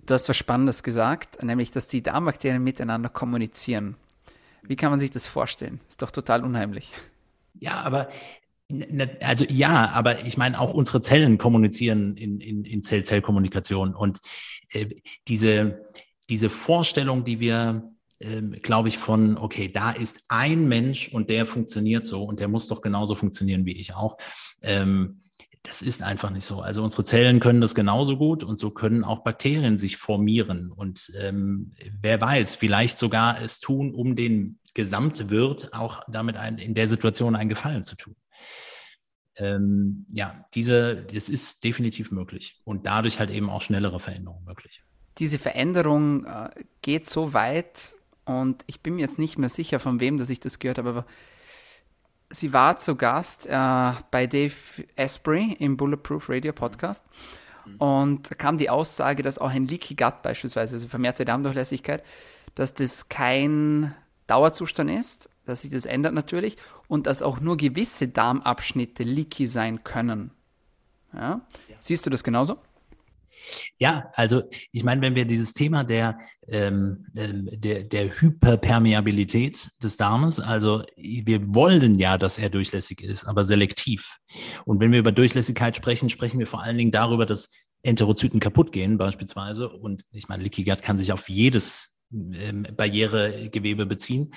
Du 0.05 0.13
hast 0.13 0.29
was 0.29 0.37
Spannendes 0.37 0.83
gesagt, 0.83 1.41
nämlich, 1.41 1.71
dass 1.71 1.87
die 1.87 2.03
Darmbakterien 2.03 2.63
miteinander 2.63 3.09
kommunizieren. 3.09 3.95
Wie 4.61 4.75
kann 4.75 4.91
man 4.91 4.99
sich 4.99 5.11
das 5.11 5.27
vorstellen? 5.27 5.79
Ist 5.87 6.01
doch 6.01 6.11
total 6.11 6.43
unheimlich. 6.43 6.91
Ja, 7.53 7.81
aber 7.81 8.09
also 9.21 9.45
ja, 9.45 9.89
aber 9.91 10.25
ich 10.25 10.37
meine, 10.37 10.59
auch 10.59 10.73
unsere 10.73 11.01
Zellen 11.01 11.37
kommunizieren 11.37 12.17
in, 12.17 12.39
in, 12.39 12.65
in 12.65 12.81
Zell-Zell-Kommunikation. 12.81 13.93
Und 13.93 14.19
äh, 14.69 14.87
diese, 15.27 15.85
diese 16.29 16.49
Vorstellung, 16.49 17.25
die 17.25 17.39
wir 17.39 17.91
ähm, 18.21 18.55
glaube 18.61 18.87
ich, 18.87 18.97
von, 18.97 19.37
okay, 19.37 19.67
da 19.67 19.91
ist 19.91 20.23
ein 20.29 20.67
Mensch 20.67 21.09
und 21.09 21.29
der 21.29 21.45
funktioniert 21.45 22.05
so 22.05 22.23
und 22.23 22.39
der 22.39 22.47
muss 22.47 22.67
doch 22.67 22.81
genauso 22.81 23.13
funktionieren 23.13 23.65
wie 23.65 23.77
ich 23.77 23.93
auch. 23.93 24.17
Ähm, 24.61 25.21
das 25.63 25.81
ist 25.81 26.03
einfach 26.03 26.29
nicht 26.29 26.45
so. 26.45 26.61
Also 26.61 26.83
unsere 26.83 27.03
Zellen 27.03 27.39
können 27.39 27.59
das 27.59 27.75
genauso 27.75 28.17
gut 28.17 28.43
und 28.43 28.57
so 28.57 28.69
können 28.69 29.03
auch 29.03 29.23
Bakterien 29.23 29.77
sich 29.77 29.97
formieren. 29.97 30.71
Und 30.71 31.11
ähm, 31.19 31.71
wer 32.01 32.21
weiß, 32.21 32.55
vielleicht 32.55 32.97
sogar 32.99 33.41
es 33.41 33.59
tun, 33.59 33.93
um 33.93 34.15
den 34.15 34.59
Gesamtwirt 34.75 35.73
auch 35.73 36.01
damit 36.07 36.37
ein, 36.37 36.57
in 36.57 36.75
der 36.75 36.87
Situation 36.87 37.35
einen 37.35 37.49
Gefallen 37.49 37.83
zu 37.83 37.95
tun. 37.95 38.15
Ähm, 39.37 40.05
ja, 40.09 40.45
diese, 40.53 41.05
es 41.13 41.27
ist 41.27 41.63
definitiv 41.63 42.11
möglich 42.11 42.61
und 42.63 42.85
dadurch 42.85 43.19
halt 43.19 43.29
eben 43.29 43.49
auch 43.49 43.61
schnellere 43.61 43.99
Veränderungen 43.99 44.45
möglich. 44.45 44.81
Diese 45.17 45.39
Veränderung 45.39 46.25
äh, 46.25 46.49
geht 46.81 47.05
so 47.05 47.33
weit, 47.33 47.95
und 48.25 48.63
ich 48.65 48.81
bin 48.81 48.95
mir 48.95 49.01
jetzt 49.01 49.19
nicht 49.19 49.37
mehr 49.37 49.49
sicher, 49.49 49.79
von 49.79 49.99
wem 49.99 50.17
dass 50.17 50.29
ich 50.29 50.39
das 50.39 50.59
gehört 50.59 50.77
habe, 50.77 50.89
aber 50.89 51.05
sie 52.29 52.53
war 52.53 52.77
zu 52.77 52.95
Gast 52.95 53.45
äh, 53.45 53.91
bei 54.11 54.27
Dave 54.27 54.53
Asprey 54.95 55.55
im 55.59 55.77
Bulletproof 55.77 56.29
Radio 56.29 56.53
Podcast. 56.53 57.03
Und 57.79 58.29
da 58.29 58.35
kam 58.35 58.57
die 58.57 58.69
Aussage, 58.69 59.23
dass 59.23 59.39
auch 59.39 59.49
ein 59.49 59.67
Leaky 59.67 59.95
Gut 59.95 60.21
beispielsweise, 60.21 60.75
also 60.75 60.87
vermehrte 60.87 61.25
Darmdurchlässigkeit, 61.25 62.03
dass 62.53 62.73
das 62.73 63.09
kein 63.09 63.95
Dauerzustand 64.27 64.91
ist, 64.91 65.29
dass 65.45 65.61
sich 65.61 65.71
das 65.71 65.85
ändert 65.85 66.13
natürlich 66.13 66.57
und 66.87 67.07
dass 67.07 67.21
auch 67.21 67.39
nur 67.39 67.57
gewisse 67.57 68.07
Darmabschnitte 68.07 69.03
leaky 69.03 69.47
sein 69.47 69.83
können. 69.83 70.31
Ja? 71.13 71.41
ja. 71.69 71.75
Siehst 71.79 72.05
du 72.05 72.09
das 72.09 72.23
genauso? 72.23 72.57
Ja, 73.77 74.11
also 74.13 74.43
ich 74.71 74.83
meine, 74.83 75.01
wenn 75.01 75.15
wir 75.15 75.25
dieses 75.25 75.53
Thema 75.53 75.83
der, 75.83 76.17
ähm, 76.47 77.05
ähm, 77.15 77.47
der, 77.51 77.83
der 77.83 78.19
Hyperpermeabilität 78.19 79.69
des 79.81 79.97
Darmes, 79.97 80.39
also 80.39 80.83
wir 80.95 81.53
wollen 81.53 81.95
ja, 81.95 82.17
dass 82.17 82.37
er 82.37 82.49
durchlässig 82.49 83.01
ist, 83.01 83.25
aber 83.25 83.45
selektiv. 83.45 84.17
Und 84.65 84.79
wenn 84.79 84.91
wir 84.91 84.99
über 84.99 85.11
Durchlässigkeit 85.11 85.75
sprechen, 85.75 86.09
sprechen 86.09 86.39
wir 86.39 86.47
vor 86.47 86.63
allen 86.63 86.77
Dingen 86.77 86.91
darüber, 86.91 87.25
dass 87.25 87.49
Enterozyten 87.83 88.39
kaputt 88.39 88.71
gehen 88.71 88.97
beispielsweise. 88.97 89.69
Und 89.69 90.03
ich 90.11 90.27
meine, 90.27 90.43
Leaky 90.43 90.63
Gut 90.63 90.81
kann 90.81 90.97
sich 90.97 91.11
auf 91.11 91.29
jedes 91.29 91.95
ähm, 92.11 92.65
Barrieregewebe 92.75 93.85
beziehen, 93.85 94.33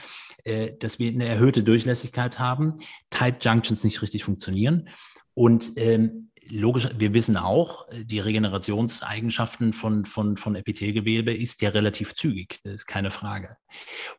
äh, 0.49 0.77
dass 0.79 0.99
wir 0.99 1.13
eine 1.13 1.27
erhöhte 1.27 1.63
Durchlässigkeit 1.63 2.39
haben, 2.39 2.79
Tight 3.11 3.45
Junctions 3.45 3.85
nicht 3.85 4.03
richtig 4.03 4.25
funktionieren. 4.25 4.89
Und 5.35 5.73
ähm, 5.77 6.31
logisch, 6.51 6.89
wir 6.97 7.15
wissen 7.15 7.37
auch, 7.37 7.87
die 7.93 8.21
Regenerationseigenschaften 8.21 9.73
von, 9.73 10.05
von, 10.05 10.37
von 10.37 10.55
Epithelgewebe 10.55 11.33
ist 11.33 11.63
ja 11.63 11.71
relativ 11.71 12.15
zügig, 12.15 12.61
das 12.65 12.75
ist 12.75 12.87
keine 12.87 13.11
Frage. 13.11 13.57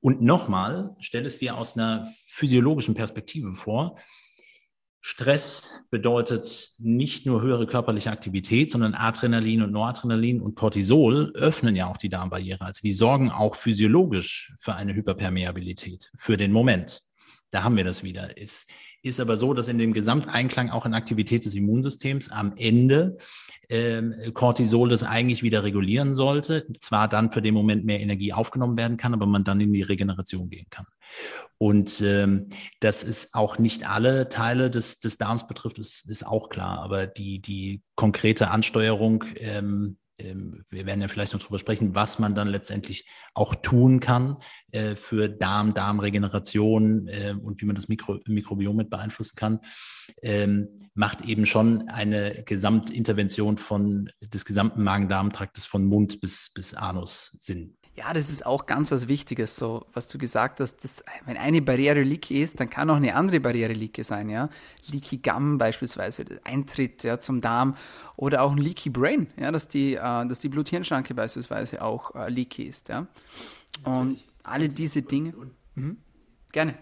Und 0.01 0.21
nochmal, 0.21 0.95
stell 0.99 1.25
es 1.25 1.39
dir 1.39 1.57
aus 1.57 1.75
einer 1.75 2.07
physiologischen 2.27 2.93
Perspektive 2.93 3.53
vor. 3.53 3.97
Stress 5.01 5.85
bedeutet 5.91 6.71
nicht 6.77 7.25
nur 7.25 7.41
höhere 7.41 7.65
körperliche 7.65 8.11
Aktivität, 8.11 8.69
sondern 8.69 8.93
Adrenalin 8.93 9.61
und 9.61 9.71
Noradrenalin 9.71 10.41
und 10.41 10.55
Cortisol 10.55 11.31
öffnen 11.35 11.75
ja 11.75 11.87
auch 11.87 11.97
die 11.97 12.09
Darmbarriere. 12.09 12.65
Also 12.65 12.81
die 12.83 12.93
sorgen 12.93 13.31
auch 13.31 13.55
physiologisch 13.55 14.53
für 14.59 14.75
eine 14.75 14.93
Hyperpermeabilität, 14.93 16.11
für 16.15 16.35
den 16.35 16.51
Moment. 16.51 17.01
Da 17.51 17.63
haben 17.63 17.77
wir 17.77 17.85
das 17.85 18.03
wieder. 18.03 18.37
Ist, 18.37 18.71
ist 19.01 19.19
aber 19.19 19.37
so, 19.37 19.53
dass 19.53 19.67
in 19.67 19.77
dem 19.77 19.93
Gesamteinklang 19.93 20.69
auch 20.69 20.85
in 20.85 20.93
Aktivität 20.93 21.45
des 21.45 21.55
Immunsystems 21.55 22.29
am 22.29 22.53
Ende 22.57 23.17
ähm, 23.69 24.15
Cortisol 24.33 24.89
das 24.89 25.03
eigentlich 25.03 25.43
wieder 25.43 25.63
regulieren 25.63 26.15
sollte, 26.15 26.65
zwar 26.79 27.07
dann 27.07 27.31
für 27.31 27.41
den 27.41 27.53
Moment 27.53 27.85
mehr 27.85 27.99
Energie 27.99 28.33
aufgenommen 28.33 28.77
werden 28.77 28.97
kann, 28.97 29.13
aber 29.13 29.27
man 29.27 29.43
dann 29.43 29.61
in 29.61 29.71
die 29.71 29.83
Regeneration 29.83 30.49
gehen 30.49 30.65
kann. 30.71 30.87
Und 31.59 32.01
ähm, 32.01 32.47
das 32.79 33.03
ist 33.03 33.35
auch 33.35 33.59
nicht 33.59 33.87
alle 33.87 34.27
Teile 34.27 34.71
des, 34.71 34.99
des 34.99 35.17
Darms 35.19 35.45
betrifft, 35.45 35.77
ist, 35.77 36.09
ist 36.09 36.25
auch 36.25 36.49
klar, 36.49 36.79
aber 36.79 37.05
die, 37.05 37.39
die 37.39 37.83
konkrete 37.95 38.49
Ansteuerung 38.49 39.23
ähm, 39.35 39.97
wir 40.69 40.85
werden 40.85 41.01
ja 41.01 41.07
vielleicht 41.07 41.33
noch 41.33 41.41
darüber 41.41 41.59
sprechen, 41.59 41.95
was 41.95 42.19
man 42.19 42.35
dann 42.35 42.47
letztendlich 42.47 43.07
auch 43.33 43.55
tun 43.55 43.99
kann 43.99 44.37
äh, 44.71 44.95
für 44.95 45.29
Darm, 45.29 45.73
Darmregeneration 45.73 47.07
äh, 47.07 47.35
und 47.41 47.61
wie 47.61 47.65
man 47.65 47.75
das 47.75 47.87
Mikro, 47.87 48.19
Mikrobiom 48.27 48.75
mit 48.75 48.89
beeinflussen 48.89 49.35
kann, 49.35 49.59
ähm, 50.21 50.79
macht 50.93 51.25
eben 51.25 51.45
schon 51.45 51.87
eine 51.89 52.43
Gesamtintervention 52.45 53.57
von 53.57 54.09
des 54.21 54.45
gesamten 54.45 54.83
Magen-Darm-Traktes 54.83 55.65
von 55.65 55.85
Mund 55.85 56.19
bis, 56.21 56.51
bis 56.53 56.73
Anus 56.73 57.35
Sinn. 57.39 57.77
Ja, 57.99 58.13
das 58.13 58.29
ist 58.29 58.45
auch 58.45 58.65
ganz 58.65 58.93
was 58.93 59.09
Wichtiges, 59.09 59.57
so 59.57 59.85
was 59.91 60.07
du 60.07 60.17
gesagt 60.17 60.61
hast. 60.61 60.85
Dass, 60.85 61.03
wenn 61.25 61.35
eine 61.35 61.61
Barriere 61.61 62.01
leaky 62.01 62.41
ist, 62.41 62.57
dann 62.61 62.69
kann 62.69 62.89
auch 62.89 62.95
eine 62.95 63.13
andere 63.13 63.41
Barriere 63.41 63.73
leaky 63.73 64.03
sein, 64.03 64.29
ja. 64.29 64.47
Leaky 64.87 65.17
Gum 65.17 65.57
beispielsweise, 65.57 66.23
Eintritt 66.45 67.03
ja, 67.03 67.19
zum 67.19 67.41
Darm 67.41 67.75
oder 68.15 68.43
auch 68.43 68.53
ein 68.53 68.57
Leaky 68.57 68.89
Brain, 68.89 69.27
ja, 69.35 69.51
dass 69.51 69.67
die, 69.67 69.95
äh, 69.95 69.99
dass 69.99 70.39
die 70.39 70.47
Blut-Hirn-Schranke 70.47 71.13
beispielsweise 71.13 71.81
auch 71.81 72.15
äh, 72.15 72.29
leaky 72.29 72.63
ist, 72.63 72.87
ja. 72.87 73.05
Und 73.83 74.25
alle 74.43 74.69
diese 74.69 75.01
Dinge. 75.01 75.33
Mhm. 75.75 75.97
Gerne. 76.53 76.75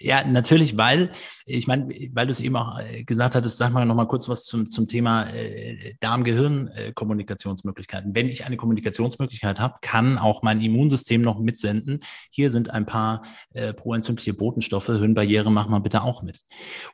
Ja, 0.00 0.24
natürlich, 0.24 0.76
weil, 0.76 1.10
ich 1.46 1.66
meine, 1.66 1.88
weil 2.12 2.26
du 2.26 2.32
es 2.32 2.40
eben 2.40 2.56
auch 2.56 2.78
äh, 2.80 3.04
gesagt 3.04 3.34
hattest, 3.34 3.56
sag 3.56 3.72
mal 3.72 3.86
noch 3.86 3.94
mal 3.94 4.06
kurz 4.06 4.28
was 4.28 4.44
zum, 4.44 4.68
zum 4.68 4.88
Thema 4.88 5.28
äh, 5.28 5.94
Darm-Gehirn-Kommunikationsmöglichkeiten. 6.00 8.14
Wenn 8.14 8.28
ich 8.28 8.44
eine 8.44 8.56
Kommunikationsmöglichkeit 8.56 9.60
habe, 9.60 9.76
kann 9.80 10.18
auch 10.18 10.42
mein 10.42 10.60
Immunsystem 10.60 11.22
noch 11.22 11.38
mitsenden. 11.38 12.00
Hier 12.30 12.50
sind 12.50 12.70
ein 12.70 12.86
paar 12.86 13.22
äh, 13.54 13.72
proentzündliche 13.72 14.34
Botenstoffe, 14.34 14.86
Hirnbarriere, 14.86 15.50
mach 15.50 15.68
mal 15.68 15.78
bitte 15.78 16.02
auch 16.02 16.22
mit. 16.22 16.40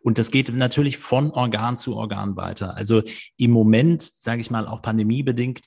Und 0.03 0.18
das 0.18 0.31
geht 0.31 0.55
natürlich 0.55 0.98
von 0.98 1.31
Organ 1.31 1.77
zu 1.77 1.96
Organ 1.96 2.37
weiter. 2.37 2.77
Also 2.77 3.03
im 3.37 3.51
Moment, 3.51 4.12
sage 4.18 4.40
ich 4.40 4.51
mal, 4.51 4.66
auch 4.66 4.83
pandemiebedingt, 4.83 5.61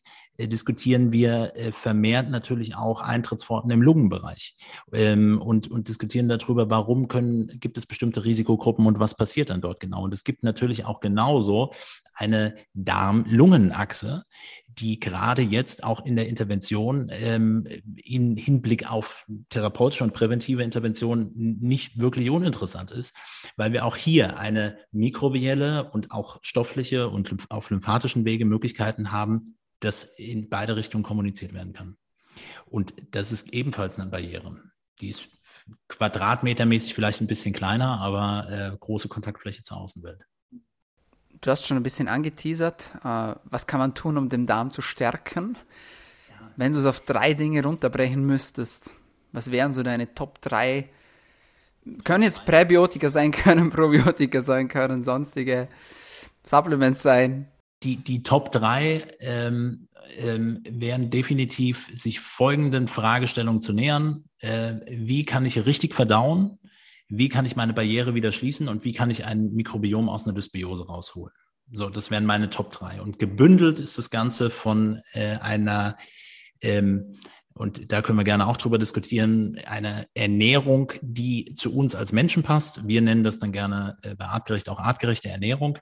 diskutieren 0.48 1.12
wir 1.12 1.54
äh, 1.56 1.72
vermehrt 1.72 2.30
natürlich 2.30 2.76
auch 2.76 3.02
Eintrittsforten 3.02 3.72
im 3.72 3.82
Lungenbereich 3.82 4.56
ähm, 4.94 5.42
und, 5.42 5.70
und 5.70 5.88
diskutieren 5.88 6.30
darüber, 6.30 6.70
warum 6.70 7.08
können, 7.08 7.60
gibt 7.60 7.78
es 7.78 7.86
bestimmte 7.86 8.24
Risikogruppen 8.24 8.86
und 8.86 9.00
was 9.00 9.16
passiert 9.16 9.50
dann 9.50 9.62
dort 9.62 9.80
genau. 9.80 10.04
Und 10.04 10.14
es 10.14 10.24
gibt 10.24 10.44
natürlich 10.44 10.86
auch 10.86 11.00
genauso 11.00 11.74
eine 12.14 12.56
Darm-Lungen-Achse, 12.74 14.26
die 14.68 15.00
gerade 15.00 15.42
jetzt 15.42 15.84
auch 15.84 16.06
in 16.06 16.16
der 16.16 16.28
Intervention 16.28 17.10
ähm, 17.12 17.68
in 17.96 18.38
Hinblick 18.38 18.90
auf 18.90 19.26
therapeutische 19.50 20.04
und 20.04 20.14
präventive 20.14 20.64
Intervention 20.64 21.32
nicht 21.36 22.00
wirklich 22.00 22.30
uninteressant 22.30 22.92
ist, 22.92 23.16
weil 23.58 23.74
wir 23.74 23.86
auch 23.86 23.98
hier 23.98 24.40
eine 24.40 24.78
mikrobielle 24.92 25.92
und 25.92 26.12
auch 26.12 26.40
stoffliche 26.42 27.10
und 27.10 27.36
auf 27.50 27.70
lymphatischen 27.70 28.26
Wege 28.26 28.46
Möglichkeiten 28.46 29.12
haben, 29.12 29.58
das 29.82 30.04
in 30.04 30.50
beide 30.50 30.76
Richtungen 30.76 31.04
kommuniziert 31.04 31.54
werden 31.54 31.74
kann. 31.74 31.98
Und 32.66 32.94
das 33.12 33.32
ist 33.32 33.54
ebenfalls 33.54 34.00
eine 34.00 34.10
Barriere. 34.10 34.62
Die 35.02 35.10
ist 35.10 35.28
quadratmetermäßig 35.90 36.94
vielleicht 36.94 37.22
ein 37.22 37.28
bisschen 37.28 37.54
kleiner, 37.54 38.00
aber 38.00 38.50
äh, 38.50 38.78
große 38.78 39.10
Kontaktfläche 39.10 39.62
zur 39.62 39.78
Außenwelt. 39.78 40.22
Du 41.42 41.50
hast 41.50 41.66
schon 41.66 41.78
ein 41.78 41.84
bisschen 41.84 42.08
angeteasert. 42.08 42.94
Äh, 43.04 43.36
was 43.44 43.68
kann 43.68 43.80
man 43.80 43.94
tun, 43.94 44.18
um 44.18 44.30
den 44.30 44.48
Darm 44.48 44.72
zu 44.72 44.82
stärken? 44.82 45.58
Ja. 46.30 46.52
Wenn 46.56 46.74
du 46.74 46.80
es 46.80 46.86
auf 46.86 47.00
drei 47.02 47.34
Dinge 47.34 47.64
runterbrechen 47.64 48.26
müsstest, 48.26 48.94
was 49.32 49.52
wären 49.52 49.74
so 49.74 49.84
deine 49.84 50.14
Top 50.14 50.42
3? 50.42 50.90
Können 52.04 52.24
jetzt 52.24 52.46
Präbiotika 52.46 53.10
sein, 53.10 53.32
können 53.32 53.72
Probiotika 53.72 54.42
sein, 54.42 54.68
können 54.68 55.04
sonstige 55.04 55.68
Supplements 56.44 57.02
sein. 57.02 57.51
Die, 57.84 57.98
die 57.98 58.24
Top 58.24 58.52
3 58.52 59.18
ähm, 59.20 59.88
ähm, 60.18 60.62
wären 60.70 61.10
definitiv, 61.10 61.90
sich 61.94 62.20
folgenden 62.20 62.88
Fragestellungen 62.88 63.62
zu 63.62 63.74
nähern. 63.74 64.26
Äh, 64.40 64.76
wie 64.88 65.26
kann 65.26 65.46
ich 65.46 65.66
richtig 65.66 65.96
verdauen? 65.96 66.60
Wie 67.08 67.30
kann 67.30 67.46
ich 67.46 67.56
meine 67.56 67.74
Barriere 67.74 68.16
wieder 68.16 68.32
schließen? 68.32 68.68
Und 68.68 68.86
wie 68.86 68.94
kann 68.94 69.10
ich 69.10 69.26
ein 69.26 69.52
Mikrobiom 69.54 70.10
aus 70.10 70.26
einer 70.26 70.34
Dysbiose 70.34 70.88
rausholen? 70.88 71.34
So, 71.74 71.90
das 71.90 72.12
wären 72.12 72.26
meine 72.26 72.50
Top 72.50 72.72
3. 72.72 73.02
Und 73.02 73.20
gebündelt 73.20 73.80
ist 73.80 73.98
das 73.98 74.10
Ganze 74.10 74.50
von 74.50 75.02
äh, 75.14 75.38
einer 75.38 75.98
ähm, 76.62 77.18
und 77.54 77.92
da 77.92 78.02
können 78.02 78.18
wir 78.18 78.24
gerne 78.24 78.48
auch 78.48 78.58
drüber 78.58 78.78
diskutieren, 78.78 79.60
eine 79.66 80.08
Ernährung, 80.14 80.94
die 81.02 81.54
zu 81.54 81.76
uns 81.76 81.96
als 81.96 82.12
Menschen 82.12 82.44
passt. 82.44 82.88
Wir 82.88 83.02
nennen 83.02 83.24
das 83.24 83.40
dann 83.40 83.52
gerne 83.52 83.98
äh, 84.04 84.16
bei 84.16 84.26
artgerecht 84.26 84.70
auch 84.70 84.80
artgerechte 84.80 85.30
Ernährung. 85.30 85.78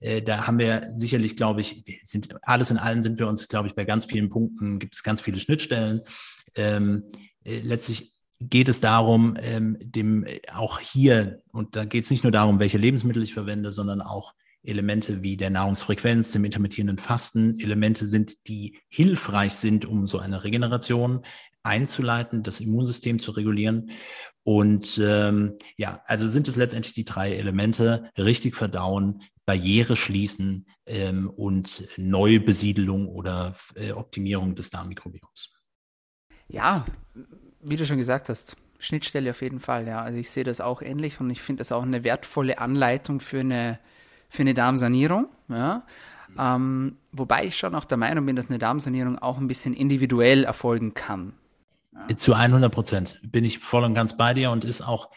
Äh, 0.00 0.22
da 0.22 0.46
haben 0.46 0.58
wir 0.58 0.88
sicherlich, 0.92 1.36
glaube 1.36 1.60
ich, 1.60 1.84
sind 2.04 2.36
alles 2.42 2.70
in 2.70 2.78
allem 2.78 3.02
sind 3.02 3.18
wir 3.18 3.26
uns, 3.26 3.48
glaube 3.48 3.68
ich, 3.68 3.74
bei 3.74 3.84
ganz 3.84 4.04
vielen 4.04 4.28
Punkten 4.28 4.78
gibt 4.78 4.94
es 4.94 5.02
ganz 5.02 5.20
viele 5.20 5.38
Schnittstellen. 5.38 6.02
Ähm, 6.56 7.04
äh, 7.44 7.60
letztlich 7.60 8.12
geht 8.40 8.68
es 8.68 8.80
darum, 8.80 9.36
ähm, 9.40 9.78
dem 9.80 10.26
auch 10.52 10.78
hier, 10.78 11.42
und 11.52 11.76
da 11.76 11.84
geht 11.84 12.04
es 12.04 12.10
nicht 12.10 12.24
nur 12.24 12.32
darum, 12.32 12.58
welche 12.58 12.78
Lebensmittel 12.78 13.22
ich 13.22 13.32
verwende, 13.32 13.70
sondern 13.70 14.02
auch 14.02 14.34
Elemente 14.64 15.22
wie 15.22 15.36
der 15.36 15.50
Nahrungsfrequenz, 15.50 16.32
dem 16.32 16.44
intermittierenden 16.44 16.98
Fasten, 16.98 17.58
Elemente 17.60 18.06
sind, 18.06 18.48
die 18.48 18.78
hilfreich 18.88 19.54
sind, 19.54 19.84
um 19.84 20.06
so 20.06 20.18
eine 20.18 20.44
Regeneration 20.44 21.24
einzuleiten, 21.62 22.42
das 22.42 22.60
Immunsystem 22.60 23.18
zu 23.18 23.32
regulieren. 23.32 23.90
Und 24.42 25.00
ähm, 25.02 25.56
ja, 25.76 26.02
also 26.06 26.28
sind 26.28 26.48
es 26.48 26.56
letztendlich 26.56 26.94
die 26.94 27.04
drei 27.04 27.34
Elemente, 27.34 28.10
richtig 28.18 28.56
verdauen, 28.56 29.22
Barriere 29.46 29.96
schließen 29.96 30.66
ähm, 30.86 31.30
und 31.30 31.88
Neubesiedelung 31.96 33.08
oder 33.08 33.54
äh, 33.74 33.92
Optimierung 33.92 34.54
des 34.54 34.70
Darmmikrobioms. 34.70 35.50
Ja, 36.48 36.86
wie 37.60 37.76
du 37.76 37.86
schon 37.86 37.98
gesagt 37.98 38.28
hast, 38.28 38.56
Schnittstelle 38.78 39.30
auf 39.30 39.40
jeden 39.40 39.60
Fall. 39.60 39.86
Ja, 39.86 40.02
also 40.02 40.18
ich 40.18 40.30
sehe 40.30 40.44
das 40.44 40.60
auch 40.60 40.82
ähnlich 40.82 41.20
und 41.20 41.30
ich 41.30 41.40
finde 41.40 41.60
das 41.60 41.72
auch 41.72 41.82
eine 41.82 42.04
wertvolle 42.04 42.58
Anleitung 42.58 43.20
für 43.20 43.40
eine 43.40 43.78
für 44.34 44.42
eine 44.42 44.54
Darmsanierung. 44.54 45.28
Ja. 45.48 45.84
Ähm, 46.38 46.96
wobei 47.12 47.46
ich 47.46 47.56
schon 47.56 47.74
auch 47.74 47.84
der 47.84 47.96
Meinung 47.96 48.26
bin, 48.26 48.36
dass 48.36 48.48
eine 48.48 48.58
Darmsanierung 48.58 49.18
auch 49.18 49.38
ein 49.38 49.46
bisschen 49.46 49.74
individuell 49.74 50.44
erfolgen 50.44 50.94
kann. 50.94 51.34
Ja. 52.08 52.16
Zu 52.16 52.34
100 52.34 52.72
Prozent 52.72 53.20
bin 53.22 53.44
ich 53.44 53.60
voll 53.60 53.84
und 53.84 53.94
ganz 53.94 54.16
bei 54.16 54.34
dir 54.34 54.50
und 54.50 54.64
ist 54.64 54.82
auch 54.82 55.10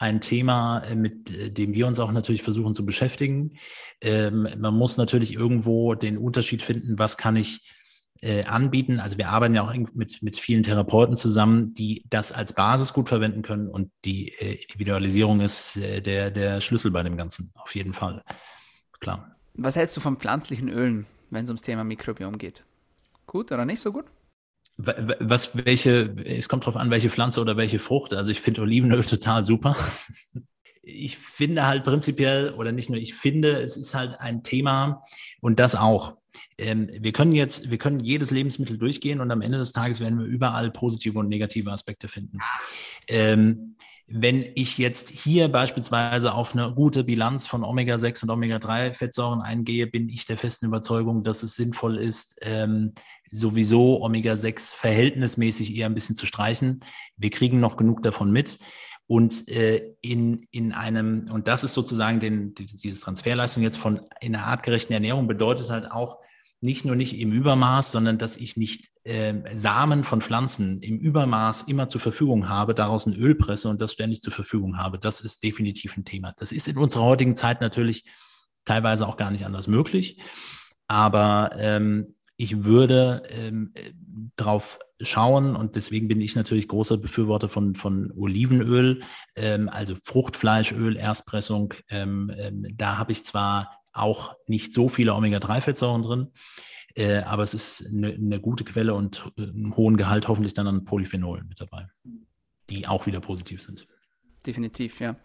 ein 0.00 0.20
Thema, 0.20 0.80
äh, 0.80 0.96
mit 0.96 1.30
äh, 1.30 1.50
dem 1.50 1.72
wir 1.72 1.86
uns 1.86 2.00
auch 2.00 2.10
natürlich 2.10 2.42
versuchen 2.42 2.74
zu 2.74 2.84
beschäftigen. 2.84 3.52
Ähm, 4.00 4.48
man 4.58 4.74
muss 4.74 4.96
natürlich 4.96 5.34
irgendwo 5.34 5.94
den 5.94 6.18
Unterschied 6.18 6.60
finden, 6.60 6.98
was 6.98 7.16
kann 7.16 7.36
ich 7.36 7.70
äh, 8.20 8.44
anbieten. 8.44 8.98
Also 8.98 9.18
wir 9.18 9.28
arbeiten 9.28 9.54
ja 9.54 9.62
auch 9.62 9.74
mit, 9.94 10.22
mit 10.22 10.36
vielen 10.36 10.64
Therapeuten 10.64 11.14
zusammen, 11.14 11.74
die 11.74 12.04
das 12.10 12.32
als 12.32 12.52
Basis 12.52 12.92
gut 12.92 13.08
verwenden 13.08 13.42
können 13.42 13.68
und 13.68 13.92
die 14.04 14.30
äh, 14.40 14.54
Individualisierung 14.62 15.40
ist 15.40 15.76
äh, 15.76 16.00
der, 16.00 16.32
der 16.32 16.60
Schlüssel 16.60 16.90
bei 16.90 17.04
dem 17.04 17.16
Ganzen, 17.16 17.52
auf 17.54 17.74
jeden 17.76 17.94
Fall 17.94 18.24
klar. 19.04 19.36
Was 19.54 19.76
hältst 19.76 19.96
du 19.96 20.00
von 20.00 20.16
pflanzlichen 20.16 20.68
Ölen, 20.68 21.06
wenn 21.30 21.44
es 21.44 21.50
ums 21.50 21.62
Thema 21.62 21.84
Mikrobiom 21.84 22.38
geht? 22.38 22.64
Gut 23.26 23.52
oder 23.52 23.64
nicht 23.64 23.80
so 23.80 23.92
gut? 23.92 24.06
Was, 24.76 25.56
welche, 25.64 26.16
es 26.24 26.48
kommt 26.48 26.64
darauf 26.64 26.76
an, 26.76 26.90
welche 26.90 27.08
Pflanze 27.08 27.40
oder 27.40 27.56
welche 27.56 27.78
Frucht. 27.78 28.12
Also 28.12 28.32
ich 28.32 28.40
finde 28.40 28.62
Olivenöl 28.62 29.04
total 29.04 29.44
super. 29.44 29.76
Ich 30.82 31.16
finde 31.16 31.64
halt 31.64 31.84
prinzipiell, 31.84 32.52
oder 32.54 32.72
nicht 32.72 32.90
nur, 32.90 32.98
ich 32.98 33.14
finde, 33.14 33.62
es 33.62 33.76
ist 33.76 33.94
halt 33.94 34.20
ein 34.20 34.42
Thema 34.42 35.04
und 35.40 35.60
das 35.60 35.76
auch. 35.76 36.16
Ähm, 36.58 36.90
wir 36.92 37.12
können 37.12 37.32
jetzt, 37.32 37.70
wir 37.70 37.78
können 37.78 38.00
jedes 38.00 38.32
Lebensmittel 38.32 38.76
durchgehen 38.76 39.20
und 39.20 39.30
am 39.30 39.40
Ende 39.40 39.58
des 39.58 39.72
Tages 39.72 40.00
werden 40.00 40.18
wir 40.18 40.26
überall 40.26 40.70
positive 40.70 41.18
und 41.18 41.28
negative 41.28 41.70
Aspekte 41.70 42.08
finden. 42.08 42.40
Wenn 44.06 44.44
ich 44.54 44.76
jetzt 44.76 45.08
hier 45.08 45.48
beispielsweise 45.48 46.34
auf 46.34 46.54
eine 46.54 46.72
gute 46.74 47.04
Bilanz 47.04 47.46
von 47.46 47.64
Omega-6 47.64 48.24
und 48.24 48.30
Omega-3-Fettsäuren 48.30 49.40
eingehe, 49.40 49.86
bin 49.86 50.10
ich 50.10 50.26
der 50.26 50.36
festen 50.36 50.66
Überzeugung, 50.66 51.24
dass 51.24 51.42
es 51.42 51.56
sinnvoll 51.56 51.96
ist, 51.96 52.38
ähm, 52.42 52.92
sowieso 53.30 54.02
Omega-6 54.02 54.74
verhältnismäßig 54.74 55.74
eher 55.74 55.86
ein 55.86 55.94
bisschen 55.94 56.16
zu 56.16 56.26
streichen. 56.26 56.80
Wir 57.16 57.30
kriegen 57.30 57.60
noch 57.60 57.76
genug 57.76 58.02
davon 58.02 58.30
mit. 58.30 58.58
Und 59.06 59.48
äh, 59.48 59.94
in, 60.02 60.46
in 60.50 60.72
einem, 60.72 61.26
und 61.30 61.48
das 61.48 61.64
ist 61.64 61.74
sozusagen 61.74 62.20
den, 62.20 62.54
diese 62.54 63.00
Transferleistung 63.00 63.62
jetzt 63.62 63.78
von 63.78 64.00
in 64.20 64.34
einer 64.34 64.46
artgerechten 64.46 64.92
Ernährung 64.94 65.26
bedeutet 65.26 65.70
halt 65.70 65.90
auch, 65.90 66.18
nicht 66.64 66.86
nur 66.86 66.96
nicht 66.96 67.20
im 67.20 67.30
Übermaß, 67.30 67.92
sondern 67.92 68.16
dass 68.16 68.38
ich 68.38 68.56
nicht 68.56 68.88
äh, 69.04 69.34
Samen 69.54 70.02
von 70.02 70.22
Pflanzen 70.22 70.80
im 70.80 70.98
Übermaß 70.98 71.62
immer 71.64 71.90
zur 71.90 72.00
Verfügung 72.00 72.48
habe, 72.48 72.74
daraus 72.74 73.04
ein 73.06 73.14
Öl 73.14 73.34
presse 73.34 73.68
und 73.68 73.82
das 73.82 73.92
ständig 73.92 74.22
zur 74.22 74.32
Verfügung 74.32 74.78
habe. 74.78 74.98
Das 74.98 75.20
ist 75.20 75.42
definitiv 75.42 75.96
ein 75.98 76.06
Thema. 76.06 76.32
Das 76.38 76.52
ist 76.52 76.66
in 76.66 76.78
unserer 76.78 77.04
heutigen 77.04 77.34
Zeit 77.34 77.60
natürlich 77.60 78.04
teilweise 78.64 79.06
auch 79.06 79.18
gar 79.18 79.30
nicht 79.30 79.44
anders 79.44 79.66
möglich. 79.66 80.22
Aber 80.88 81.50
ähm, 81.58 82.14
ich 82.38 82.64
würde 82.64 83.22
ähm, 83.28 83.74
darauf 84.36 84.78
schauen 85.00 85.56
und 85.56 85.76
deswegen 85.76 86.08
bin 86.08 86.22
ich 86.22 86.34
natürlich 86.34 86.66
großer 86.66 86.96
Befürworter 86.96 87.50
von, 87.50 87.74
von 87.74 88.10
Olivenöl, 88.16 89.02
ähm, 89.36 89.68
also 89.68 89.96
Fruchtfleischöl, 90.02 90.96
Erstpressung. 90.96 91.74
Ähm, 91.90 92.32
ähm, 92.38 92.66
da 92.74 92.96
habe 92.96 93.12
ich 93.12 93.22
zwar 93.22 93.83
auch 93.94 94.34
nicht 94.46 94.72
so 94.72 94.88
viele 94.88 95.14
Omega-3-Fettsäuren 95.14 96.02
drin. 96.02 96.32
Äh, 96.96 97.22
aber 97.22 97.42
es 97.42 97.54
ist 97.54 97.88
eine, 97.92 98.12
eine, 98.12 98.40
gute 98.40 98.64
Quelle 98.64 98.94
und 98.94 99.32
äh, 99.36 99.42
einen 99.42 99.76
hohen 99.76 99.96
Gehalt 99.96 100.28
hoffentlich 100.28 100.54
dann 100.54 100.66
an 100.66 100.84
Polyphenolen 100.84 101.48
mit 101.48 101.60
dabei, 101.60 101.88
die 102.70 102.86
auch 102.86 103.06
wieder 103.06 103.20
positiv 103.20 103.62
sind. 103.62 103.86
Definitiv, 104.46 105.00
ja. 105.00 105.16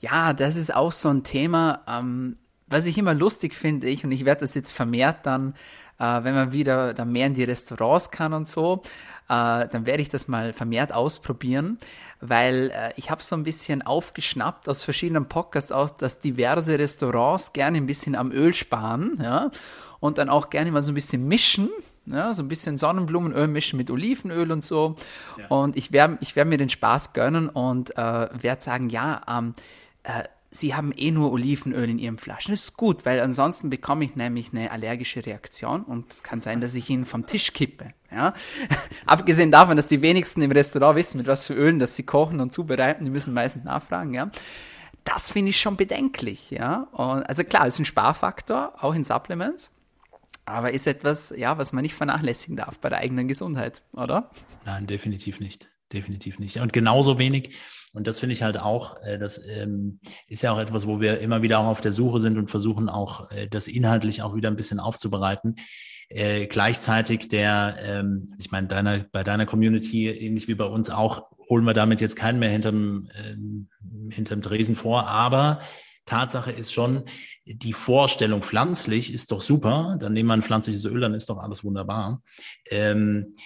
Ja, 0.00 0.32
das 0.32 0.56
ist 0.56 0.74
auch 0.74 0.92
so 0.92 1.08
ein 1.08 1.24
Thema, 1.24 1.84
ähm, 1.88 2.38
was 2.66 2.86
ich 2.86 2.96
immer 2.96 3.14
lustig 3.14 3.54
finde, 3.54 3.88
ich, 3.88 4.04
und 4.04 4.12
ich 4.12 4.24
werde 4.24 4.42
das 4.42 4.54
jetzt 4.54 4.72
vermehrt 4.72 5.26
dann, 5.26 5.54
äh, 5.98 6.24
wenn 6.24 6.34
man 6.34 6.52
wieder 6.52 6.94
dann 6.94 7.12
mehr 7.12 7.26
in 7.26 7.34
die 7.34 7.44
Restaurants 7.44 8.10
kann 8.10 8.32
und 8.32 8.46
so, 8.46 8.82
äh, 9.28 9.68
dann 9.68 9.84
werde 9.84 10.02
ich 10.02 10.08
das 10.08 10.28
mal 10.28 10.52
vermehrt 10.52 10.92
ausprobieren, 10.92 11.78
weil 12.20 12.70
äh, 12.74 12.92
ich 12.96 13.10
habe 13.10 13.22
so 13.22 13.36
ein 13.36 13.44
bisschen 13.44 13.82
aufgeschnappt 13.82 14.68
aus 14.68 14.82
verschiedenen 14.82 15.26
Podcasts 15.26 15.72
aus, 15.72 15.96
dass 15.96 16.18
diverse 16.18 16.78
Restaurants 16.78 17.52
gerne 17.52 17.76
ein 17.76 17.86
bisschen 17.86 18.14
am 18.14 18.32
Öl 18.32 18.54
sparen, 18.54 19.18
ja, 19.22 19.50
und 20.00 20.18
dann 20.18 20.28
auch 20.28 20.50
gerne 20.50 20.70
mal 20.70 20.82
so 20.82 20.92
ein 20.92 20.94
bisschen 20.94 21.26
mischen, 21.26 21.70
ja, 22.06 22.32
so 22.32 22.42
ein 22.42 22.48
bisschen 22.48 22.78
Sonnenblumenöl 22.78 23.48
mischen 23.48 23.76
mit 23.76 23.90
Olivenöl 23.90 24.50
und 24.52 24.64
so. 24.64 24.96
Ja. 25.36 25.48
Und 25.48 25.76
ich 25.76 25.92
werde 25.92 26.18
ich 26.20 26.36
werd 26.36 26.48
mir 26.48 26.56
den 26.56 26.70
Spaß 26.70 27.12
gönnen 27.12 27.48
und 27.48 27.96
äh, 27.98 28.28
werde 28.32 28.62
sagen, 28.62 28.88
ja, 28.88 29.22
ähm, 29.28 29.54
äh, 30.04 30.24
Sie 30.50 30.74
haben 30.74 30.92
eh 30.96 31.10
nur 31.10 31.30
Olivenöl 31.30 31.90
in 31.90 31.98
Ihren 31.98 32.16
Flaschen. 32.16 32.52
Das 32.52 32.64
ist 32.64 32.76
gut, 32.76 33.04
weil 33.04 33.20
ansonsten 33.20 33.68
bekomme 33.68 34.04
ich 34.04 34.16
nämlich 34.16 34.50
eine 34.52 34.70
allergische 34.70 35.24
Reaktion 35.26 35.82
und 35.82 36.10
es 36.12 36.22
kann 36.22 36.40
sein, 36.40 36.62
dass 36.62 36.74
ich 36.74 36.88
ihn 36.88 37.04
vom 37.04 37.26
Tisch 37.26 37.52
kippe. 37.52 37.92
Ja? 38.10 38.32
Abgesehen 39.06 39.52
davon, 39.52 39.76
dass 39.76 39.88
die 39.88 40.00
wenigsten 40.00 40.40
im 40.40 40.50
Restaurant 40.50 40.96
wissen, 40.96 41.18
mit 41.18 41.26
was 41.26 41.46
für 41.46 41.54
Ölen 41.54 41.78
das 41.78 41.96
sie 41.96 42.04
kochen 42.04 42.40
und 42.40 42.52
zubereiten, 42.52 43.04
die 43.04 43.10
müssen 43.10 43.34
meistens 43.34 43.64
nachfragen. 43.64 44.14
Ja? 44.14 44.30
Das 45.04 45.30
finde 45.30 45.50
ich 45.50 45.60
schon 45.60 45.76
bedenklich. 45.76 46.50
Ja? 46.50 46.88
Und 46.92 47.24
also 47.24 47.44
klar, 47.44 47.66
es 47.66 47.74
ist 47.74 47.80
ein 47.80 47.84
Sparfaktor, 47.84 48.72
auch 48.82 48.94
in 48.94 49.04
Supplements. 49.04 49.70
Aber 50.46 50.72
ist 50.72 50.86
etwas, 50.86 51.34
ja, 51.36 51.58
was 51.58 51.74
man 51.74 51.82
nicht 51.82 51.94
vernachlässigen 51.94 52.56
darf 52.56 52.78
bei 52.78 52.88
der 52.88 53.00
eigenen 53.00 53.28
Gesundheit, 53.28 53.82
oder? 53.92 54.30
Nein, 54.64 54.86
definitiv 54.86 55.40
nicht. 55.40 55.68
Definitiv 55.92 56.38
nicht. 56.38 56.58
Und 56.58 56.72
genauso 56.72 57.18
wenig 57.18 57.56
und 57.92 58.06
das 58.06 58.20
finde 58.20 58.34
ich 58.34 58.42
halt 58.42 58.60
auch, 58.60 59.00
äh, 59.02 59.18
das 59.18 59.44
ähm, 59.58 60.00
ist 60.26 60.42
ja 60.42 60.52
auch 60.52 60.58
etwas, 60.58 60.86
wo 60.86 61.00
wir 61.00 61.20
immer 61.20 61.42
wieder 61.42 61.58
auch 61.58 61.66
auf 61.66 61.80
der 61.80 61.92
Suche 61.92 62.20
sind 62.20 62.36
und 62.38 62.50
versuchen 62.50 62.88
auch, 62.88 63.30
äh, 63.32 63.48
das 63.48 63.66
inhaltlich 63.66 64.22
auch 64.22 64.34
wieder 64.34 64.48
ein 64.50 64.56
bisschen 64.56 64.80
aufzubereiten. 64.80 65.56
Äh, 66.08 66.46
gleichzeitig 66.46 67.28
der, 67.28 67.76
ähm, 67.84 68.30
ich 68.38 68.50
meine, 68.50 68.66
deiner, 68.66 69.00
bei 69.10 69.24
deiner 69.24 69.46
Community, 69.46 70.08
ähnlich 70.08 70.48
wie 70.48 70.54
bei 70.54 70.64
uns 70.64 70.90
auch, 70.90 71.30
holen 71.48 71.64
wir 71.64 71.74
damit 71.74 72.00
jetzt 72.00 72.16
keinen 72.16 72.38
mehr 72.38 72.50
hinterm, 72.50 73.08
ähm, 73.24 73.68
hinterm 74.10 74.42
Dresen 74.42 74.76
vor, 74.76 75.08
aber 75.08 75.60
Tatsache 76.08 76.50
ist 76.50 76.72
schon, 76.72 77.04
die 77.44 77.72
Vorstellung 77.72 78.42
pflanzlich 78.42 79.12
ist 79.12 79.30
doch 79.30 79.40
super, 79.40 79.96
dann 80.00 80.14
nehmen 80.14 80.28
wir 80.28 80.34
ein 80.34 80.42
pflanzliches 80.42 80.84
Öl, 80.84 81.00
dann 81.00 81.14
ist 81.14 81.28
doch 81.28 81.38
alles 81.38 81.64
wunderbar. 81.64 82.22
Ähm, 82.70 83.36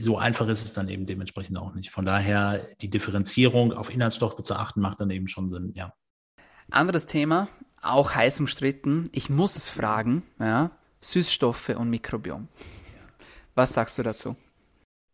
so 0.00 0.18
einfach 0.18 0.48
ist 0.48 0.64
es 0.64 0.72
dann 0.72 0.88
eben 0.88 1.06
dementsprechend 1.06 1.56
auch 1.56 1.74
nicht. 1.74 1.90
Von 1.90 2.04
daher 2.04 2.60
die 2.80 2.90
Differenzierung 2.90 3.72
auf 3.72 3.94
Inhaltsstoffe 3.94 4.42
zu 4.42 4.54
achten, 4.54 4.80
macht 4.80 5.00
dann 5.00 5.10
eben 5.10 5.28
schon 5.28 5.48
Sinn, 5.48 5.72
ja. 5.74 5.94
Anderes 6.70 7.06
Thema, 7.06 7.48
auch 7.80 8.14
heiß 8.14 8.40
umstritten. 8.40 9.08
Ich 9.12 9.30
muss 9.30 9.56
es 9.56 9.70
fragen, 9.70 10.24
ja, 10.40 10.72
Süßstoffe 11.00 11.70
und 11.70 11.90
Mikrobiom. 11.90 12.48
Was 13.54 13.72
sagst 13.72 13.98
du 13.98 14.02
dazu? 14.02 14.36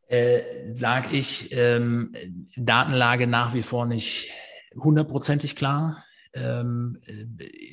Äh, 0.09 0.73
sag 0.73 1.13
ich, 1.13 1.51
ähm, 1.53 2.15
Datenlage 2.57 3.27
nach 3.27 3.53
wie 3.55 3.63
vor 3.63 3.87
nicht 3.87 4.31
hundertprozentig 4.75 5.57
klar. 5.57 6.05
Ähm, 6.37 7.01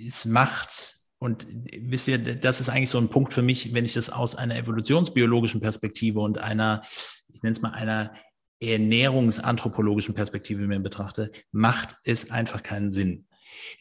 es 0.08 0.26
macht 0.26 1.00
und 1.20 1.48
wisst 1.80 2.10
ihr, 2.10 2.18
das 2.18 2.60
ist 2.60 2.68
eigentlich 2.68 2.90
so 2.90 2.98
ein 2.98 3.08
Punkt 3.08 3.34
für 3.34 3.42
mich, 3.42 3.74
wenn 3.74 3.86
ich 3.86 3.94
das 3.94 4.10
aus 4.10 4.36
einer 4.36 4.58
evolutionsbiologischen 4.58 5.62
Perspektive 5.62 6.20
und 6.20 6.38
einer, 6.38 6.82
ich 7.28 7.42
nenne 7.42 7.54
es 7.54 7.62
mal 7.62 7.72
einer 7.72 8.14
ernährungsanthropologischen 8.60 10.16
Perspektive 10.16 10.68
mir 10.68 10.80
betrachte, 10.80 11.32
macht 11.52 11.96
es 12.04 12.32
einfach 12.32 12.64
keinen 12.64 12.92
Sinn. 12.92 13.26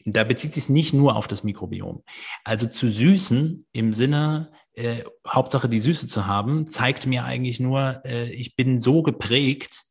Da 0.05 0.23
bezieht 0.23 0.53
sich 0.53 0.69
nicht 0.69 0.93
nur 0.93 1.15
auf 1.15 1.27
das 1.27 1.43
Mikrobiom. 1.43 2.03
Also 2.43 2.67
zu 2.67 2.89
süßen 2.89 3.65
im 3.71 3.93
Sinne, 3.93 4.51
äh, 4.73 5.03
Hauptsache 5.27 5.67
die 5.67 5.79
Süße 5.79 6.07
zu 6.07 6.27
haben, 6.27 6.67
zeigt 6.67 7.07
mir 7.07 7.25
eigentlich 7.25 7.59
nur, 7.59 8.01
äh, 8.05 8.31
ich 8.31 8.55
bin 8.55 8.79
so 8.79 9.03
geprägt, 9.03 9.83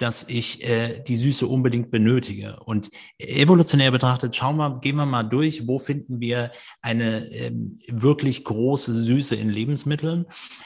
dass 0.00 0.26
ich 0.28 0.66
äh, 0.66 1.02
die 1.06 1.16
Süße 1.16 1.46
unbedingt 1.46 1.90
benötige. 1.90 2.60
Und 2.60 2.90
evolutionär 3.18 3.90
betrachtet, 3.90 4.34
schauen 4.34 4.56
wir, 4.56 4.80
gehen 4.80 4.96
wir 4.96 5.04
mal 5.04 5.24
durch, 5.24 5.66
wo 5.66 5.78
finden 5.78 6.20
wir 6.20 6.52
eine 6.80 7.26
ähm, 7.32 7.78
wirklich 7.86 8.44
große 8.44 8.92
Süße 9.04 9.36
in 9.36 9.50
Lebensmitteln 9.50 10.24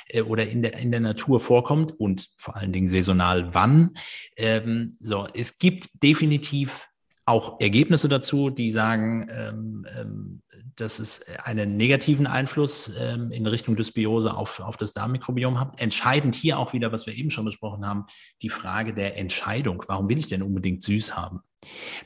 äh, 0.09 0.23
oder 0.23 0.47
in 0.49 0.62
der, 0.62 0.79
in 0.79 0.92
der 0.92 1.01
Natur 1.01 1.40
vorkommt 1.40 1.99
und 1.99 2.29
vor 2.37 2.55
allen 2.55 2.73
Dingen 2.73 2.87
saisonal 2.87 3.53
wann. 3.55 3.97
Ähm, 4.37 4.97
so, 5.01 5.27
es 5.35 5.59
gibt 5.59 6.03
definitiv 6.03 6.88
auch 7.27 7.61
Ergebnisse 7.61 8.09
dazu, 8.09 8.51
die 8.51 8.70
sagen, 8.70 9.29
ähm, 9.31 9.87
ähm, 9.99 10.42
dass 10.77 10.99
es 10.99 11.25
einen 11.43 11.77
negativen 11.77 12.27
Einfluss 12.27 12.93
ähm, 12.99 13.31
in 13.31 13.47
Richtung 13.47 13.77
Dysbiose 13.77 14.35
auf, 14.35 14.61
auf 14.61 14.77
das 14.77 14.93
Darmmikrobiom 14.93 15.61
hat. 15.61 15.81
Entscheidend 15.81 16.35
hier 16.35 16.59
auch 16.59 16.73
wieder, 16.73 16.93
was 16.93 17.07
wir 17.07 17.15
eben 17.15 17.31
schon 17.31 17.45
besprochen 17.45 17.87
haben, 17.87 18.07
die 18.43 18.49
Frage 18.49 18.95
der 18.95 19.17
Entscheidung. 19.17 19.83
Warum 19.87 20.09
will 20.09 20.19
ich 20.19 20.29
denn 20.29 20.43
unbedingt 20.43 20.83
süß 20.83 21.17
haben? 21.17 21.41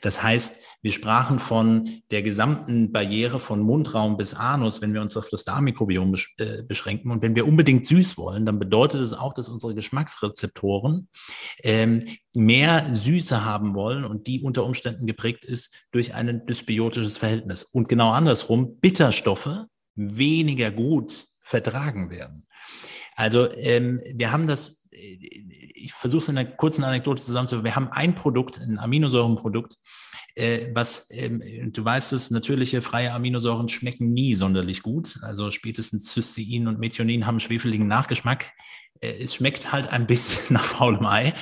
Das 0.01 0.21
heißt, 0.21 0.63
wir 0.81 0.93
sprachen 0.93 1.39
von 1.39 2.01
der 2.09 2.23
gesamten 2.23 2.93
Barriere 2.93 3.39
von 3.39 3.59
Mundraum 3.59 4.15
bis 4.15 4.33
Anus, 4.33 4.81
wenn 4.81 4.93
wir 4.93 5.01
uns 5.01 5.17
auf 5.17 5.27
das 5.29 5.43
Darmmikrobiom 5.43 6.15
äh, 6.37 6.63
beschränken. 6.63 7.11
Und 7.11 7.21
wenn 7.21 7.35
wir 7.35 7.45
unbedingt 7.45 7.85
süß 7.85 8.17
wollen, 8.17 8.45
dann 8.45 8.59
bedeutet 8.59 9.01
es 9.01 9.11
auch, 9.11 9.33
dass 9.33 9.49
unsere 9.49 9.75
Geschmacksrezeptoren 9.75 11.09
ähm, 11.63 12.07
mehr 12.33 12.93
Süße 12.93 13.43
haben 13.43 13.75
wollen 13.75 14.05
und 14.05 14.27
die 14.27 14.41
unter 14.41 14.63
Umständen 14.63 15.05
geprägt 15.05 15.43
ist 15.43 15.85
durch 15.91 16.13
ein 16.13 16.45
dysbiotisches 16.45 17.17
Verhältnis. 17.17 17.63
Und 17.63 17.89
genau 17.89 18.11
andersrum, 18.11 18.79
Bitterstoffe 18.79 19.65
weniger 19.95 20.71
gut 20.71 21.25
vertragen 21.41 22.09
werden. 22.09 22.47
Also 23.19 23.51
ähm, 23.53 23.99
wir 24.15 24.31
haben 24.31 24.47
das 24.47 24.79
ich 24.91 25.93
versuche 25.93 26.19
es 26.19 26.29
in 26.29 26.37
einer 26.37 26.49
kurzen 26.49 26.83
Anekdote 26.83 27.23
zusammenzufassen. 27.23 27.65
Wir 27.65 27.75
haben 27.75 27.89
ein 27.91 28.15
Produkt, 28.15 28.59
ein 28.59 28.79
Aminosäurenprodukt, 28.79 29.75
äh, 30.35 30.67
was, 30.73 31.09
ähm, 31.11 31.41
du 31.71 31.85
weißt 31.85 32.13
es, 32.13 32.31
natürliche 32.31 32.81
freie 32.81 33.13
Aminosäuren 33.13 33.69
schmecken 33.69 34.11
nie 34.13 34.35
sonderlich 34.35 34.83
gut. 34.83 35.17
Also 35.21 35.51
spätestens 35.51 36.11
Cystein 36.11 36.67
und 36.67 36.79
Methionin 36.79 37.25
haben 37.25 37.39
schwefeligen 37.39 37.87
Nachgeschmack. 37.87 38.51
Äh, 38.99 39.23
es 39.23 39.35
schmeckt 39.35 39.71
halt 39.71 39.87
ein 39.87 40.07
bisschen 40.07 40.41
nach 40.53 40.65
faulem 40.65 41.05
Ei. 41.05 41.33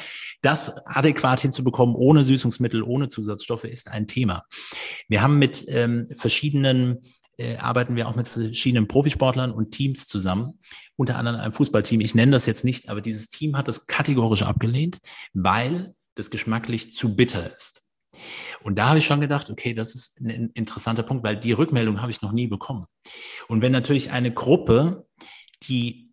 Das 0.42 0.86
adäquat 0.86 1.42
hinzubekommen, 1.42 1.96
ohne 1.96 2.24
Süßungsmittel, 2.24 2.84
ohne 2.84 3.08
Zusatzstoffe, 3.08 3.64
ist 3.64 3.90
ein 3.90 4.08
Thema. 4.08 4.46
Wir 5.08 5.24
haben 5.24 5.40
mit 5.40 5.66
ähm, 5.68 6.08
verschiedenen 6.16 7.00
äh, 7.38 7.58
arbeiten 7.58 7.96
wir 7.96 8.08
auch 8.08 8.16
mit 8.16 8.28
verschiedenen 8.28 8.88
Profisportlern 8.88 9.52
und 9.52 9.72
Teams 9.72 10.08
zusammen, 10.08 10.60
unter 10.98 11.16
anderem 11.16 11.40
einem 11.40 11.54
Fußballteam. 11.54 12.02
Ich 12.02 12.16
nenne 12.16 12.34
das 12.34 12.46
jetzt 12.46 12.66
nicht, 12.66 12.90
aber 12.90 13.02
dieses 13.02 13.30
Team 13.30 13.56
hat 13.56 13.68
das 13.68 13.88
kategorisch 13.88 14.42
abgelehnt, 14.42 15.00
weil 15.34 15.94
das 16.16 16.30
geschmacklich 16.30 16.92
zu 16.92 17.16
bitter 17.16 17.56
ist. 17.56 17.88
Und 18.64 18.78
da 18.78 18.90
habe 18.90 18.98
ich 18.98 19.06
schon 19.06 19.22
gedacht, 19.22 19.50
okay, 19.52 19.74
das 19.76 19.94
ist 19.94 20.20
ein 20.20 20.50
interessanter 20.56 21.04
Punkt, 21.04 21.24
weil 21.24 21.38
die 21.38 21.52
Rückmeldung 21.52 22.02
habe 22.02 22.12
ich 22.12 22.24
noch 22.24 22.32
nie 22.32 22.48
bekommen. 22.48 22.86
Und 23.48 23.62
wenn 23.62 23.72
natürlich 23.72 24.12
eine 24.12 24.34
Gruppe, 24.34 25.06
die 25.64 26.08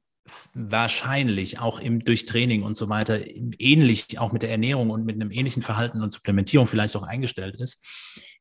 wahrscheinlich 0.55 1.61
auch 1.61 1.81
im, 1.81 2.01
durch 2.01 2.27
Training 2.27 2.63
und 2.63 2.77
so 2.77 2.89
weiter 2.89 3.21
ähnlich 3.59 4.19
auch 4.19 4.33
mit 4.33 4.43
der 4.43 4.51
Ernährung 4.51 4.91
und 4.91 5.05
mit 5.05 5.17
einem 5.17 5.31
ähnlichen 5.31 5.63
Verhalten 5.63 6.03
und 6.03 6.11
Supplementierung 6.11 6.67
vielleicht 6.67 6.97
auch 6.97 7.03
eingestellt 7.03 7.57
ist, 7.57 7.85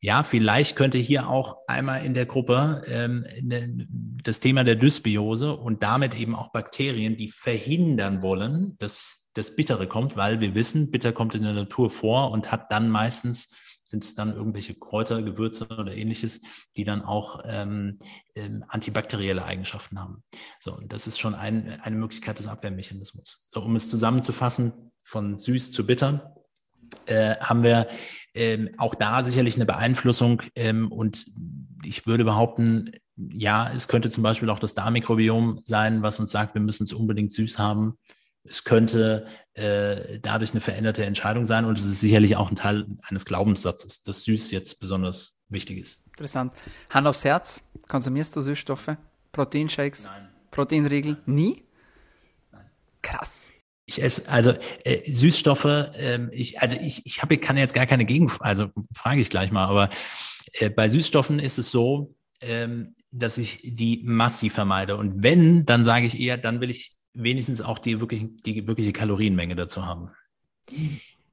ja, 0.03 0.23
vielleicht 0.23 0.75
könnte 0.75 0.97
hier 0.97 1.29
auch 1.29 1.59
einmal 1.65 2.05
in 2.05 2.13
der 2.13 2.25
Gruppe 2.25 2.83
ähm, 2.87 3.25
ne, 3.41 3.87
das 4.21 4.41
Thema 4.41 4.65
der 4.65 4.75
Dysbiose 4.75 5.55
und 5.55 5.81
damit 5.81 6.19
eben 6.19 6.35
auch 6.35 6.51
Bakterien, 6.51 7.15
die 7.15 7.31
verhindern 7.31 8.21
wollen, 8.21 8.75
dass 8.79 9.29
das 9.33 9.55
Bittere 9.55 9.87
kommt, 9.87 10.17
weil 10.17 10.41
wir 10.41 10.55
wissen, 10.55 10.91
Bitter 10.91 11.13
kommt 11.13 11.35
in 11.35 11.43
der 11.43 11.53
Natur 11.53 11.89
vor 11.89 12.31
und 12.31 12.51
hat 12.51 12.69
dann 12.69 12.89
meistens 12.89 13.55
sind 13.85 14.03
es 14.03 14.13
dann 14.13 14.35
irgendwelche 14.35 14.75
Kräuter, 14.75 15.21
Gewürze 15.21 15.67
oder 15.67 15.95
ähnliches, 15.95 16.41
die 16.75 16.83
dann 16.83 17.01
auch 17.01 17.41
ähm, 17.45 17.99
ähm, 18.35 18.65
antibakterielle 18.67 19.45
Eigenschaften 19.45 20.01
haben. 20.01 20.23
So, 20.59 20.75
und 20.75 20.91
das 20.91 21.07
ist 21.07 21.19
schon 21.19 21.33
ein, 21.33 21.79
eine 21.81 21.95
Möglichkeit 21.95 22.39
des 22.39 22.47
Abwehrmechanismus. 22.47 23.47
So, 23.49 23.61
um 23.61 23.75
es 23.77 23.89
zusammenzufassen, 23.89 24.91
von 25.01 25.39
süß 25.39 25.71
zu 25.71 25.85
bitter, 25.85 26.35
äh, 27.05 27.35
haben 27.37 27.63
wir 27.63 27.87
ähm, 28.33 28.69
auch 28.77 28.95
da 28.95 29.23
sicherlich 29.23 29.55
eine 29.55 29.65
Beeinflussung. 29.65 30.41
Ähm, 30.55 30.91
und 30.91 31.25
ich 31.83 32.07
würde 32.07 32.23
behaupten, 32.23 32.91
ja, 33.15 33.71
es 33.75 33.87
könnte 33.87 34.09
zum 34.09 34.23
Beispiel 34.23 34.49
auch 34.49 34.59
das 34.59 34.73
Darmmikrobiom 34.73 35.59
sein, 35.63 36.01
was 36.01 36.19
uns 36.19 36.31
sagt, 36.31 36.55
wir 36.55 36.61
müssen 36.61 36.83
es 36.83 36.93
unbedingt 36.93 37.31
süß 37.31 37.59
haben. 37.59 37.97
Es 38.43 38.63
könnte 38.63 39.27
äh, 39.53 40.19
dadurch 40.19 40.51
eine 40.51 40.61
veränderte 40.61 41.05
Entscheidung 41.05 41.45
sein 41.45 41.65
und 41.65 41.77
es 41.77 41.85
ist 41.85 42.01
sicherlich 42.01 42.35
auch 42.35 42.49
ein 42.49 42.55
Teil 42.55 42.87
eines 43.03 43.25
Glaubenssatzes, 43.25 44.03
dass 44.03 44.23
süß 44.23 44.51
jetzt 44.51 44.79
besonders 44.79 45.37
wichtig 45.47 45.77
ist. 45.77 46.03
Interessant. 46.07 46.53
Hand 46.89 47.07
aufs 47.07 47.23
Herz, 47.23 47.63
konsumierst 47.87 48.35
du 48.35 48.41
Süßstoffe? 48.41 48.97
Proteinshakes? 49.31 50.05
Nein. 50.05 50.29
Proteinriegel? 50.51 51.17
Nie? 51.25 51.63
Nein. 52.51 52.69
Krass. 53.01 53.49
Ich 53.85 54.01
esse, 54.01 54.29
also 54.29 54.53
äh, 54.85 55.11
Süßstoffe, 55.11 55.65
äh, 55.65 56.27
ich, 56.31 56.61
also 56.61 56.77
ich, 56.81 57.05
ich 57.05 57.21
habe, 57.21 57.37
kann 57.37 57.57
jetzt 57.57 57.73
gar 57.73 57.85
keine 57.85 58.05
Gegenfrage, 58.05 58.45
also 58.45 58.69
frage 58.95 59.21
ich 59.21 59.29
gleich 59.29 59.51
mal, 59.51 59.65
aber 59.65 59.89
äh, 60.53 60.69
bei 60.69 60.87
Süßstoffen 60.87 61.39
ist 61.39 61.57
es 61.57 61.69
so, 61.71 62.15
ähm, 62.41 62.95
dass 63.11 63.37
ich 63.37 63.59
die 63.63 64.01
massiv 64.03 64.53
vermeide. 64.53 64.97
Und 64.97 65.21
wenn, 65.23 65.65
dann 65.65 65.85
sage 65.85 66.05
ich 66.05 66.19
eher, 66.19 66.37
dann 66.37 66.61
will 66.61 66.69
ich 66.69 66.93
wenigstens 67.13 67.61
auch 67.61 67.79
die, 67.79 67.99
wirklich, 67.99 68.25
die 68.45 68.65
wirkliche 68.67 68.93
Kalorienmenge 68.93 69.55
dazu 69.55 69.85
haben. 69.85 70.09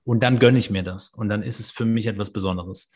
Und 0.05 0.23
dann 0.23 0.39
gönne 0.39 0.59
ich 0.59 0.71
mir 0.71 0.83
das. 0.83 1.09
Und 1.09 1.29
dann 1.29 1.43
ist 1.43 1.61
es 1.61 1.71
für 1.71 1.85
mich 1.85 2.07
etwas 2.07 2.33
Besonderes 2.33 2.91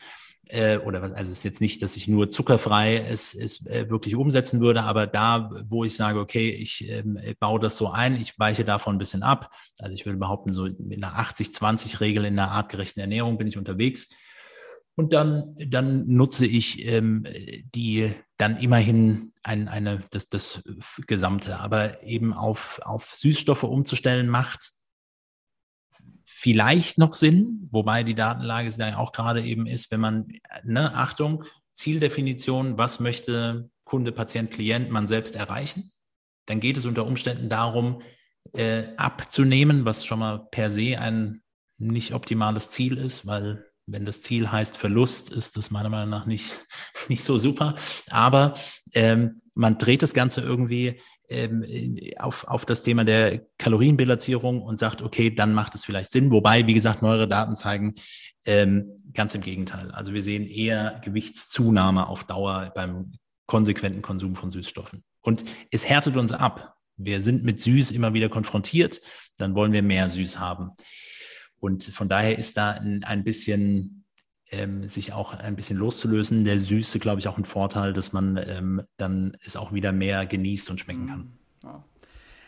äh, 0.47 0.77
oder 0.77 1.01
was, 1.01 1.11
also 1.11 1.31
es 1.31 1.39
ist 1.39 1.43
jetzt 1.43 1.61
nicht, 1.61 1.81
dass 1.81 1.97
ich 1.97 2.07
nur 2.07 2.29
zuckerfrei 2.29 2.97
es, 2.97 3.33
es 3.33 3.65
äh, 3.67 3.89
wirklich 3.89 4.15
umsetzen 4.15 4.61
würde, 4.61 4.83
aber 4.83 5.07
da, 5.07 5.49
wo 5.65 5.83
ich 5.83 5.95
sage, 5.95 6.19
okay, 6.19 6.49
ich 6.49 6.89
ähm, 6.89 7.19
baue 7.39 7.59
das 7.59 7.77
so 7.77 7.89
ein, 7.89 8.15
ich 8.15 8.37
weiche 8.39 8.65
davon 8.65 8.95
ein 8.95 8.99
bisschen 8.99 9.23
ab. 9.23 9.49
Also 9.79 9.93
ich 9.93 10.05
würde 10.05 10.19
behaupten, 10.19 10.53
so 10.53 10.65
in 10.65 11.03
einer 11.03 11.17
80-20-Regel 11.19 12.25
in 12.25 12.39
einer 12.39 12.51
artgerechten 12.51 13.01
Ernährung 13.01 13.37
bin 13.37 13.47
ich 13.47 13.57
unterwegs. 13.57 14.09
Und 14.95 15.11
dann, 15.11 15.55
dann 15.57 16.07
nutze 16.07 16.45
ich 16.45 16.87
ähm, 16.87 17.25
die 17.75 18.11
dann 18.37 18.57
immerhin 18.57 19.33
ein, 19.43 19.67
eine, 19.67 20.03
das, 20.11 20.29
das 20.29 20.61
Gesamte. 21.05 21.59
Aber 21.59 22.01
eben 22.03 22.33
auf, 22.33 22.79
auf 22.83 23.11
Süßstoffe 23.13 23.63
umzustellen 23.63 24.29
macht 24.29 24.71
vielleicht 26.45 26.99
noch 26.99 27.15
Sinn, 27.15 27.67
wobei 27.71 28.03
die 28.03 28.13
Datenlage 28.13 28.69
ja 28.77 28.97
auch 28.97 29.13
gerade 29.13 29.41
eben 29.41 29.65
ist, 29.65 29.89
wenn 29.89 29.99
man, 29.99 30.27
ne, 30.63 30.93
Achtung, 30.93 31.43
Zieldefinition, 31.73 32.77
was 32.77 32.99
möchte 32.99 33.71
Kunde, 33.83 34.11
Patient, 34.11 34.51
Klient 34.51 34.91
man 34.91 35.07
selbst 35.07 35.35
erreichen? 35.35 35.91
Dann 36.45 36.59
geht 36.59 36.77
es 36.77 36.85
unter 36.85 37.07
Umständen 37.07 37.49
darum, 37.49 38.03
äh, 38.53 38.89
abzunehmen, 38.95 39.85
was 39.85 40.05
schon 40.05 40.19
mal 40.19 40.47
per 40.51 40.69
se 40.69 40.99
ein 40.99 41.41
nicht 41.79 42.13
optimales 42.13 42.69
Ziel 42.69 42.99
ist, 42.99 43.25
weil 43.25 43.65
wenn 43.87 44.05
das 44.05 44.21
Ziel 44.21 44.51
heißt 44.51 44.77
Verlust, 44.77 45.31
ist 45.31 45.57
das 45.57 45.71
meiner 45.71 45.89
Meinung 45.89 46.11
nach 46.11 46.27
nicht, 46.27 46.55
nicht 47.09 47.23
so 47.23 47.39
super. 47.39 47.73
Aber 48.11 48.53
ähm, 48.93 49.41
man 49.55 49.79
dreht 49.79 50.03
das 50.03 50.13
Ganze 50.13 50.41
irgendwie 50.41 51.01
auf, 52.17 52.45
auf 52.47 52.65
das 52.65 52.83
Thema 52.83 53.03
der 53.03 53.41
Kalorienbilanzierung 53.57 54.61
und 54.61 54.77
sagt, 54.77 55.01
okay, 55.01 55.33
dann 55.33 55.53
macht 55.53 55.75
es 55.75 55.85
vielleicht 55.85 56.11
Sinn. 56.11 56.31
Wobei, 56.31 56.67
wie 56.67 56.73
gesagt, 56.73 57.01
neuere 57.01 57.27
Daten 57.27 57.55
zeigen, 57.55 57.95
ähm, 58.45 58.93
ganz 59.13 59.33
im 59.35 59.41
Gegenteil. 59.41 59.91
Also 59.91 60.13
wir 60.13 60.21
sehen 60.21 60.47
eher 60.47 61.01
Gewichtszunahme 61.03 62.07
auf 62.07 62.25
Dauer 62.25 62.71
beim 62.75 63.13
konsequenten 63.47 64.01
Konsum 64.01 64.35
von 64.35 64.51
Süßstoffen. 64.51 65.03
Und 65.21 65.45
es 65.71 65.87
härtet 65.87 66.17
uns 66.17 66.31
ab. 66.31 66.75
Wir 66.97 67.21
sind 67.21 67.43
mit 67.43 67.59
Süß 67.59 67.91
immer 67.91 68.13
wieder 68.13 68.29
konfrontiert, 68.29 69.01
dann 69.37 69.55
wollen 69.55 69.73
wir 69.73 69.83
mehr 69.83 70.09
Süß 70.09 70.39
haben. 70.39 70.71
Und 71.59 71.83
von 71.83 72.07
daher 72.07 72.37
ist 72.37 72.57
da 72.57 72.71
ein 72.71 73.23
bisschen 73.23 74.04
ähm, 74.55 74.87
sich 74.87 75.13
auch 75.13 75.33
ein 75.33 75.55
bisschen 75.55 75.77
loszulösen. 75.77 76.45
Der 76.45 76.59
Süße, 76.59 76.99
glaube 76.99 77.19
ich, 77.19 77.27
auch 77.27 77.37
ein 77.37 77.45
Vorteil, 77.45 77.93
dass 77.93 78.13
man 78.13 78.39
ähm, 78.47 78.81
dann 78.97 79.37
es 79.45 79.55
auch 79.55 79.73
wieder 79.73 79.91
mehr 79.91 80.25
genießt 80.25 80.69
und 80.69 80.79
schmecken 80.79 81.07
kann. 81.07 81.19
Mhm. 81.63 81.83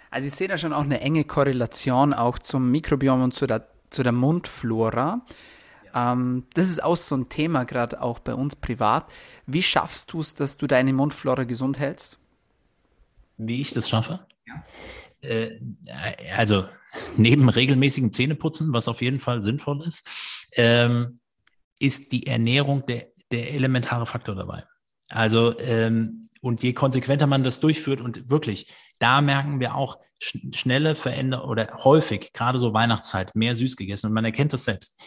Also 0.09 0.27
ich 0.27 0.35
sehe 0.35 0.47
da 0.47 0.57
schon 0.57 0.73
auch 0.73 0.83
eine 0.83 1.01
enge 1.01 1.25
Korrelation 1.25 2.13
auch 2.13 2.39
zum 2.39 2.71
Mikrobiom 2.71 3.21
und 3.23 3.33
zu 3.33 3.45
der, 3.45 3.67
zu 3.89 4.03
der 4.03 4.13
Mundflora. 4.13 5.21
Ähm, 5.93 6.45
das 6.53 6.69
ist 6.69 6.83
auch 6.83 6.97
so 6.97 7.15
ein 7.15 7.29
Thema, 7.29 7.65
gerade 7.65 8.01
auch 8.01 8.19
bei 8.19 8.33
uns 8.33 8.55
privat. 8.55 9.11
Wie 9.45 9.63
schaffst 9.63 10.13
du 10.13 10.21
es, 10.21 10.33
dass 10.33 10.57
du 10.57 10.67
deine 10.67 10.93
Mundflora 10.93 11.43
gesund 11.43 11.79
hältst? 11.79 12.19
Wie 13.37 13.61
ich 13.61 13.71
das 13.71 13.89
schaffe? 13.89 14.25
Ja. 14.45 14.63
Äh, 15.21 15.59
also 16.35 16.65
neben 17.17 17.49
regelmäßigem 17.49 18.13
Zähneputzen, 18.13 18.73
was 18.73 18.87
auf 18.87 19.01
jeden 19.01 19.19
Fall 19.19 19.41
sinnvoll 19.41 19.81
ist, 19.85 20.07
ähm, 20.53 21.19
ist 21.79 22.11
die 22.11 22.27
Ernährung 22.27 22.85
der, 22.85 23.07
der 23.31 23.53
elementare 23.53 24.05
Faktor 24.05 24.35
dabei. 24.35 24.63
Also 25.09 25.57
ähm, 25.59 26.29
und 26.41 26.63
je 26.63 26.73
konsequenter 26.73 27.27
man 27.27 27.43
das 27.43 27.59
durchführt 27.59 28.01
und 28.01 28.29
wirklich, 28.29 28.71
da 28.99 29.21
merken 29.21 29.59
wir 29.59 29.75
auch 29.75 29.99
sch 30.19 30.37
schnelle 30.53 30.95
Veränderungen 30.95 31.49
oder 31.49 31.83
häufig, 31.83 32.31
gerade 32.33 32.59
so 32.59 32.73
Weihnachtszeit, 32.73 33.35
mehr 33.35 33.55
süß 33.55 33.75
gegessen 33.75 34.07
und 34.07 34.13
man 34.13 34.25
erkennt 34.25 34.53
das 34.53 34.65
selbst, 34.65 34.99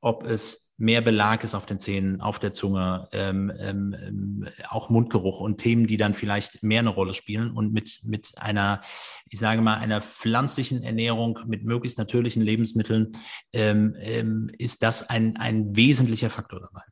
ob 0.00 0.24
es 0.24 0.67
mehr 0.78 1.00
Belag 1.00 1.42
ist 1.42 1.56
auf 1.56 1.66
den 1.66 1.78
Zähnen, 1.78 2.20
auf 2.20 2.38
der 2.38 2.52
Zunge, 2.52 3.08
ähm, 3.12 3.52
ähm, 3.60 3.96
ähm, 4.06 4.44
auch 4.68 4.90
Mundgeruch 4.90 5.40
und 5.40 5.58
Themen, 5.58 5.88
die 5.88 5.96
dann 5.96 6.14
vielleicht 6.14 6.62
mehr 6.62 6.78
eine 6.78 6.88
Rolle 6.88 7.14
spielen. 7.14 7.50
Und 7.50 7.72
mit, 7.72 8.00
mit 8.04 8.32
einer, 8.36 8.80
ich 9.28 9.40
sage 9.40 9.60
mal, 9.60 9.78
einer 9.78 10.00
pflanzlichen 10.00 10.84
Ernährung 10.84 11.40
mit 11.46 11.64
möglichst 11.64 11.98
natürlichen 11.98 12.42
Lebensmitteln 12.42 13.12
ähm, 13.52 13.96
ähm, 13.98 14.50
ist 14.56 14.84
das 14.84 15.10
ein, 15.10 15.36
ein 15.36 15.74
wesentlicher 15.74 16.30
Faktor 16.30 16.60
dabei. 16.60 16.82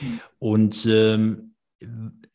Mhm. 0.00 0.20
Und 0.38 0.86
ähm, 0.86 1.54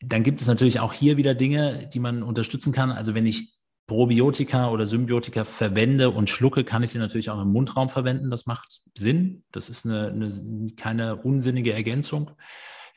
dann 0.00 0.22
gibt 0.22 0.40
es 0.40 0.46
natürlich 0.46 0.80
auch 0.80 0.94
hier 0.94 1.18
wieder 1.18 1.34
Dinge, 1.34 1.90
die 1.92 2.00
man 2.00 2.22
unterstützen 2.22 2.72
kann. 2.72 2.90
Also 2.90 3.14
wenn 3.14 3.26
ich 3.26 3.51
Probiotika 3.92 4.70
oder 4.70 4.86
Symbiotika 4.86 5.44
verwende 5.44 6.08
und 6.08 6.30
schlucke, 6.30 6.64
kann 6.64 6.82
ich 6.82 6.92
sie 6.92 6.98
natürlich 6.98 7.28
auch 7.28 7.42
im 7.42 7.52
Mundraum 7.52 7.90
verwenden. 7.90 8.30
Das 8.30 8.46
macht 8.46 8.80
Sinn. 8.96 9.44
Das 9.52 9.68
ist 9.68 9.84
eine, 9.84 10.06
eine 10.08 10.66
keine 10.76 11.16
unsinnige 11.16 11.74
Ergänzung, 11.74 12.30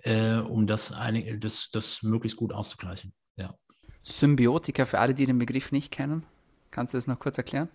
äh, 0.03 0.35
um 0.35 0.67
das, 0.67 0.93
eine, 0.93 1.37
das, 1.37 1.69
das 1.69 2.01
möglichst 2.01 2.37
gut 2.37 2.53
auszugleichen. 2.53 3.11
Ja. 3.35 3.53
Symbiotika, 4.03 4.85
für 4.85 4.99
alle, 4.99 5.13
die 5.13 5.25
den 5.25 5.37
Begriff 5.37 5.73
nicht 5.73 5.91
kennen, 5.91 6.23
kannst 6.71 6.93
du 6.93 6.97
das 6.97 7.07
noch 7.07 7.19
kurz 7.19 7.37
erklären? 7.37 7.67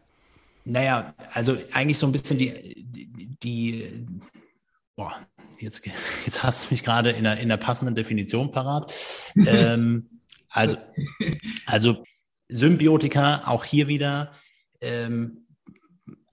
Naja, 0.65 1.15
also 1.35 1.59
eigentlich 1.73 1.99
so 1.99 2.07
ein 2.07 2.13
bisschen 2.13 2.39
die, 2.39 2.75
die, 2.79 3.37
die 3.43 4.07
boah, 4.97 5.15
jetzt, 5.59 5.87
jetzt 6.25 6.43
hast 6.43 6.65
du 6.65 6.69
mich 6.71 6.83
gerade 6.83 7.11
in 7.11 7.25
der, 7.25 7.37
in 7.37 7.51
der 7.51 7.59
passenden 7.59 7.95
Definition 7.95 8.51
parat. 8.51 8.95
ähm, 9.47 10.09
also, 10.49 10.79
also 11.67 12.03
Symbiotika, 12.51 13.43
auch 13.47 13.65
hier 13.65 13.89
wieder, 13.89 14.33
ähm, 14.81 15.47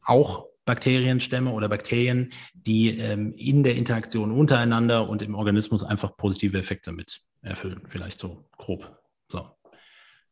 auch 0.04 0.48
Bakterienstämme 0.66 1.52
oder 1.52 1.70
Bakterien, 1.70 2.34
die 2.54 2.98
ähm, 3.00 3.34
in 3.38 3.64
der 3.64 3.76
Interaktion 3.76 4.32
untereinander 4.32 5.10
und 5.10 5.22
im 5.22 5.34
Organismus 5.36 5.84
einfach 5.84 6.18
positive 6.18 6.58
Effekte 6.58 6.92
mit 6.92 7.22
erfüllen. 7.42 7.82
Vielleicht 7.88 8.20
so 8.20 8.46
grob. 8.58 9.00
So. 9.32 9.50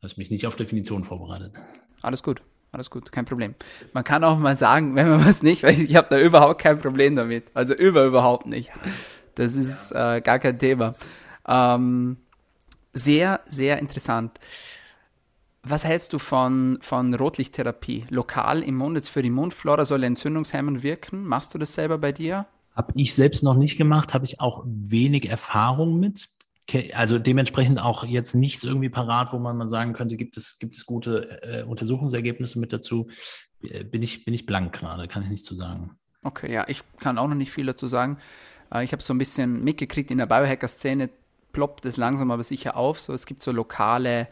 Hast 0.01 0.17
mich 0.17 0.29
nicht 0.29 0.45
auf 0.45 0.55
Definition 0.55 1.03
vorbereitet. 1.03 1.53
Alles 2.01 2.21
gut, 2.21 2.41
alles 2.71 2.89
gut, 2.89 3.11
kein 3.11 3.25
Problem. 3.25 3.55
Man 3.93 4.03
kann 4.03 4.23
auch 4.23 4.37
mal 4.37 4.57
sagen, 4.57 4.95
wenn 4.95 5.09
man 5.09 5.25
was 5.25 5.41
nicht, 5.41 5.63
weil 5.63 5.79
ich 5.79 5.95
habe 5.95 6.07
da 6.09 6.19
überhaupt 6.19 6.61
kein 6.61 6.79
Problem 6.79 7.15
damit. 7.15 7.45
Also 7.53 7.73
über 7.73 8.05
überhaupt 8.05 8.45
nicht. 8.45 8.71
Das 9.35 9.55
ist 9.55 9.91
äh, 9.91 10.21
gar 10.21 10.39
kein 10.39 10.59
Thema. 10.59 10.93
Ähm, 11.47 12.17
sehr, 12.93 13.41
sehr 13.47 13.79
interessant. 13.79 14.39
Was 15.67 15.83
hältst 15.83 16.13
du 16.13 16.19
von, 16.19 16.77
von 16.81 17.15
Rotlichttherapie? 17.15 18.05
Lokal 18.09 18.61
im 18.61 18.75
Mund, 18.75 18.97
jetzt 18.97 19.09
für 19.09 19.23
die 19.23 19.31
Mundflora 19.31 19.85
soll 19.85 20.03
entzündungshemmend 20.03 20.83
wirken. 20.83 21.25
Machst 21.25 21.55
du 21.55 21.57
das 21.57 21.73
selber 21.73 21.97
bei 21.97 22.11
dir? 22.11 22.45
Habe 22.75 22.93
ich 22.95 23.15
selbst 23.15 23.43
noch 23.43 23.55
nicht 23.55 23.75
gemacht, 23.75 24.13
habe 24.13 24.25
ich 24.25 24.39
auch 24.39 24.63
wenig 24.67 25.27
Erfahrung 25.27 25.99
mit. 25.99 26.29
Also 26.93 27.17
dementsprechend 27.17 27.81
auch 27.81 28.03
jetzt 28.03 28.35
nichts 28.35 28.63
irgendwie 28.63 28.89
parat, 28.89 29.33
wo 29.33 29.39
man 29.39 29.57
mal 29.57 29.67
sagen 29.67 29.93
könnte, 29.93 30.17
gibt 30.17 30.37
es, 30.37 30.59
gibt 30.59 30.75
es 30.75 30.85
gute 30.85 31.41
äh, 31.41 31.63
Untersuchungsergebnisse 31.63 32.59
mit 32.59 32.71
dazu. 32.71 33.07
Äh, 33.61 33.85
bin 33.85 34.03
ich, 34.03 34.23
bin 34.23 34.35
ich 34.35 34.45
blank 34.45 34.71
gerade, 34.73 35.07
kann 35.07 35.23
ich 35.23 35.29
nicht 35.29 35.45
zu 35.45 35.55
sagen. 35.55 35.97
Okay, 36.21 36.53
ja, 36.53 36.65
ich 36.67 36.81
kann 36.99 37.17
auch 37.17 37.27
noch 37.27 37.35
nicht 37.35 37.51
viel 37.51 37.65
dazu 37.65 37.87
sagen. 37.87 38.19
Äh, 38.71 38.83
ich 38.83 38.91
habe 38.91 39.01
so 39.01 39.15
ein 39.15 39.17
bisschen 39.17 39.63
mitgekriegt, 39.63 40.11
in 40.11 40.19
der 40.19 40.27
Biohacker-Szene 40.27 41.09
ploppt 41.53 41.85
es 41.85 41.97
langsam 41.97 42.29
aber 42.29 42.43
sicher 42.43 42.77
auf. 42.77 42.99
So, 42.99 43.13
es 43.13 43.25
gibt 43.25 43.41
so 43.41 43.51
lokale, 43.51 44.27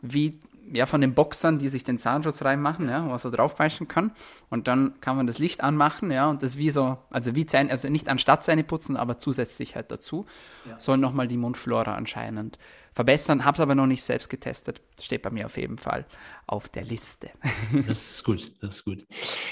wie 0.00 0.38
ja, 0.72 0.86
von 0.86 1.00
den 1.00 1.14
Boxern, 1.14 1.58
die 1.58 1.68
sich 1.68 1.84
den 1.84 1.98
Zahnschutz 1.98 2.42
reinmachen, 2.42 2.88
ja, 2.88 3.04
wo 3.04 3.08
man 3.08 3.18
so 3.18 3.30
draufbeißen 3.30 3.88
kann. 3.88 4.12
Und 4.48 4.68
dann 4.68 5.00
kann 5.00 5.16
man 5.16 5.26
das 5.26 5.38
Licht 5.38 5.62
anmachen, 5.62 6.10
ja, 6.10 6.28
und 6.28 6.42
das 6.42 6.56
wie 6.56 6.70
so, 6.70 6.98
also 7.10 7.34
wie 7.34 7.46
Zähne, 7.46 7.70
also 7.70 7.88
nicht 7.88 8.08
anstatt 8.08 8.44
Zähne 8.44 8.64
putzen, 8.64 8.96
aber 8.96 9.18
zusätzlich 9.18 9.74
halt 9.74 9.90
dazu, 9.90 10.26
ja. 10.68 10.78
soll 10.78 10.98
nochmal 10.98 11.28
die 11.28 11.36
Mundflora 11.36 11.94
anscheinend 11.94 12.58
verbessern. 12.92 13.44
Hab's 13.44 13.60
aber 13.60 13.74
noch 13.74 13.86
nicht 13.86 14.02
selbst 14.02 14.28
getestet. 14.28 14.80
Das 14.96 15.06
steht 15.06 15.22
bei 15.22 15.30
mir 15.30 15.46
auf 15.46 15.56
jeden 15.56 15.78
Fall 15.78 16.04
auf 16.46 16.68
der 16.68 16.84
Liste. 16.84 17.30
Das 17.86 18.10
ist 18.10 18.24
gut, 18.24 18.52
das 18.60 18.76
ist 18.76 18.84
gut. 18.84 19.06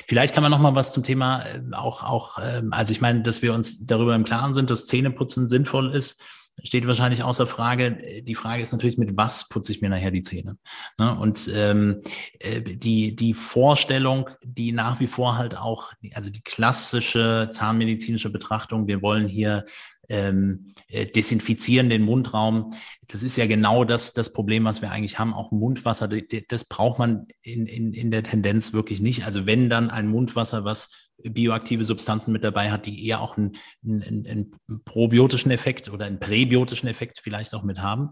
Vielleicht 0.06 0.34
kann 0.34 0.42
man 0.42 0.50
noch 0.50 0.58
mal 0.58 0.74
was 0.74 0.92
zum 0.92 1.02
Thema 1.02 1.44
äh, 1.44 1.60
auch, 1.72 2.02
auch, 2.02 2.38
ähm, 2.42 2.72
also 2.72 2.92
ich 2.92 3.00
meine, 3.00 3.22
dass 3.22 3.42
wir 3.42 3.54
uns 3.54 3.86
darüber 3.86 4.14
im 4.14 4.24
Klaren 4.24 4.54
sind, 4.54 4.70
dass 4.70 4.86
Zähneputzen 4.86 5.48
sinnvoll 5.48 5.94
ist 5.94 6.20
steht 6.64 6.86
wahrscheinlich 6.86 7.22
außer 7.22 7.46
Frage. 7.46 8.22
Die 8.22 8.34
Frage 8.34 8.62
ist 8.62 8.72
natürlich, 8.72 8.98
mit 8.98 9.16
was 9.16 9.48
putze 9.48 9.72
ich 9.72 9.80
mir 9.80 9.88
nachher 9.88 10.10
die 10.10 10.22
Zähne? 10.22 10.56
Ne? 10.98 11.18
Und 11.18 11.50
ähm, 11.54 12.02
äh, 12.40 12.60
die, 12.62 13.14
die 13.16 13.34
Vorstellung, 13.34 14.28
die 14.42 14.72
nach 14.72 15.00
wie 15.00 15.06
vor 15.06 15.36
halt 15.36 15.56
auch, 15.56 15.92
also 16.14 16.30
die 16.30 16.42
klassische 16.42 17.48
zahnmedizinische 17.50 18.30
Betrachtung, 18.30 18.86
wir 18.86 19.02
wollen 19.02 19.28
hier 19.28 19.64
ähm, 20.08 20.74
äh, 20.88 21.06
desinfizieren 21.06 21.90
den 21.90 22.02
Mundraum. 22.02 22.74
Das 23.08 23.22
ist 23.22 23.36
ja 23.36 23.46
genau 23.46 23.84
das, 23.84 24.12
das 24.12 24.32
Problem, 24.32 24.64
was 24.64 24.82
wir 24.82 24.90
eigentlich 24.90 25.18
haben. 25.18 25.34
Auch 25.34 25.50
Mundwasser, 25.50 26.08
das 26.08 26.64
braucht 26.64 26.98
man 26.98 27.26
in, 27.42 27.66
in, 27.66 27.92
in 27.92 28.10
der 28.10 28.22
Tendenz 28.22 28.72
wirklich 28.72 29.00
nicht. 29.00 29.24
Also 29.24 29.46
wenn 29.46 29.70
dann 29.70 29.90
ein 29.90 30.08
Mundwasser, 30.08 30.64
was 30.64 31.07
bioaktive 31.22 31.84
Substanzen 31.84 32.32
mit 32.32 32.44
dabei 32.44 32.70
hat, 32.70 32.86
die 32.86 33.06
eher 33.06 33.20
auch 33.20 33.36
einen, 33.36 33.56
einen, 33.84 34.26
einen 34.26 34.82
probiotischen 34.84 35.50
Effekt 35.50 35.88
oder 35.88 36.06
einen 36.06 36.20
präbiotischen 36.20 36.88
Effekt 36.88 37.20
vielleicht 37.22 37.54
auch 37.54 37.64
mit 37.64 37.80
haben. 37.80 38.10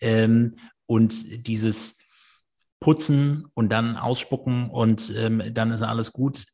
Ähm, 0.00 0.56
und 0.86 1.46
dieses 1.46 1.95
putzen 2.80 3.46
und 3.54 3.70
dann 3.70 3.96
ausspucken 3.96 4.68
und 4.68 5.12
ähm, 5.16 5.42
dann 5.52 5.70
ist 5.70 5.82
alles 5.82 6.12
gut. 6.12 6.46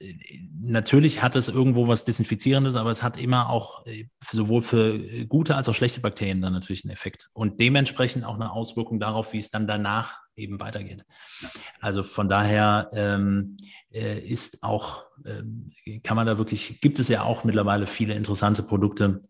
Natürlich 0.61 1.21
hat 1.21 1.35
es 1.35 1.49
irgendwo 1.49 1.89
was 1.89 2.05
Desinfizierendes, 2.05 2.77
aber 2.77 2.91
es 2.91 3.03
hat 3.03 3.21
immer 3.21 3.51
auch 3.51 3.85
äh, 3.87 4.07
sowohl 4.31 4.63
für 4.63 5.27
gute 5.27 5.57
als 5.57 5.69
auch 5.69 5.75
schlechte 5.75 6.01
Bakterien 6.01 6.41
dann 6.41 6.53
natürlich 6.53 6.85
einen 6.85 6.93
Effekt 6.93 7.29
und 7.33 7.61
dementsprechend 7.61 8.25
auch 8.25 8.37
eine 8.37 8.53
Auswirkung 8.53 9.01
darauf, 9.01 9.33
wie 9.33 9.39
es 9.39 9.51
dann 9.51 9.67
danach 9.67 10.21
eben 10.37 10.61
weitergeht. 10.61 11.05
Also 11.81 12.03
von 12.03 12.29
daher 12.29 12.89
ähm, 12.93 13.57
äh, 13.93 14.19
ist 14.19 14.63
auch, 14.63 15.05
äh, 15.25 15.99
kann 16.01 16.17
man 16.17 16.27
da 16.27 16.39
wirklich, 16.39 16.81
gibt 16.81 16.99
es 16.99 17.09
ja 17.09 17.23
auch 17.23 17.45
mittlerweile 17.45 17.87
viele 17.87 18.15
interessante 18.15 18.63
Produkte, 18.63 19.25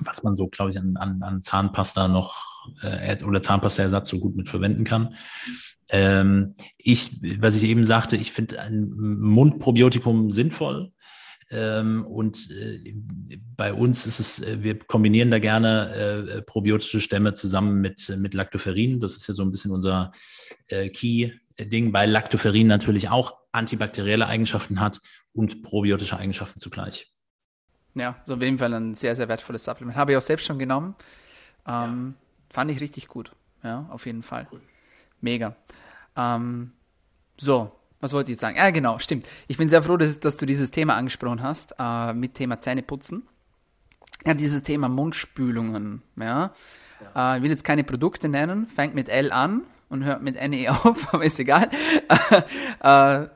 was 0.00 0.22
man 0.22 0.36
so, 0.36 0.48
glaube 0.48 0.72
ich, 0.72 0.78
an, 0.78 0.96
an, 0.96 1.22
an 1.22 1.42
Zahnpasta 1.42 2.08
noch 2.08 2.44
äh, 2.82 3.22
oder 3.24 3.40
Zahnpastaersatz 3.40 4.08
so 4.08 4.18
gut 4.18 4.36
mit 4.36 4.48
verwenden 4.48 4.84
kann. 4.84 5.14
Ähm, 5.90 6.54
ich, 6.76 7.40
was 7.40 7.56
ich 7.56 7.64
eben 7.64 7.84
sagte, 7.84 8.16
ich 8.16 8.32
finde 8.32 8.60
ein 8.60 8.90
Mundprobiotikum 8.90 10.30
sinnvoll. 10.30 10.92
Ähm, 11.50 12.04
und 12.04 12.50
äh, 12.50 12.94
bei 13.56 13.72
uns 13.72 14.06
ist 14.06 14.20
es, 14.20 14.40
äh, 14.40 14.62
wir 14.62 14.78
kombinieren 14.78 15.30
da 15.30 15.38
gerne 15.38 15.94
äh, 15.94 16.42
probiotische 16.42 17.00
Stämme 17.00 17.32
zusammen 17.34 17.80
mit, 17.80 18.14
mit 18.18 18.34
Lactoferrin. 18.34 19.00
Das 19.00 19.16
ist 19.16 19.26
ja 19.28 19.34
so 19.34 19.42
ein 19.42 19.50
bisschen 19.50 19.70
unser 19.70 20.12
äh, 20.66 20.90
Key-Ding, 20.90 21.92
weil 21.92 22.10
Lactoferrin 22.10 22.66
natürlich 22.66 23.08
auch 23.08 23.38
antibakterielle 23.52 24.26
Eigenschaften 24.26 24.78
hat 24.80 25.00
und 25.32 25.62
probiotische 25.62 26.18
Eigenschaften 26.18 26.60
zugleich. 26.60 27.12
Ja, 27.94 28.22
so 28.26 28.34
auf 28.34 28.42
jeden 28.42 28.58
Fall 28.58 28.74
ein 28.74 28.94
sehr, 28.94 29.16
sehr 29.16 29.28
wertvolles 29.28 29.64
Supplement. 29.64 29.96
Habe 29.96 30.12
ich 30.12 30.18
auch 30.18 30.22
selbst 30.22 30.44
schon 30.44 30.58
genommen. 30.58 30.94
Ähm, 31.66 32.14
ja. 32.18 32.26
Fand 32.50 32.70
ich 32.70 32.80
richtig 32.80 33.08
gut. 33.08 33.32
Ja, 33.62 33.88
auf 33.90 34.04
jeden 34.04 34.22
Fall. 34.22 34.46
Cool. 34.52 34.60
Mega. 35.20 35.56
Ähm, 36.16 36.72
so, 37.38 37.72
was 38.00 38.12
wollte 38.12 38.30
ich 38.30 38.34
jetzt 38.34 38.40
sagen? 38.40 38.56
Ja, 38.56 38.70
genau, 38.70 38.98
stimmt. 38.98 39.26
Ich 39.48 39.56
bin 39.56 39.68
sehr 39.68 39.82
froh, 39.82 39.96
dass, 39.96 40.20
dass 40.20 40.36
du 40.36 40.46
dieses 40.46 40.70
Thema 40.70 40.94
angesprochen 40.96 41.42
hast, 41.42 41.74
äh, 41.78 42.12
mit 42.12 42.34
Thema 42.34 42.60
Zähneputzen. 42.60 43.26
Ja, 44.26 44.34
dieses 44.34 44.62
Thema 44.62 44.88
Mundspülungen, 44.88 46.02
ja. 46.18 46.52
ja. 47.14 47.34
Äh, 47.34 47.38
ich 47.38 47.42
will 47.42 47.50
jetzt 47.50 47.64
keine 47.64 47.84
Produkte 47.84 48.28
nennen, 48.28 48.66
fängt 48.66 48.94
mit 48.94 49.08
L 49.08 49.32
an 49.32 49.62
und 49.88 50.04
hört 50.04 50.22
mit 50.22 50.36
NE 50.36 50.70
auf, 50.84 51.12
aber 51.12 51.24
ist 51.24 51.38
egal. 51.38 51.70
äh, 52.80 53.28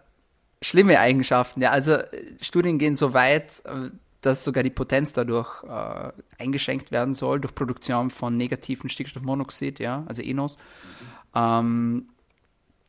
schlimme 0.61 0.98
Eigenschaften, 0.98 1.61
ja. 1.61 1.70
Also 1.70 1.98
Studien 2.40 2.78
gehen 2.78 2.96
so 2.96 3.14
weit, 3.14 3.62
äh, 3.64 3.90
dass 4.20 4.44
sogar 4.44 4.62
die 4.62 4.70
Potenz 4.70 5.12
dadurch 5.12 5.64
äh, 5.64 6.12
eingeschränkt 6.38 6.92
werden 6.92 7.14
soll 7.14 7.40
durch 7.40 7.54
Produktion 7.54 8.11
von 8.11 8.36
negativen 8.36 8.88
Stickstoffmonoxid, 8.88 9.80
ja, 9.80 10.04
also 10.07 10.22
ENOS. 10.22 10.57
Mhm. 10.57 11.21
Ähm, 11.35 12.09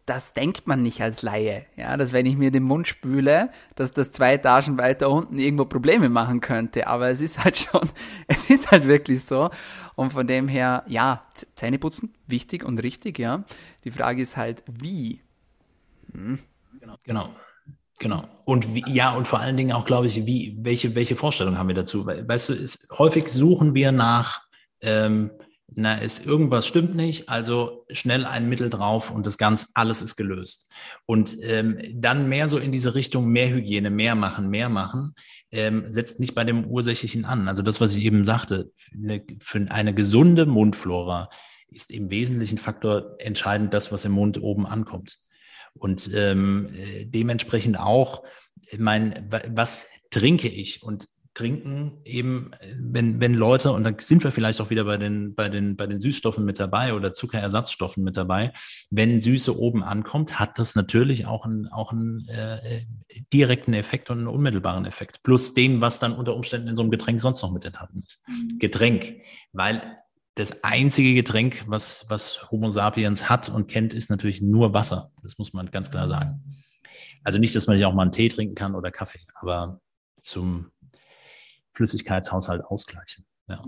das 0.05 0.33
denkt 0.33 0.67
man 0.67 0.83
nicht 0.83 1.01
als 1.01 1.21
Laie. 1.21 1.65
Ja, 1.77 1.95
dass 1.95 2.11
wenn 2.11 2.25
ich 2.25 2.35
mir 2.35 2.51
den 2.51 2.63
Mund 2.63 2.87
spüle, 2.87 3.49
dass 3.75 3.91
das 3.91 4.11
zwei 4.11 4.33
Etagen 4.33 4.77
weiter 4.77 5.09
unten 5.09 5.39
irgendwo 5.39 5.65
Probleme 5.65 6.09
machen 6.09 6.41
könnte. 6.41 6.87
Aber 6.87 7.09
es 7.09 7.21
ist 7.21 7.43
halt 7.43 7.57
schon, 7.71 7.89
es 8.27 8.49
ist 8.49 8.71
halt 8.71 8.87
wirklich 8.87 9.23
so. 9.23 9.49
Und 9.95 10.11
von 10.11 10.27
dem 10.27 10.47
her, 10.47 10.83
ja, 10.87 11.23
Zähne 11.55 11.79
putzen, 11.79 12.13
wichtig 12.27 12.65
und 12.65 12.83
richtig, 12.83 13.17
ja. 13.19 13.43
Die 13.85 13.91
Frage 13.91 14.21
ist 14.21 14.35
halt, 14.35 14.63
wie? 14.67 15.21
Hm. 16.11 16.39
Genau, 16.79 16.95
genau. 17.05 17.29
Genau. 17.99 18.23
Und 18.43 18.75
wie, 18.75 18.83
ja, 18.87 19.15
und 19.15 19.27
vor 19.27 19.39
allen 19.39 19.55
Dingen 19.55 19.71
auch, 19.71 19.85
glaube 19.85 20.07
ich, 20.07 20.25
wie, 20.25 20.57
welche, 20.59 20.95
welche 20.95 21.15
Vorstellung 21.15 21.57
haben 21.57 21.67
wir 21.67 21.75
dazu? 21.75 22.05
Weißt 22.05 22.49
du, 22.49 22.53
ist, 22.53 22.89
häufig 22.97 23.29
suchen 23.29 23.75
wir 23.75 23.91
nach, 23.93 24.41
ähm, 24.81 25.31
na, 25.75 25.95
ist 25.95 26.25
irgendwas 26.25 26.67
stimmt 26.67 26.95
nicht, 26.95 27.29
also 27.29 27.85
schnell 27.89 28.25
ein 28.25 28.49
Mittel 28.49 28.69
drauf 28.69 29.11
und 29.11 29.25
das 29.25 29.37
ganz 29.37 29.69
alles 29.73 30.01
ist 30.01 30.15
gelöst. 30.15 30.69
Und 31.05 31.37
ähm, 31.41 31.79
dann 31.93 32.29
mehr 32.29 32.47
so 32.47 32.57
in 32.57 32.71
diese 32.71 32.95
Richtung 32.95 33.27
mehr 33.27 33.49
Hygiene, 33.49 33.89
mehr 33.89 34.15
machen, 34.15 34.49
mehr 34.49 34.69
machen, 34.69 35.15
ähm, 35.51 35.83
setzt 35.87 36.19
nicht 36.19 36.35
bei 36.35 36.43
dem 36.43 36.65
Ursächlichen 36.65 37.25
an. 37.25 37.47
Also 37.47 37.61
das, 37.61 37.79
was 37.79 37.95
ich 37.95 38.03
eben 38.03 38.23
sagte, 38.23 38.71
für 38.75 38.95
eine, 38.97 39.23
für 39.39 39.65
eine 39.69 39.93
gesunde 39.93 40.45
Mundflora 40.45 41.29
ist 41.69 41.91
im 41.91 42.09
wesentlichen 42.09 42.57
Faktor 42.57 43.15
entscheidend 43.19 43.73
das, 43.73 43.91
was 43.91 44.05
im 44.05 44.13
Mund 44.13 44.41
oben 44.41 44.65
ankommt. 44.65 45.19
Und 45.73 46.09
ähm, 46.13 46.69
äh, 46.75 47.05
dementsprechend 47.05 47.79
auch, 47.79 48.23
mein, 48.77 49.29
was 49.49 49.87
trinke 50.11 50.47
ich? 50.47 50.83
Und 50.83 51.07
trinken 51.33 51.99
eben, 52.05 52.51
wenn, 52.77 53.19
wenn 53.19 53.33
Leute, 53.33 53.71
und 53.71 53.83
da 53.83 53.91
sind 53.97 54.23
wir 54.23 54.31
vielleicht 54.31 54.61
auch 54.61 54.69
wieder 54.69 54.83
bei 54.83 54.97
den, 54.97 55.33
bei 55.33 55.49
den, 55.49 55.75
bei 55.75 55.87
den 55.87 55.99
Süßstoffen 55.99 56.45
mit 56.45 56.59
dabei 56.59 56.93
oder 56.93 57.13
Zuckerersatzstoffen 57.13 58.03
mit 58.03 58.17
dabei, 58.17 58.53
wenn 58.91 59.19
Süße 59.19 59.57
oben 59.57 59.83
ankommt, 59.83 60.39
hat 60.39 60.59
das 60.59 60.75
natürlich 60.75 61.25
auch 61.25 61.45
einen, 61.45 61.67
auch 61.67 61.91
einen 61.91 62.27
äh, 62.27 62.83
direkten 63.33 63.73
Effekt 63.73 64.09
und 64.09 64.19
einen 64.19 64.27
unmittelbaren 64.27 64.85
Effekt. 64.85 65.23
Plus 65.23 65.53
dem, 65.53 65.81
was 65.81 65.99
dann 65.99 66.13
unter 66.13 66.35
Umständen 66.35 66.67
in 66.67 66.75
so 66.75 66.83
einem 66.83 66.91
Getränk 66.91 67.19
sonst 67.19 67.41
noch 67.41 67.51
mit 67.51 67.65
enthalten 67.65 68.03
ist. 68.05 68.21
Mhm. 68.27 68.59
Getränk. 68.59 69.15
Weil 69.53 69.81
das 70.35 70.63
einzige 70.63 71.13
Getränk, 71.13 71.63
was, 71.67 72.05
was 72.09 72.51
Homo 72.51 72.71
sapiens 72.71 73.29
hat 73.29 73.49
und 73.49 73.67
kennt, 73.67 73.93
ist 73.93 74.09
natürlich 74.09 74.41
nur 74.41 74.73
Wasser. 74.73 75.11
Das 75.21 75.37
muss 75.37 75.53
man 75.53 75.69
ganz 75.71 75.89
klar 75.89 76.07
sagen. 76.07 76.43
Also 77.23 77.39
nicht, 77.39 77.55
dass 77.55 77.67
man 77.67 77.77
nicht 77.77 77.85
auch 77.85 77.93
mal 77.93 78.03
einen 78.03 78.11
Tee 78.11 78.29
trinken 78.29 78.55
kann 78.55 78.75
oder 78.75 78.91
Kaffee, 78.91 79.19
aber 79.35 79.79
zum 80.21 80.71
Flüssigkeitshaushalt 81.73 82.63
ausgleichen. 82.65 83.25
Ja. 83.47 83.63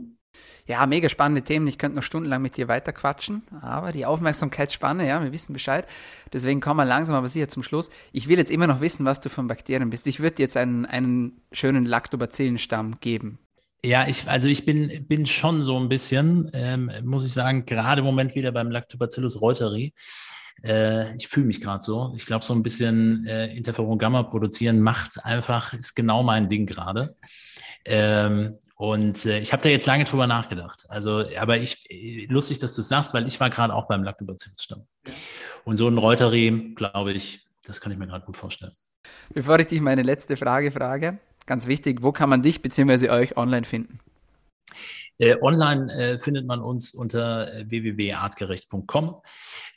Ja, 0.68 0.86
mega 0.86 1.10
spannende 1.10 1.44
Themen. 1.44 1.68
Ich 1.68 1.78
könnte 1.78 1.96
noch 1.96 2.04
stundenlang 2.04 2.42
mit 2.42 2.58
dir 2.58 2.68
weiter 2.68 2.92
quatschen, 2.92 3.44
aber 3.62 3.92
die 3.92 4.06
Aufmerksamkeitsspanne, 4.06 5.08
ja, 5.08 5.24
wir 5.24 5.32
wissen 5.32 5.54
Bescheid. 5.54 5.88
Deswegen 6.34 6.60
kommen 6.60 6.80
wir 6.80 6.86
langsam 6.86 7.16
aber 7.16 7.30
sicher 7.30 7.50
zum 7.50 7.64
Schluss. 7.64 7.90
Ich 8.12 8.28
will 8.28 8.38
jetzt 8.38 8.52
immer 8.52 8.68
noch 8.68 8.82
wissen, 8.82 9.06
was 9.06 9.22
du 9.22 9.30
von 9.30 9.48
Bakterien 9.48 9.90
bist. 9.90 10.08
Ich 10.08 10.20
würde 10.20 10.42
jetzt 10.42 10.58
einen, 10.58 10.86
einen 10.86 11.42
schönen 11.52 11.86
Lactobacillenstamm 11.86 13.00
geben. 13.00 13.40
Ja, 13.84 14.08
ich, 14.08 14.28
also 14.28 14.48
ich 14.48 14.66
bin, 14.66 15.06
bin 15.08 15.28
schon 15.28 15.64
so 15.64 15.80
ein 15.80 15.90
bisschen, 15.90 16.50
ähm, 16.54 16.92
muss 17.04 17.24
ich 17.24 17.34
sagen, 17.34 17.68
gerade 17.68 18.00
im 18.00 18.06
Moment 18.06 18.34
wieder 18.34 18.52
beim 18.52 18.72
Lactobacillus 18.72 19.40
reuteri. 19.42 19.94
Äh, 20.64 21.16
ich 21.16 21.28
fühle 21.28 21.46
mich 21.46 21.62
gerade 21.62 21.84
so. 21.84 22.12
Ich 22.16 22.26
glaube, 22.26 22.44
so 22.44 22.54
ein 22.54 22.64
bisschen 22.64 23.28
äh, 23.28 23.56
Interferon 23.56 24.00
Gamma 24.00 24.24
produzieren 24.24 24.80
macht 24.80 25.24
einfach, 25.24 25.74
ist 25.74 25.94
genau 25.94 26.24
mein 26.24 26.50
Ding 26.50 26.66
gerade. 26.66 27.16
Ähm, 27.86 28.58
und 28.76 29.26
äh, 29.26 29.40
ich 29.40 29.54
habe 29.54 29.64
da 29.64 29.70
jetzt 29.70 29.86
lange 29.86 30.04
drüber 30.04 30.28
nachgedacht. 30.28 30.86
Also, 30.90 31.24
aber 31.40 31.58
ich, 31.58 32.28
lustig, 32.30 32.60
dass 32.60 32.76
du 32.76 32.82
es 32.82 32.90
sagst, 32.90 33.14
weil 33.14 33.28
ich 33.28 33.40
war 33.40 33.50
gerade 33.50 33.74
auch 33.74 33.88
beim 33.88 34.04
Lactobacillus-Stamm. 34.04 34.86
Und 35.64 35.78
so 35.78 35.88
ein 35.88 35.98
Reuteri, 35.98 36.74
glaube 36.76 37.14
ich, 37.14 37.46
das 37.66 37.82
kann 37.82 37.92
ich 37.92 37.98
mir 37.98 38.08
gerade 38.08 38.26
gut 38.26 38.38
vorstellen. 38.38 38.74
Bevor 39.34 39.60
ich 39.60 39.68
dich 39.68 39.82
meine 39.82 40.04
letzte 40.04 40.36
Frage 40.38 40.72
frage, 40.72 41.20
ganz 41.46 41.68
wichtig, 41.68 42.02
wo 42.02 42.12
kann 42.12 42.30
man 42.30 42.42
dich 42.42 42.62
bzw. 42.62 43.10
euch 43.10 43.38
online 43.38 43.66
finden? 43.66 44.00
Äh, 45.18 45.36
online 45.42 45.92
äh, 45.94 46.18
findet 46.18 46.46
man 46.46 46.60
uns 46.62 46.94
unter 46.94 47.54
äh, 47.54 47.70
www.artgerecht.com. 47.70 49.22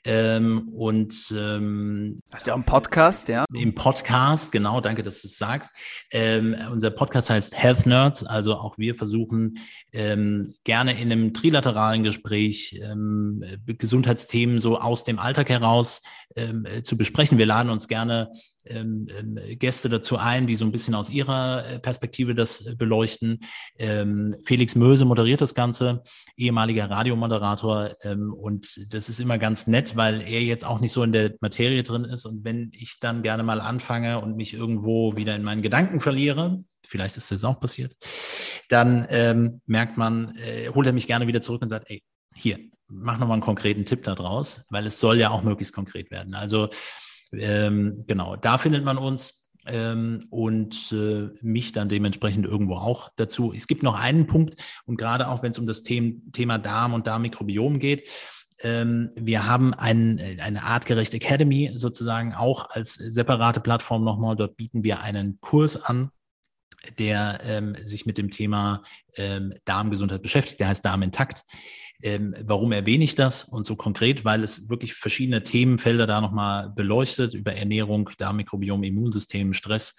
Ähm, 0.05 0.68
und 0.74 1.34
ähm, 1.36 2.18
hast 2.32 2.47
du 2.47 2.53
auch 2.53 2.57
einen 2.57 2.64
Podcast, 2.64 3.28
ja? 3.28 3.45
Im 3.53 3.74
Podcast, 3.74 4.53
genau, 4.53 4.80
danke, 4.80 5.03
dass 5.03 5.22
du 5.22 5.28
es 5.28 5.36
sagst. 5.36 5.76
Ähm, 6.11 6.57
unser 6.70 6.91
Podcast 6.91 7.30
heißt 7.30 7.57
Health 7.57 7.84
Nerds, 7.84 8.24
also 8.24 8.55
auch 8.55 8.78
wir 8.78 8.95
versuchen 8.95 9.59
ähm, 9.93 10.55
gerne 10.64 11.01
in 11.01 11.12
einem 11.12 11.34
trilateralen 11.34 12.05
Gespräch 12.05 12.80
ähm, 12.82 13.45
Gesundheitsthemen 13.66 14.61
so 14.61 14.78
aus 14.78 15.05
dem 15.05 15.18
Alltag 15.18 15.51
heraus 15.51 16.03
ähm, 16.36 16.64
äh, 16.64 16.82
zu 16.82 16.97
besprechen. 16.97 17.39
Wir 17.39 17.47
laden 17.47 17.70
uns 17.70 17.89
gerne 17.89 18.30
Gäste 19.59 19.89
dazu 19.89 20.16
ein, 20.16 20.47
die 20.47 20.57
so 20.57 20.64
ein 20.64 20.73
bisschen 20.73 20.95
aus 20.95 21.11
ihrer 21.11 21.66
äh, 21.66 21.79
Perspektive 21.79 22.35
das 22.35 22.66
äh, 22.66 22.75
beleuchten. 22.75 23.41
Ähm, 23.79 24.37
Felix 24.45 24.75
Möse 24.75 25.05
moderiert 25.05 25.41
das 25.41 25.55
Ganze, 25.55 26.03
ehemaliger 26.37 26.91
Radiomoderator. 26.91 27.95
Ähm, 28.03 28.33
und 28.33 28.93
das 28.93 29.09
ist 29.09 29.21
immer 29.21 29.39
ganz 29.39 29.66
nett, 29.66 29.97
weil 29.97 30.21
er 30.23 30.43
jetzt 30.43 30.64
auch 30.64 30.81
nicht 30.81 30.93
so 30.93 31.03
in 31.03 31.12
der 31.12 31.35
Materie 31.41 31.83
drin 31.83 32.05
ist. 32.05 32.27
Und 32.27 32.45
wenn 32.45 32.71
ich 32.75 32.99
dann 33.01 33.23
gerne 33.23 33.43
mal 33.43 33.61
anfange 33.61 34.21
und 34.21 34.37
mich 34.37 34.55
irgendwo 34.55 35.16
wieder 35.16 35.35
in 35.37 35.43
meinen 35.43 35.62
Gedanken 35.62 36.01
verliere, 36.01 36.62
vielleicht 36.87 37.16
ist 37.16 37.31
das 37.31 37.45
auch 37.45 37.61
passiert, 37.61 37.97
dann 38.69 39.07
ähm, 39.11 39.61
merkt 39.66 39.97
man, 39.97 40.37
äh, 40.37 40.69
holt 40.75 40.87
er 40.87 40.93
mich 40.93 41.07
gerne 41.07 41.27
wieder 41.27 41.41
zurück 41.41 41.62
und 41.62 41.69
sagt, 41.69 41.91
ey, 41.91 42.03
hier, 42.35 42.59
mach 42.89 43.19
nochmal 43.19 43.35
einen 43.35 43.43
konkreten 43.43 43.85
Tipp 43.85 44.03
da 44.03 44.14
draus, 44.14 44.66
weil 44.71 44.87
es 44.87 44.99
soll 44.99 45.19
ja 45.19 45.31
auch 45.31 45.43
möglichst 45.43 45.75
konkret 45.75 46.11
werden. 46.11 46.35
Also 46.35 46.69
ähm, 47.33 48.01
genau, 48.07 48.37
da 48.37 48.59
findet 48.59 48.85
man 48.85 48.99
uns 48.99 49.51
ähm, 49.66 50.26
und 50.31 50.93
äh, 50.93 51.29
mich 51.41 51.72
dann 51.72 51.89
dementsprechend 51.89 52.47
irgendwo 52.47 52.74
auch 52.76 53.11
dazu. 53.16 53.53
Es 53.55 53.66
gibt 53.66 53.83
noch 53.83 53.99
einen 53.99 54.26
Punkt 54.26 54.57
und 54.87 54.97
gerade 54.97 55.29
auch 55.29 55.43
wenn 55.43 55.51
es 55.51 55.59
um 55.59 55.66
das 55.66 55.83
Thema, 55.83 56.16
Thema 56.33 56.59
Darm 56.59 56.95
und 56.95 57.07
Darmmikrobiom 57.07 57.79
geht, 57.79 58.09
ähm, 58.62 59.11
wir 59.14 59.47
haben 59.47 59.72
ein, 59.74 60.20
eine 60.41 60.64
artgerecht 60.64 61.14
Academy 61.14 61.72
sozusagen 61.74 62.35
auch 62.35 62.70
als 62.70 62.95
separate 62.95 63.61
Plattform 63.61 64.03
nochmal. 64.03 64.37
Dort 64.37 64.57
bieten 64.57 64.83
wir 64.83 65.01
einen 65.01 65.39
Kurs 65.41 65.76
an, 65.76 66.11
der 66.99 67.41
ähm, 67.45 67.74
sich 67.76 68.07
mit 68.07 68.18
dem 68.18 68.31
Thema 68.31 68.83
ähm, 69.16 69.55
Darmgesundheit 69.64 70.22
beschäftigt. 70.22 70.61
Der 70.61 70.68
heißt 70.68 70.85
Darm 70.85 71.03
intakt. 71.03 71.45
Ähm, 72.03 72.35
warum 72.45 72.73
erwähne 72.73 73.05
ich 73.05 73.15
das 73.17 73.45
und 73.45 73.67
so 73.67 73.75
konkret? 73.75 74.25
Weil 74.25 74.45
es 74.45 74.69
wirklich 74.69 74.95
verschiedene 74.95 75.43
Themenfelder 75.43 76.07
da 76.07 76.21
nochmal 76.21 76.71
beleuchtet 76.71 77.35
über 77.35 77.55
Ernährung, 77.55 78.09
Darmmikrobiom, 78.19 78.85
Immunsystem, 78.85 79.53
Stress. 79.53 79.97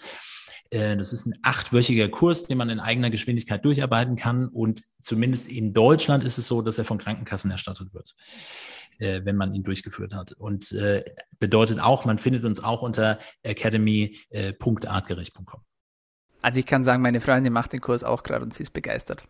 Äh, 0.70 0.96
das 0.98 1.12
ist 1.14 1.26
ein 1.26 1.34
achtwöchiger 1.42 2.10
Kurs, 2.10 2.46
den 2.48 2.58
man 2.58 2.70
in 2.70 2.80
eigener 2.80 3.10
Geschwindigkeit 3.10 3.66
durcharbeiten 3.66 4.16
kann. 4.16 4.48
Und 4.48 4.84
zumindest 5.02 5.50
in 5.50 5.74
Deutschland 5.74 6.24
ist 6.24 6.38
es 6.38 6.48
so, 6.48 6.62
dass 6.62 6.78
er 6.78 6.86
von 6.86 7.00
Krankenkassen 7.00 7.52
erstattet 7.52 7.94
wird, 7.94 8.16
äh, 9.00 9.20
wenn 9.26 9.36
man 9.36 9.54
ihn 9.54 9.64
durchgeführt 9.64 10.14
hat. 10.14 10.32
Und 10.34 10.72
äh, 10.72 11.04
bedeutet 11.40 11.82
auch, 11.82 12.06
man 12.06 12.18
findet 12.18 12.46
uns 12.46 12.64
auch 12.64 12.82
unter 12.82 13.20
academy.artgerecht.com. 13.44 15.60
Also 16.42 16.62
ich 16.62 16.66
kann 16.66 16.86
sagen, 16.86 17.02
meine 17.02 17.20
Freundin 17.20 17.52
macht 17.52 17.74
den 17.74 17.82
Kurs 17.82 18.06
auch 18.06 18.24
gerade 18.24 18.46
und 18.46 18.54
sie 18.54 18.64
ist 18.64 18.72
begeistert. 18.72 19.26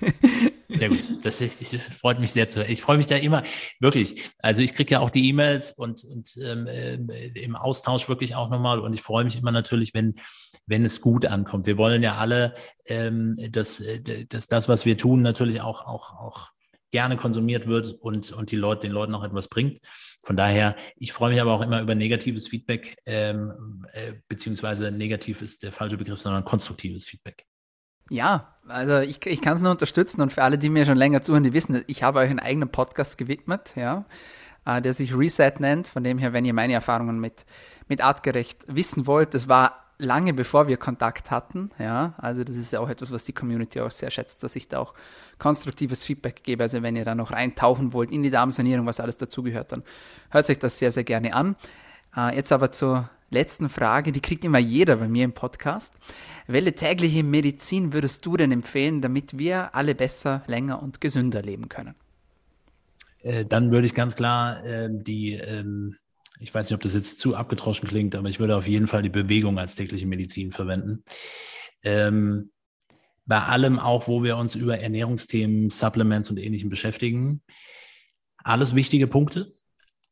Sehr 0.74 0.88
gut. 0.88 1.24
Das, 1.24 1.40
ist, 1.40 1.72
das 1.72 1.80
freut 1.98 2.20
mich 2.20 2.32
sehr 2.32 2.48
zu 2.48 2.60
hören. 2.60 2.70
Ich 2.70 2.82
freue 2.82 2.96
mich 2.96 3.06
da 3.06 3.16
immer, 3.16 3.42
wirklich. 3.80 4.30
Also 4.38 4.62
ich 4.62 4.74
kriege 4.74 4.92
ja 4.92 5.00
auch 5.00 5.10
die 5.10 5.28
E-Mails 5.28 5.72
und, 5.72 6.04
und 6.04 6.34
ähm, 6.42 6.66
äh, 6.66 6.96
im 7.40 7.56
Austausch 7.56 8.08
wirklich 8.08 8.34
auch 8.34 8.50
nochmal. 8.50 8.80
Und 8.80 8.94
ich 8.94 9.02
freue 9.02 9.24
mich 9.24 9.36
immer 9.36 9.52
natürlich, 9.52 9.94
wenn, 9.94 10.14
wenn 10.66 10.84
es 10.84 11.00
gut 11.00 11.26
ankommt. 11.26 11.66
Wir 11.66 11.78
wollen 11.78 12.02
ja 12.02 12.16
alle, 12.16 12.54
ähm, 12.86 13.36
dass, 13.50 13.80
äh, 13.80 14.26
dass 14.26 14.48
das, 14.48 14.68
was 14.68 14.84
wir 14.84 14.98
tun, 14.98 15.22
natürlich 15.22 15.60
auch, 15.60 15.86
auch, 15.86 16.18
auch 16.18 16.50
gerne 16.90 17.16
konsumiert 17.16 17.66
wird 17.66 17.90
und, 17.90 18.30
und 18.32 18.50
die 18.52 18.56
Leute, 18.56 18.82
den 18.82 18.92
Leuten 18.92 19.14
auch 19.14 19.24
etwas 19.24 19.48
bringt. 19.48 19.80
Von 20.24 20.36
daher, 20.36 20.76
ich 20.96 21.12
freue 21.12 21.30
mich 21.30 21.40
aber 21.40 21.52
auch 21.52 21.60
immer 21.60 21.80
über 21.80 21.94
negatives 21.94 22.46
Feedback, 22.46 22.96
ähm, 23.04 23.84
äh, 23.92 24.14
beziehungsweise 24.28 24.92
negativ 24.92 25.42
ist 25.42 25.64
der 25.64 25.72
falsche 25.72 25.96
Begriff, 25.96 26.20
sondern 26.20 26.44
konstruktives 26.44 27.06
Feedback. 27.06 27.44
Ja, 28.10 28.54
also 28.68 29.00
ich, 29.00 29.24
ich 29.26 29.40
kann 29.40 29.56
es 29.56 29.62
nur 29.62 29.70
unterstützen 29.70 30.20
und 30.20 30.32
für 30.32 30.42
alle, 30.42 30.58
die 30.58 30.68
mir 30.68 30.84
schon 30.86 30.96
länger 30.96 31.22
zuhören, 31.22 31.44
die 31.44 31.52
wissen, 31.52 31.82
ich 31.86 32.02
habe 32.02 32.18
euch 32.20 32.30
einen 32.30 32.38
eigenen 32.38 32.68
Podcast 32.68 33.18
gewidmet, 33.18 33.72
ja, 33.76 34.04
äh, 34.64 34.80
der 34.80 34.92
sich 34.92 35.16
Reset 35.16 35.52
nennt. 35.58 35.86
Von 35.86 36.04
dem 36.04 36.18
her, 36.18 36.32
wenn 36.32 36.44
ihr 36.44 36.54
meine 36.54 36.72
Erfahrungen 36.72 37.20
mit, 37.20 37.44
mit 37.88 38.02
Artgerecht 38.02 38.64
wissen 38.66 39.06
wollt, 39.06 39.34
das 39.34 39.48
war 39.48 39.84
lange 39.98 40.34
bevor 40.34 40.66
wir 40.66 40.76
Kontakt 40.76 41.30
hatten, 41.30 41.70
ja, 41.78 42.14
also 42.18 42.42
das 42.42 42.56
ist 42.56 42.72
ja 42.72 42.80
auch 42.80 42.88
etwas, 42.88 43.12
was 43.12 43.24
die 43.24 43.32
Community 43.32 43.80
auch 43.80 43.90
sehr 43.90 44.10
schätzt, 44.10 44.42
dass 44.42 44.56
ich 44.56 44.68
da 44.68 44.80
auch 44.80 44.94
konstruktives 45.38 46.04
Feedback 46.04 46.42
gebe. 46.42 46.62
Also 46.62 46.82
wenn 46.82 46.96
ihr 46.96 47.04
da 47.04 47.14
noch 47.14 47.30
reintauchen 47.30 47.92
wollt 47.92 48.12
in 48.12 48.22
die 48.22 48.30
Darmsanierung, 48.30 48.86
was 48.86 49.00
alles 49.00 49.16
dazugehört, 49.16 49.72
dann 49.72 49.82
hört 50.30 50.46
sich 50.46 50.58
das 50.58 50.78
sehr, 50.78 50.92
sehr 50.92 51.04
gerne 51.04 51.34
an. 51.34 51.56
Äh, 52.16 52.36
jetzt 52.36 52.52
aber 52.52 52.70
zur 52.70 53.08
letzten 53.34 53.68
Frage, 53.68 54.12
die 54.12 54.20
kriegt 54.20 54.44
immer 54.44 54.58
jeder 54.58 54.96
bei 54.96 55.08
mir 55.08 55.24
im 55.24 55.32
Podcast. 55.32 55.92
Welche 56.46 56.74
tägliche 56.74 57.22
Medizin 57.22 57.92
würdest 57.92 58.24
du 58.24 58.36
denn 58.36 58.52
empfehlen, 58.52 59.02
damit 59.02 59.36
wir 59.38 59.74
alle 59.74 59.94
besser, 59.94 60.42
länger 60.46 60.82
und 60.82 61.00
gesünder 61.00 61.42
leben 61.42 61.68
können? 61.68 61.94
Äh, 63.20 63.44
dann 63.44 63.70
würde 63.70 63.86
ich 63.86 63.94
ganz 63.94 64.16
klar 64.16 64.64
äh, 64.64 64.88
die 64.90 65.34
ähm, 65.34 65.96
ich 66.40 66.52
weiß 66.52 66.68
nicht, 66.68 66.74
ob 66.74 66.82
das 66.82 66.94
jetzt 66.94 67.18
zu 67.18 67.36
abgetroschen 67.36 67.88
klingt, 67.88 68.14
aber 68.14 68.28
ich 68.28 68.40
würde 68.40 68.56
auf 68.56 68.66
jeden 68.66 68.86
Fall 68.86 69.02
die 69.02 69.08
Bewegung 69.08 69.58
als 69.58 69.74
tägliche 69.74 70.06
Medizin 70.06 70.52
verwenden. 70.52 71.04
Ähm, 71.82 72.50
bei 73.26 73.40
allem 73.40 73.78
auch, 73.78 74.08
wo 74.08 74.22
wir 74.22 74.36
uns 74.36 74.54
über 74.54 74.78
Ernährungsthemen, 74.78 75.70
Supplements 75.70 76.30
und 76.30 76.38
Ähnlichem 76.38 76.68
beschäftigen. 76.68 77.42
Alles 78.38 78.74
wichtige 78.74 79.06
Punkte, 79.06 79.54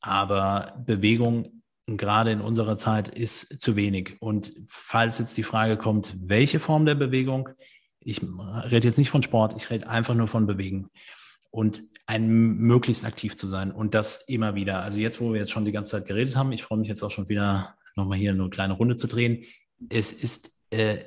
aber 0.00 0.82
Bewegung 0.86 1.61
gerade 1.96 2.32
in 2.32 2.40
unserer 2.40 2.76
Zeit 2.76 3.08
ist 3.08 3.60
zu 3.60 3.76
wenig. 3.76 4.16
Und 4.20 4.52
falls 4.68 5.18
jetzt 5.18 5.36
die 5.36 5.42
Frage 5.42 5.76
kommt, 5.76 6.16
welche 6.20 6.60
Form 6.60 6.86
der 6.86 6.94
Bewegung, 6.94 7.48
ich 8.00 8.20
rede 8.20 8.86
jetzt 8.86 8.98
nicht 8.98 9.10
von 9.10 9.22
Sport, 9.22 9.54
ich 9.56 9.70
rede 9.70 9.88
einfach 9.88 10.14
nur 10.14 10.28
von 10.28 10.46
Bewegen 10.46 10.88
und 11.50 11.82
ein 12.06 12.28
möglichst 12.28 13.04
aktiv 13.04 13.36
zu 13.36 13.46
sein 13.46 13.70
und 13.70 13.94
das 13.94 14.24
immer 14.26 14.54
wieder. 14.54 14.82
Also 14.82 14.98
jetzt, 14.98 15.20
wo 15.20 15.32
wir 15.32 15.40
jetzt 15.40 15.50
schon 15.50 15.64
die 15.64 15.72
ganze 15.72 15.92
Zeit 15.92 16.06
geredet 16.06 16.36
haben, 16.36 16.52
ich 16.52 16.62
freue 16.62 16.78
mich 16.78 16.88
jetzt 16.88 17.02
auch 17.02 17.10
schon 17.10 17.28
wieder 17.28 17.74
nochmal 17.94 18.18
hier 18.18 18.32
eine 18.32 18.48
kleine 18.50 18.74
Runde 18.74 18.96
zu 18.96 19.06
drehen. 19.06 19.44
Es 19.88 20.12
ist 20.12 20.50
äh, 20.70 20.98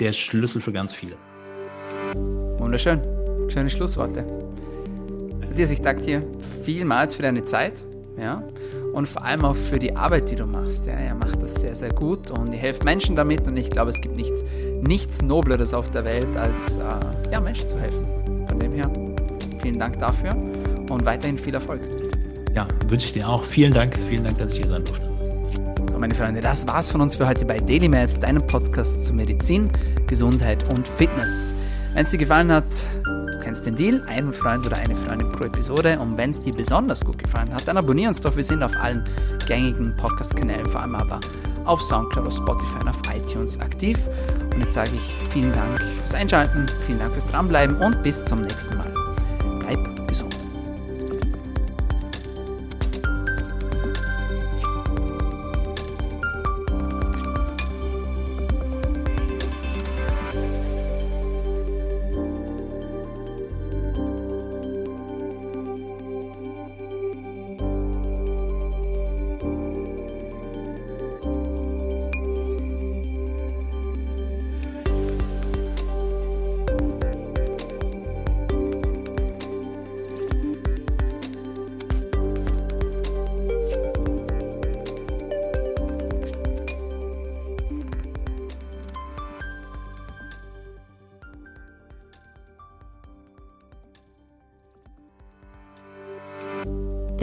der 0.00 0.12
Schlüssel 0.12 0.60
für 0.60 0.72
ganz 0.72 0.92
viele. 0.92 1.16
Wunderschön. 2.58 3.00
Schöne 3.48 3.70
Schlussworte. 3.70 4.24
Matthias, 5.40 5.70
ich 5.70 5.80
danke 5.80 6.02
dir 6.02 6.26
vielmals 6.64 7.14
für 7.14 7.22
deine 7.22 7.44
Zeit. 7.44 7.84
Ja, 8.18 8.42
und 8.94 9.08
vor 9.08 9.24
allem 9.24 9.44
auch 9.44 9.56
für 9.56 9.78
die 9.78 9.96
Arbeit, 9.96 10.30
die 10.30 10.36
du 10.36 10.46
machst. 10.46 10.86
Ja, 10.86 10.92
er 10.92 11.14
macht 11.14 11.42
das 11.42 11.54
sehr, 11.54 11.74
sehr 11.74 11.90
gut 11.90 12.30
und 12.30 12.52
ihr 12.52 12.58
helft 12.58 12.84
Menschen 12.84 13.16
damit 13.16 13.46
und 13.46 13.56
ich 13.56 13.70
glaube, 13.70 13.90
es 13.90 14.00
gibt 14.00 14.16
nichts, 14.16 14.44
nichts 14.82 15.20
Nobleres 15.20 15.74
auf 15.74 15.90
der 15.90 16.04
Welt, 16.04 16.36
als 16.36 16.76
äh, 16.76 17.32
ja, 17.32 17.40
Menschen 17.40 17.68
zu 17.68 17.78
helfen. 17.78 18.06
Von 18.48 18.60
dem 18.60 18.72
her, 18.72 18.90
vielen 19.60 19.78
Dank 19.78 19.98
dafür 19.98 20.34
und 20.90 21.04
weiterhin 21.04 21.38
viel 21.38 21.54
Erfolg. 21.54 21.80
Ja, 22.54 22.68
wünsche 22.86 23.06
ich 23.06 23.12
dir 23.12 23.28
auch. 23.28 23.42
Vielen 23.42 23.72
Dank, 23.72 23.98
vielen 24.08 24.22
Dank, 24.22 24.38
dass 24.38 24.52
ich 24.52 24.58
hier 24.60 24.68
sein 24.68 24.84
durfte. 24.84 25.06
So, 25.92 25.98
meine 25.98 26.14
Freunde, 26.14 26.40
das 26.40 26.66
war's 26.68 26.90
von 26.90 27.00
uns 27.00 27.16
für 27.16 27.26
heute 27.26 27.44
bei 27.44 27.58
DailyMed, 27.58 28.22
deinem 28.22 28.46
Podcast 28.46 29.04
zu 29.04 29.12
Medizin, 29.12 29.70
Gesundheit 30.06 30.68
und 30.72 30.86
Fitness. 30.86 31.52
Wenn 31.94 32.04
es 32.04 32.10
dir 32.10 32.18
gefallen 32.18 32.52
hat, 32.52 32.64
kennst 33.54 33.66
den 33.66 33.76
Deal, 33.76 34.02
einen 34.08 34.32
Freund 34.32 34.66
oder 34.66 34.76
eine 34.78 34.96
Freundin 34.96 35.28
pro 35.28 35.44
Episode. 35.44 35.96
Und 36.00 36.16
wenn 36.16 36.30
es 36.30 36.42
dir 36.42 36.52
besonders 36.52 37.04
gut 37.04 37.18
gefallen 37.18 37.52
hat, 37.54 37.68
dann 37.68 37.76
abonnier 37.76 38.08
uns 38.08 38.20
doch. 38.20 38.34
Wir 38.36 38.42
sind 38.42 38.62
auf 38.64 38.72
allen 38.82 39.04
gängigen 39.46 39.94
Podcast-Kanälen, 39.96 40.66
vor 40.66 40.82
allem 40.82 40.96
aber 40.96 41.20
auf 41.64 41.80
Soundcloud, 41.80 42.26
auf 42.26 42.34
Spotify 42.34 42.80
und 42.80 42.88
auf 42.88 42.98
iTunes 43.14 43.60
aktiv. 43.60 43.96
Und 44.52 44.60
jetzt 44.60 44.74
sage 44.74 44.90
ich 44.94 45.30
vielen 45.30 45.52
Dank 45.52 45.80
fürs 46.00 46.14
Einschalten, 46.14 46.66
vielen 46.86 46.98
Dank 46.98 47.12
fürs 47.12 47.28
Dranbleiben 47.28 47.76
und 47.76 48.02
bis 48.02 48.24
zum 48.24 48.40
nächsten 48.40 48.76
Mal. 48.76 49.03